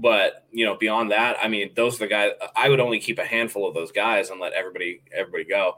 [0.00, 2.32] But you know, beyond that, I mean, those are the guys.
[2.56, 5.74] I would only keep a handful of those guys and let everybody everybody go.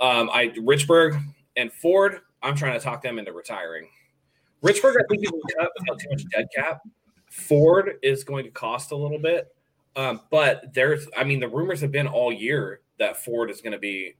[0.00, 1.20] Um, I Richburg
[1.56, 2.20] and Ford.
[2.42, 3.88] I'm trying to talk them into retiring.
[4.62, 6.82] Richburg, I think can cut without too much dead cap.
[7.30, 9.48] Ford is going to cost a little bit,
[9.96, 11.08] um, but there's.
[11.16, 14.14] I mean, the rumors have been all year that Ford is going to be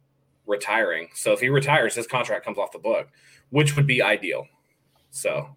[0.46, 1.08] retiring.
[1.14, 3.08] So if he retires, his contract comes off the book
[3.54, 4.48] which would be ideal.
[5.10, 5.56] So,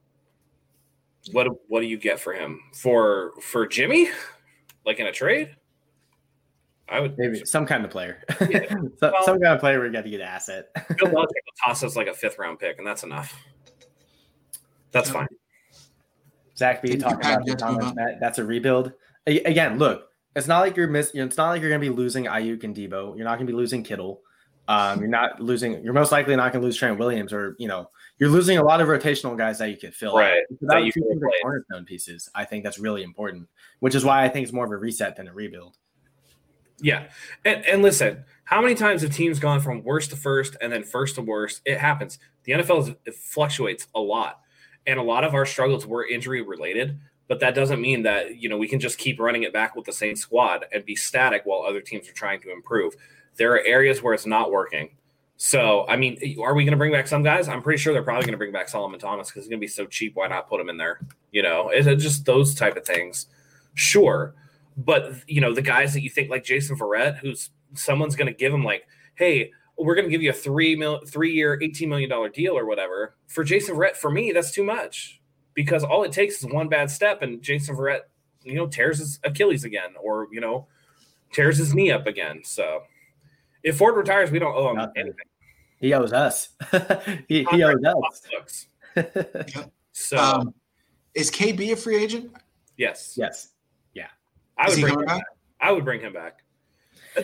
[1.31, 4.09] what what do you get for him for for Jimmy,
[4.85, 5.55] like in a trade?
[6.89, 8.69] I would maybe some kind of player, yeah.
[8.99, 9.81] so, well, some kind of player.
[9.81, 10.69] We got to get an asset.
[10.97, 11.27] Bill Belichick
[11.65, 13.37] toss us like a fifth round pick, and that's enough.
[14.91, 15.27] That's fine.
[16.57, 18.93] Zach B talking about the comments, Matt, that's a rebuild.
[19.27, 21.11] Again, look, it's not like you're miss.
[21.13, 23.15] It's not like you're going to be losing Aiyuk and Deebo.
[23.15, 24.21] You're not going to be losing Kittle.
[24.67, 25.83] Um, you're not losing.
[25.83, 28.63] You're most likely not going to lose Trent Williams, or you know, you're losing a
[28.63, 30.17] lot of rotational guys that you could fill.
[30.17, 30.43] Right.
[30.59, 30.91] Without you
[31.41, 33.47] cornerstone pieces, I think that's really important.
[33.79, 35.77] Which is why I think it's more of a reset than a rebuild.
[36.79, 37.07] Yeah,
[37.43, 40.83] and, and listen, how many times have teams gone from worst to first and then
[40.83, 41.61] first to worst?
[41.65, 42.19] It happens.
[42.43, 44.41] The NFL is, it fluctuates a lot,
[44.85, 46.99] and a lot of our struggles were injury related.
[47.27, 49.85] But that doesn't mean that you know we can just keep running it back with
[49.85, 52.95] the same squad and be static while other teams are trying to improve
[53.37, 54.89] there are areas where it's not working.
[55.39, 57.47] So, I mean, are we going to bring back some guys?
[57.47, 59.63] I'm pretty sure they're probably going to bring back Solomon Thomas because he's going to
[59.63, 60.15] be so cheap.
[60.15, 60.99] Why not put him in there?
[61.31, 63.27] You know, it's just those type of things.
[63.75, 64.33] Sure.
[64.75, 68.33] But, you know, the guys that you think like Jason Verrett, who's someone's going to
[68.33, 71.87] give him like, hey, we're going to give you a three mil, three year, $18
[71.87, 73.15] million deal or whatever.
[73.27, 75.21] For Jason Verrett, for me, that's too much
[75.53, 78.01] because all it takes is one bad step and Jason Verrett,
[78.43, 80.67] you know, tears his Achilles again or, you know,
[81.31, 82.41] tears his knee up again.
[82.43, 82.81] So,
[83.67, 84.93] if Ford retires, we don't owe him Nothing.
[84.95, 85.25] anything.
[85.79, 86.49] He owes us.
[87.27, 88.67] he, he owes us.
[89.91, 90.53] so, um,
[91.13, 92.31] is KB a free agent?
[92.77, 93.15] Yes.
[93.17, 93.49] Yes.
[93.93, 94.07] Yeah.
[94.57, 95.17] I would bring him back?
[95.17, 95.23] back?
[95.59, 96.39] I would bring him back.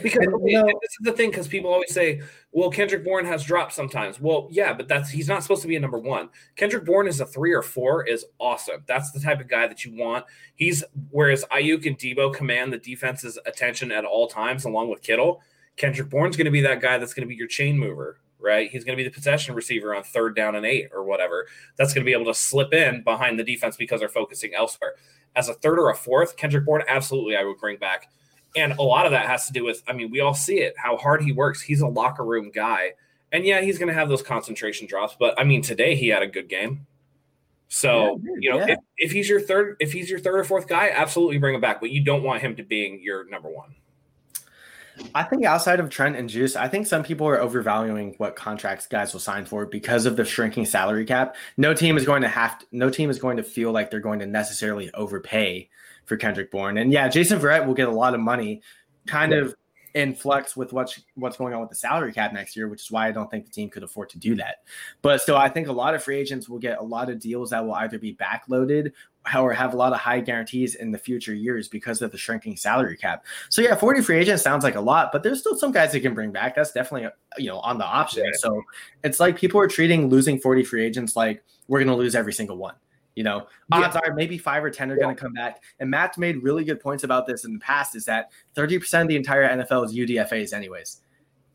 [0.02, 2.22] Because and, okay, you know, this is the thing, because people always say,
[2.52, 5.76] "Well, Kendrick Bourne has dropped sometimes." Well, yeah, but that's he's not supposed to be
[5.76, 6.30] a number one.
[6.56, 8.84] Kendrick Bourne is a three or four is awesome.
[8.88, 10.26] That's the type of guy that you want.
[10.56, 15.44] He's whereas Aiyuk and Deebo command the defense's attention at all times, along with Kittle.
[15.78, 18.70] Kendrick Bourne's going to be that guy that's going to be your chain mover, right?
[18.70, 21.48] He's going to be the possession receiver on third down and eight or whatever.
[21.78, 24.94] That's going to be able to slip in behind the defense because they're focusing elsewhere.
[25.36, 28.12] As a third or a fourth, Kendrick Bourne, absolutely, I would bring back.
[28.56, 30.76] And a lot of that has to do with, I mean, we all see it,
[30.78, 31.60] how hard he works.
[31.60, 32.94] He's a locker room guy.
[33.32, 35.16] And yeah, he's going to have those concentration drops.
[35.20, 36.86] But I mean, today he had a good game.
[37.68, 38.74] So yeah, you know, yeah.
[38.74, 41.62] if, if he's your third, if he's your third or fourth guy, absolutely bring him
[41.62, 41.82] back.
[41.82, 43.74] But you don't want him to being your number one.
[45.16, 48.86] I think outside of Trent and Juice, I think some people are overvaluing what contracts
[48.86, 51.36] guys will sign for because of the shrinking salary cap.
[51.58, 54.00] No team is going to have to, no team is going to feel like they're
[54.00, 55.70] going to necessarily overpay
[56.06, 56.78] for Kendrick Bourne.
[56.78, 58.62] And yeah, Jason Verrett will get a lot of money,
[59.08, 59.40] kind yeah.
[59.40, 59.56] of
[59.94, 62.92] in flux with what's what's going on with the salary cap next year, which is
[62.92, 64.58] why I don't think the team could afford to do that.
[65.02, 67.52] But still, I think a lot of free agents will get a lot of deals
[67.52, 68.92] that will either be backloaded
[69.36, 72.58] or have a lot of high guarantees in the future years because of the shrinking
[72.58, 73.26] salary cap.
[73.50, 76.00] So yeah, 40 free agents sounds like a lot, but there's still some guys they
[76.00, 76.56] can bring back.
[76.56, 78.26] That's definitely you know on the option.
[78.26, 78.32] Yeah.
[78.36, 78.64] So
[79.04, 82.34] it's like people are treating losing 40 free agents like we're going to lose every
[82.34, 82.76] single one.
[83.16, 84.02] You know, odds yeah.
[84.10, 85.04] are maybe five or 10 are yeah.
[85.04, 85.62] going to come back.
[85.80, 89.08] And Matt's made really good points about this in the past is that 30% of
[89.08, 91.02] the entire NFL is UDFAs, anyways.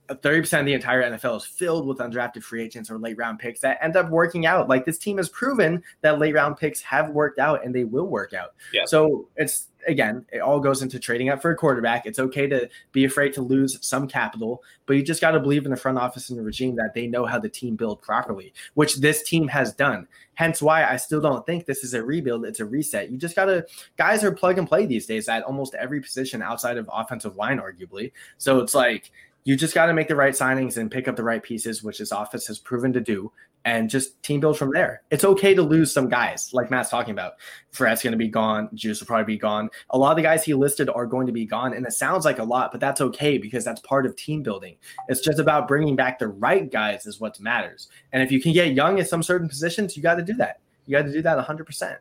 [0.08, 3.60] 30% of the entire NFL is filled with undrafted free agents or late round picks
[3.60, 4.68] that end up working out.
[4.68, 8.06] Like this team has proven that late round picks have worked out and they will
[8.06, 8.54] work out.
[8.72, 8.84] Yeah.
[8.86, 12.04] So it's again, it all goes into trading up for a quarterback.
[12.06, 15.64] It's okay to be afraid to lose some capital, but you just got to believe
[15.64, 18.52] in the front office and the regime that they know how the team build properly,
[18.74, 20.06] which this team has done.
[20.34, 23.10] Hence why I still don't think this is a rebuild, it's a reset.
[23.10, 23.66] You just got to
[23.96, 27.58] guys are plug and play these days at almost every position outside of offensive line
[27.58, 28.12] arguably.
[28.36, 29.10] So it's like
[29.44, 31.98] you just got to make the right signings and pick up the right pieces, which
[31.98, 33.32] this office has proven to do,
[33.64, 35.02] and just team build from there.
[35.10, 37.34] It's okay to lose some guys, like Matt's talking about.
[37.70, 38.68] Fred's going to be gone.
[38.74, 39.70] Juice will probably be gone.
[39.90, 42.24] A lot of the guys he listed are going to be gone, and it sounds
[42.24, 44.76] like a lot, but that's okay because that's part of team building.
[45.08, 47.88] It's just about bringing back the right guys is what matters.
[48.12, 50.60] And if you can get young at some certain positions, you got to do that.
[50.86, 51.96] You got to do that 100%.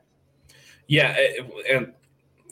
[0.88, 1.94] Yeah, eh, eh, and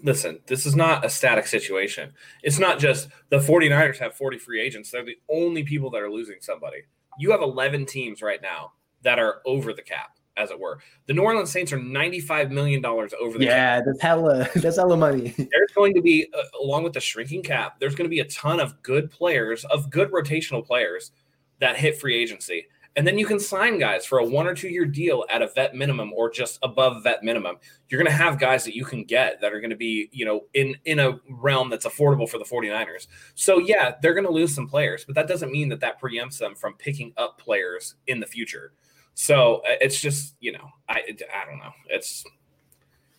[0.05, 2.13] listen, this is not a static situation.
[2.43, 4.91] It's not just the 49ers have 40 free agents.
[4.91, 6.83] They're the only people that are losing somebody.
[7.17, 10.79] You have 11 teams right now that are over the cap, as it were.
[11.07, 13.85] The New Orleans Saints are $95 million over the yeah, cap.
[13.87, 15.33] that's hella, that's hella money.
[15.37, 18.25] There's going to be, uh, along with the shrinking cap, there's going to be a
[18.25, 21.11] ton of good players, of good rotational players
[21.59, 22.67] that hit free agency.
[22.97, 25.47] And then you can sign guys for a one or two year deal at a
[25.47, 27.57] vet minimum or just above vet minimum.
[27.89, 30.25] You're going to have guys that you can get that are going to be, you
[30.25, 33.07] know, in in a realm that's affordable for the 49ers.
[33.35, 36.37] So yeah, they're going to lose some players, but that doesn't mean that that preempts
[36.37, 38.71] them from picking up players in the future.
[39.13, 41.01] So uh, it's just, you know, I
[41.33, 41.71] I don't know.
[41.89, 42.23] It's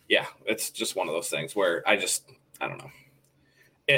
[0.09, 2.23] yeah, it's just one of those things where I just
[2.59, 2.91] I don't know.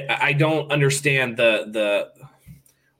[0.10, 2.12] I don't understand the the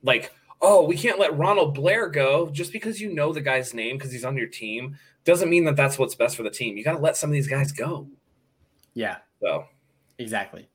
[0.02, 0.32] like
[0.62, 4.12] oh, we can't let Ronald Blair go just because you know the guy's name because
[4.12, 6.78] he's on your team doesn't mean that that's what's best for the team.
[6.78, 8.08] You got to let some of these guys go.
[8.94, 9.18] Yeah.
[9.42, 9.66] So
[10.18, 10.70] exactly.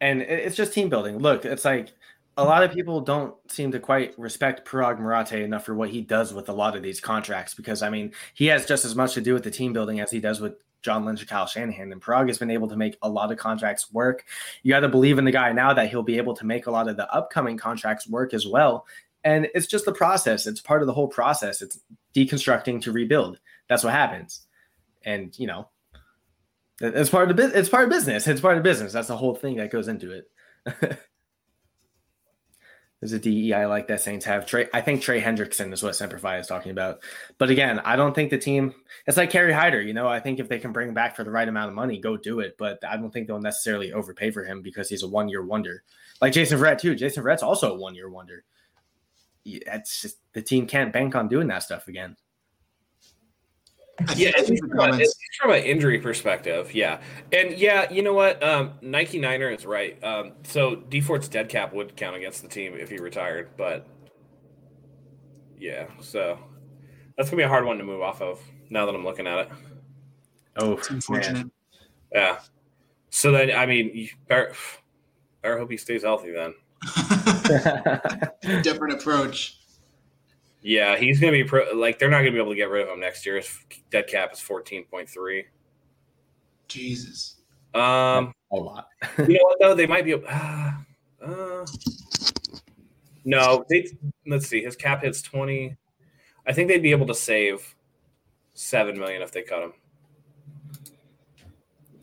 [0.00, 1.18] And it's just team building.
[1.18, 1.90] Look, it's like
[2.36, 6.00] a lot of people don't seem to quite respect Paraag Marathe enough for what he
[6.00, 9.14] does with a lot of these contracts because I mean he has just as much
[9.14, 11.92] to do with the team building as he does with John Lynch or Kyle Shanahan.
[11.92, 14.24] And Paraag has been able to make a lot of contracts work.
[14.62, 16.70] You got to believe in the guy now that he'll be able to make a
[16.70, 18.86] lot of the upcoming contracts work as well.
[19.24, 20.46] And it's just the process.
[20.46, 21.62] It's part of the whole process.
[21.62, 21.80] It's
[22.14, 23.38] deconstructing to rebuild.
[23.68, 24.46] That's what happens.
[25.02, 25.68] And you know,
[26.80, 28.26] it's part of the it's part of business.
[28.26, 28.92] It's part of business.
[28.92, 30.30] That's the whole thing that goes into it.
[33.00, 34.44] There's a DEI like that Saints have.
[34.44, 37.02] Trey, I think Trey Hendrickson is what Semperfi is talking about.
[37.38, 38.74] But again, I don't think the team.
[39.06, 39.80] It's like Kerry Hyder.
[39.80, 41.74] You know, I think if they can bring him back for the right amount of
[41.74, 42.56] money, go do it.
[42.58, 45.82] But I don't think they'll necessarily overpay for him because he's a one year wonder.
[46.20, 46.94] Like Jason Verrett too.
[46.94, 48.44] Jason Verrett's also a one year wonder
[49.44, 52.16] it's just the team can't bank on doing that stuff again.
[54.16, 55.06] Yeah, it's from, a,
[55.38, 57.02] from, an injury perspective, yeah,
[57.32, 58.42] and yeah, you know what?
[58.42, 60.02] Um, Nike Niner is right.
[60.02, 63.86] Um, so Dee Ford's dead cap would count against the team if he retired, but
[65.58, 66.38] yeah, so
[67.16, 68.40] that's gonna be a hard one to move off of.
[68.70, 69.48] Now that I'm looking at it,
[70.56, 71.34] oh, it's unfortunate.
[71.34, 71.50] Man.
[72.12, 72.38] Yeah.
[73.10, 74.54] So then, I mean, you better,
[75.42, 76.54] better hope he stays healthy then.
[78.62, 79.58] Different approach.
[80.62, 82.88] Yeah, he's gonna be pro- like they're not gonna be able to get rid of
[82.88, 83.36] him next year.
[83.36, 83.58] His
[83.90, 85.46] dead cap is fourteen point three.
[86.68, 87.36] Jesus.
[87.74, 88.88] Um, a lot.
[89.18, 89.74] you know what though?
[89.74, 90.14] They might be.
[90.14, 90.72] Uh,
[91.24, 91.66] uh,
[93.24, 93.86] no, they.
[94.26, 94.62] Let's see.
[94.62, 95.76] His cap hits twenty.
[96.46, 97.74] I think they'd be able to save
[98.54, 99.72] seven million if they cut him.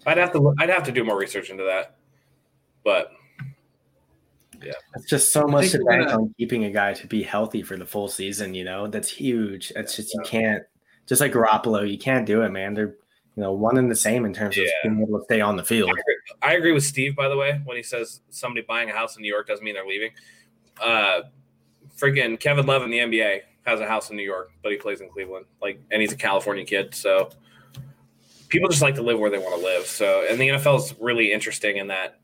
[0.06, 0.56] I'd have to.
[0.58, 1.98] I'd have to do more research into that,
[2.84, 3.12] but
[4.64, 4.74] yeah.
[4.96, 7.86] It's just so much to bank on keeping a guy to be healthy for the
[7.86, 8.88] full season, you know?
[8.88, 9.72] That's huge.
[9.76, 10.64] That's just you can't
[11.08, 12.74] just like Garoppolo, you can't do it, man.
[12.74, 12.96] They're
[13.38, 15.64] you know, one and the same in terms of being able to stay on the
[15.64, 15.90] field.
[15.90, 16.16] I agree.
[16.42, 19.22] I agree, with Steve, by the way, when he says somebody buying a house in
[19.22, 20.12] New York doesn't mean they're leaving.
[20.82, 21.22] Uh
[21.96, 25.02] friggin' Kevin Love in the NBA has a house in New York, but he plays
[25.02, 25.46] in Cleveland.
[25.62, 27.30] Like and he's a California kid, so
[28.50, 29.86] people just like to live where they want to live.
[29.86, 32.20] So and the NFL is really interesting in that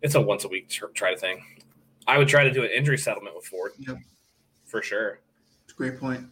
[0.00, 1.44] it's a once a week try to thing.
[2.06, 3.72] I would try to do an injury settlement with Ford.
[3.78, 3.96] Yep.
[4.66, 5.20] For sure.
[5.76, 6.26] Great point.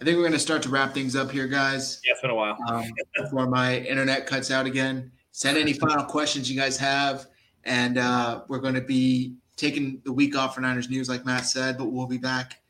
[0.00, 2.00] I think we're going to start to wrap things up here, guys.
[2.04, 2.56] Yeah, it's been a while.
[2.68, 5.12] Um, before my internet cuts out again.
[5.32, 7.26] Send any final questions you guys have.
[7.64, 11.46] And uh, we're going to be taking the week off for Niners News, like Matt
[11.46, 12.60] said, but we'll be back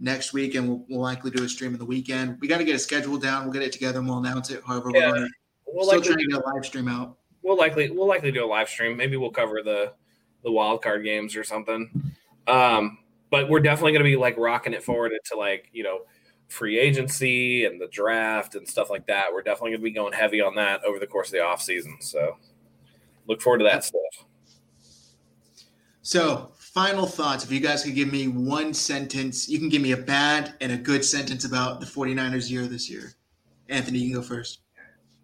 [0.00, 2.36] next week and we'll, we'll likely do a stream in the weekend.
[2.40, 3.44] We got to get a schedule down.
[3.44, 4.62] We'll get it together and we'll announce it.
[4.66, 5.30] However, yeah, we're going to
[5.68, 7.16] we'll still trying to get a live stream out.
[7.42, 8.96] We'll likely we'll likely do a live stream.
[8.96, 9.94] Maybe we'll cover the
[10.42, 12.12] the wild card games or something.
[12.46, 12.98] Um,
[13.30, 16.00] but we're definitely going to be like rocking it forward into like you know
[16.48, 19.26] free agency and the draft and stuff like that.
[19.32, 21.62] We're definitely going to be going heavy on that over the course of the off
[21.62, 21.96] season.
[22.00, 22.36] So
[23.26, 24.26] look forward to that stuff.
[26.02, 27.44] So final thoughts.
[27.44, 30.72] If you guys could give me one sentence, you can give me a bad and
[30.72, 33.14] a good sentence about the 49ers year this year.
[33.68, 34.61] Anthony, you can go first.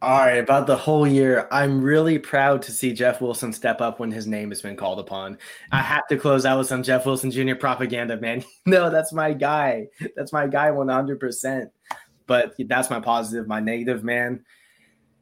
[0.01, 3.99] All right, about the whole year, I'm really proud to see Jeff Wilson step up
[3.99, 5.39] when his name has been called upon.
[5.73, 7.57] I have to close out with some Jeff Wilson Jr.
[7.57, 8.45] propaganda, man.
[8.67, 9.89] no, that's my guy.
[10.15, 11.67] That's my guy 100%.
[12.29, 13.49] But that's my positive.
[13.49, 14.45] My negative, man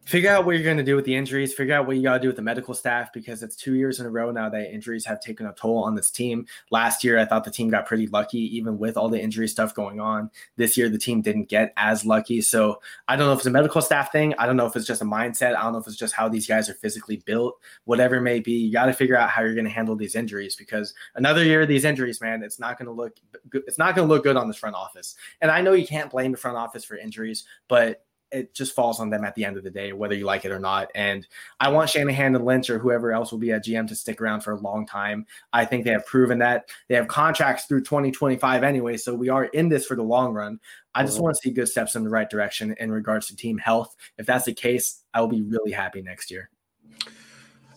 [0.07, 2.15] figure out what you're going to do with the injuries, figure out what you got
[2.15, 4.73] to do with the medical staff because it's two years in a row now that
[4.73, 6.47] injuries have taken a toll on this team.
[6.71, 9.75] Last year, I thought the team got pretty lucky, even with all the injury stuff
[9.75, 10.31] going on.
[10.57, 12.41] This year, the team didn't get as lucky.
[12.41, 14.33] So I don't know if it's a medical staff thing.
[14.39, 15.57] I don't know if it's just a mindset.
[15.57, 18.39] I don't know if it's just how these guys are physically built, whatever it may
[18.39, 18.53] be.
[18.53, 21.63] You got to figure out how you're going to handle these injuries because another year
[21.63, 23.17] of these injuries, man, it's not going to look
[23.49, 23.65] good.
[23.67, 25.17] It's not going to look good on this front office.
[25.41, 28.99] And I know you can't blame the front office for injuries, but it just falls
[28.99, 30.91] on them at the end of the day, whether you like it or not.
[30.95, 31.27] And
[31.61, 34.41] I want Shanahan and Lynch or whoever else will be at GM to stick around
[34.41, 35.27] for a long time.
[35.53, 38.97] I think they have proven that they have contracts through 2025 anyway.
[38.97, 40.59] So we are in this for the long run.
[40.95, 41.25] I just mm-hmm.
[41.25, 43.95] want to see good steps in the right direction in regards to team health.
[44.19, 46.51] If that's the case, I will be really happy next year.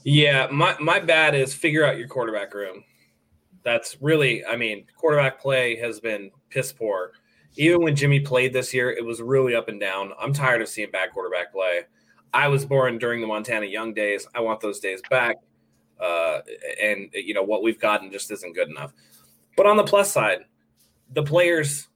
[0.03, 2.84] Yeah, my, my bad is figure out your quarterback room.
[3.63, 7.11] That's really, I mean, quarterback play has been piss poor
[7.55, 10.13] even when Jimmy played this year, it was really up and down.
[10.19, 11.81] I'm tired of seeing bad quarterback play.
[12.34, 14.27] I was born during the Montana Young days.
[14.35, 15.35] I want those days back.
[15.99, 16.39] Uh,
[16.81, 18.93] and you know what we've gotten just isn't good enough.
[19.57, 20.45] But on the plus side,
[21.11, 21.88] the players,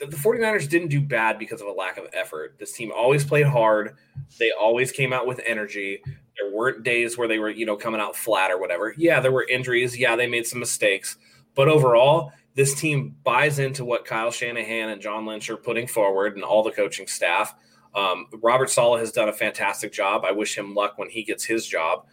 [0.00, 2.56] the, the 49ers didn't do bad because of a lack of effort.
[2.58, 3.94] This team always played hard.
[4.38, 6.02] They always came out with energy.
[6.04, 8.94] There weren't days where they were, you know, coming out flat or whatever.
[8.96, 9.96] Yeah, there were injuries.
[9.96, 11.16] Yeah, they made some mistakes.
[11.54, 16.34] But overall, this team buys into what Kyle Shanahan and John Lynch are putting forward
[16.34, 17.54] and all the coaching staff.
[17.94, 20.24] Um, Robert Saleh has done a fantastic job.
[20.24, 22.06] I wish him luck when he gets his job.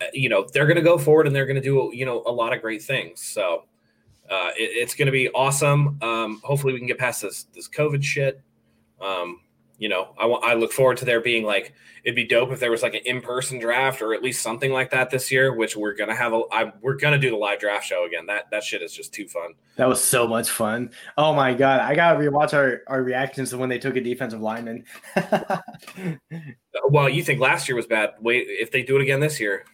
[0.00, 2.22] Uh, you know, they're going to go forward and they're going to do, you know,
[2.24, 3.20] a lot of great things.
[3.20, 3.64] So
[4.30, 5.98] uh, it, it's going to be awesome.
[6.00, 8.40] Um, hopefully we can get past this, this COVID shit.
[9.02, 9.42] Um,
[9.78, 11.72] you know, I want I look forward to there being like
[12.04, 14.72] it'd be dope if there was like an in person draft or at least something
[14.72, 15.54] like that this year.
[15.54, 18.26] Which we're gonna have a I, we're gonna do the live draft show again.
[18.26, 19.54] That that shit is just too fun.
[19.76, 20.90] That was so much fun.
[21.16, 24.40] Oh my god, I gotta rewatch our our reactions to when they took a defensive
[24.40, 24.84] lineman.
[26.90, 28.14] well, you think last year was bad?
[28.20, 29.64] Wait, if they do it again this year.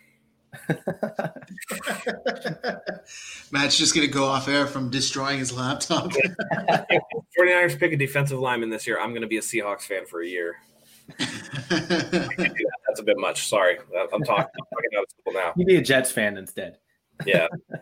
[3.51, 6.11] Matt's just going to go off air from destroying his laptop.
[7.39, 8.99] 49ers pick a defensive lineman this year.
[8.99, 10.57] I'm going to be a Seahawks fan for a year.
[11.19, 13.49] That's a bit much.
[13.49, 13.79] Sorry.
[13.79, 15.53] I'm talking, I'm talking out of school now.
[15.57, 16.79] You'd be a Jets fan instead.
[17.27, 17.49] Yeah.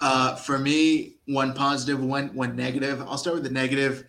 [0.00, 3.00] Uh, for me, one positive, one one negative.
[3.02, 4.04] I'll start with the negative.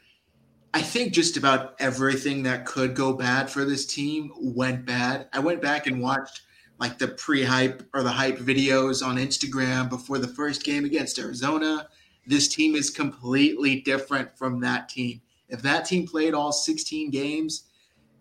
[0.73, 5.29] I think just about everything that could go bad for this team went bad.
[5.31, 6.41] I went back and watched
[6.79, 11.87] like the pre-hype or the hype videos on Instagram before the first game against Arizona.
[12.27, 15.21] This team is completely different from that team.
[15.47, 17.63] If that team played all 16 games,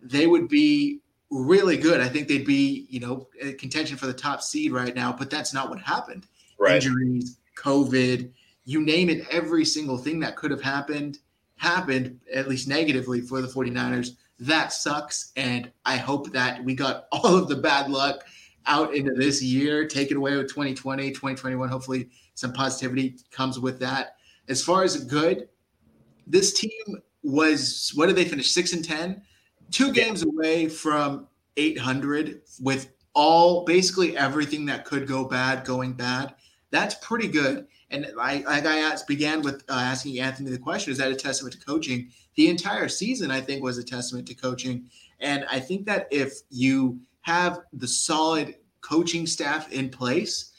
[0.01, 1.01] they would be
[1.31, 1.99] really good.
[1.99, 3.27] I think they'd be, you know,
[3.57, 6.27] contention for the top seed right now, but that's not what happened.
[6.59, 6.75] Right.
[6.75, 8.31] Injuries, COVID,
[8.63, 11.19] you name it, every single thing that could have happened
[11.57, 14.11] happened, at least negatively for the 49ers.
[14.39, 15.31] That sucks.
[15.35, 18.25] And I hope that we got all of the bad luck
[18.67, 21.69] out into this year, take it away with 2020, 2021.
[21.69, 24.15] Hopefully, some positivity comes with that.
[24.47, 25.49] As far as good,
[26.27, 28.51] this team was what did they finish?
[28.51, 29.21] Six and ten,
[29.71, 31.27] two games away from
[31.57, 36.35] 800 with all basically everything that could go bad going bad.
[36.71, 37.67] That's pretty good.
[37.91, 41.15] And I, like I asked, began with uh, asking Anthony the question: Is that a
[41.15, 42.09] testament to coaching?
[42.35, 44.89] The entire season, I think, was a testament to coaching.
[45.19, 50.51] And I think that if you have the solid coaching staff in place,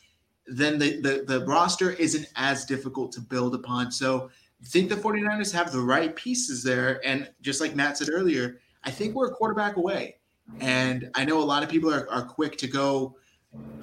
[0.49, 3.93] then the, the, the roster isn't as difficult to build upon.
[3.93, 4.31] So
[4.61, 7.01] I think the 49ers have the right pieces there.
[7.07, 10.17] And just like Matt said earlier, I think we're a quarterback away.
[10.59, 13.17] And I know a lot of people are, are quick to go,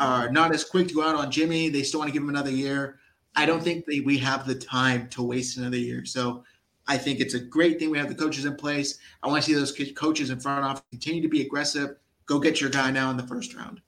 [0.02, 1.70] are not as quick to go out on Jimmy.
[1.70, 3.00] They still want to give him another year.
[3.34, 6.04] I don't think that we have the time to waste another year.
[6.04, 6.44] So
[6.86, 9.00] I think it's a great thing we have the coaches in place.
[9.24, 11.96] I want to see those coaches in front of continue to be aggressive,
[12.26, 13.82] go get your guy now in the first round.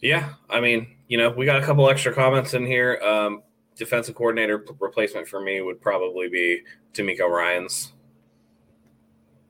[0.00, 3.00] Yeah, I mean, you know, we got a couple extra comments in here.
[3.02, 3.42] Um,
[3.76, 6.62] defensive coordinator replacement for me would probably be
[6.92, 7.92] DeMeco Ryans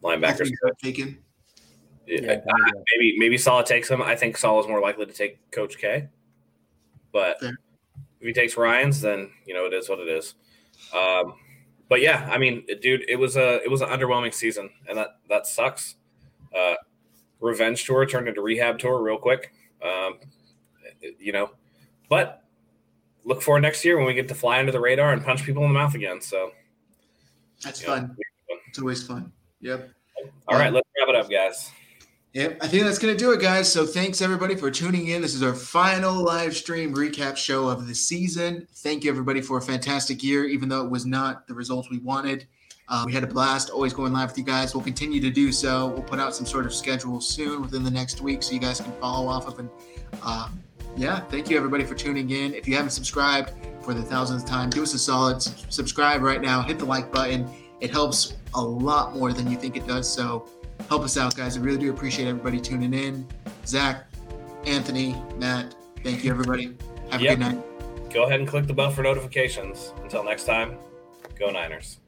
[0.02, 0.50] linebackers.
[0.82, 1.18] Taken.
[2.06, 4.00] Yeah, uh, maybe maybe Saleh takes him.
[4.00, 6.08] I think Saleh is more likely to take Coach K.
[7.12, 7.50] But Fair.
[8.20, 10.34] if he takes Ryans, then you know it is what it is.
[10.94, 11.34] Um,
[11.88, 15.18] but yeah, I mean, dude, it was a it was an underwhelming season, and that
[15.28, 15.96] that sucks.
[16.56, 16.74] Uh,
[17.40, 19.52] revenge tour turned into rehab tour real quick.
[19.82, 20.18] Um,
[21.18, 21.50] you know,
[22.08, 22.44] but
[23.24, 25.62] look forward next year when we get to fly under the radar and punch people
[25.64, 26.20] in the mouth again.
[26.20, 26.52] So
[27.62, 28.16] That's fun.
[28.68, 29.32] It's always fun.
[29.60, 29.90] Yep.
[30.48, 31.70] All right, let's wrap it up, guys.
[32.34, 33.72] Yep, I think that's going to do it, guys.
[33.72, 35.22] So thanks everybody for tuning in.
[35.22, 38.66] This is our final live stream recap show of the season.
[38.76, 41.98] Thank you everybody for a fantastic year, even though it was not the results we
[41.98, 42.46] wanted.
[42.90, 44.74] Uh, we had a blast always going live with you guys.
[44.74, 45.88] We'll continue to do so.
[45.88, 48.80] We'll put out some sort of schedule soon within the next week so you guys
[48.80, 49.58] can follow off of.
[49.58, 49.68] And
[50.22, 50.58] um,
[50.96, 52.54] yeah, thank you everybody for tuning in.
[52.54, 53.52] If you haven't subscribed
[53.82, 55.42] for the thousandth time, do us a solid.
[55.42, 56.62] Subscribe right now.
[56.62, 57.46] Hit the like button.
[57.80, 60.10] It helps a lot more than you think it does.
[60.10, 60.48] So
[60.88, 61.58] help us out, guys.
[61.58, 63.26] I really do appreciate everybody tuning in.
[63.66, 64.06] Zach,
[64.64, 66.74] Anthony, Matt, thank you, everybody.
[67.10, 67.38] Have a Yep.
[67.38, 68.12] good night.
[68.14, 69.92] Go ahead and click the bell for notifications.
[70.02, 70.78] Until next time,
[71.38, 71.98] go Niners.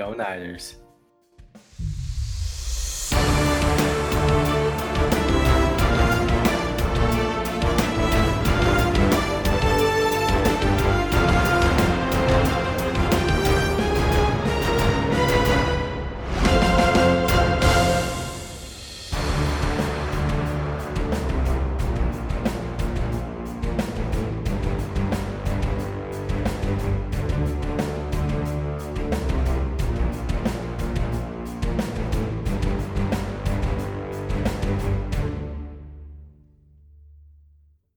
[0.00, 0.79] Go Niners.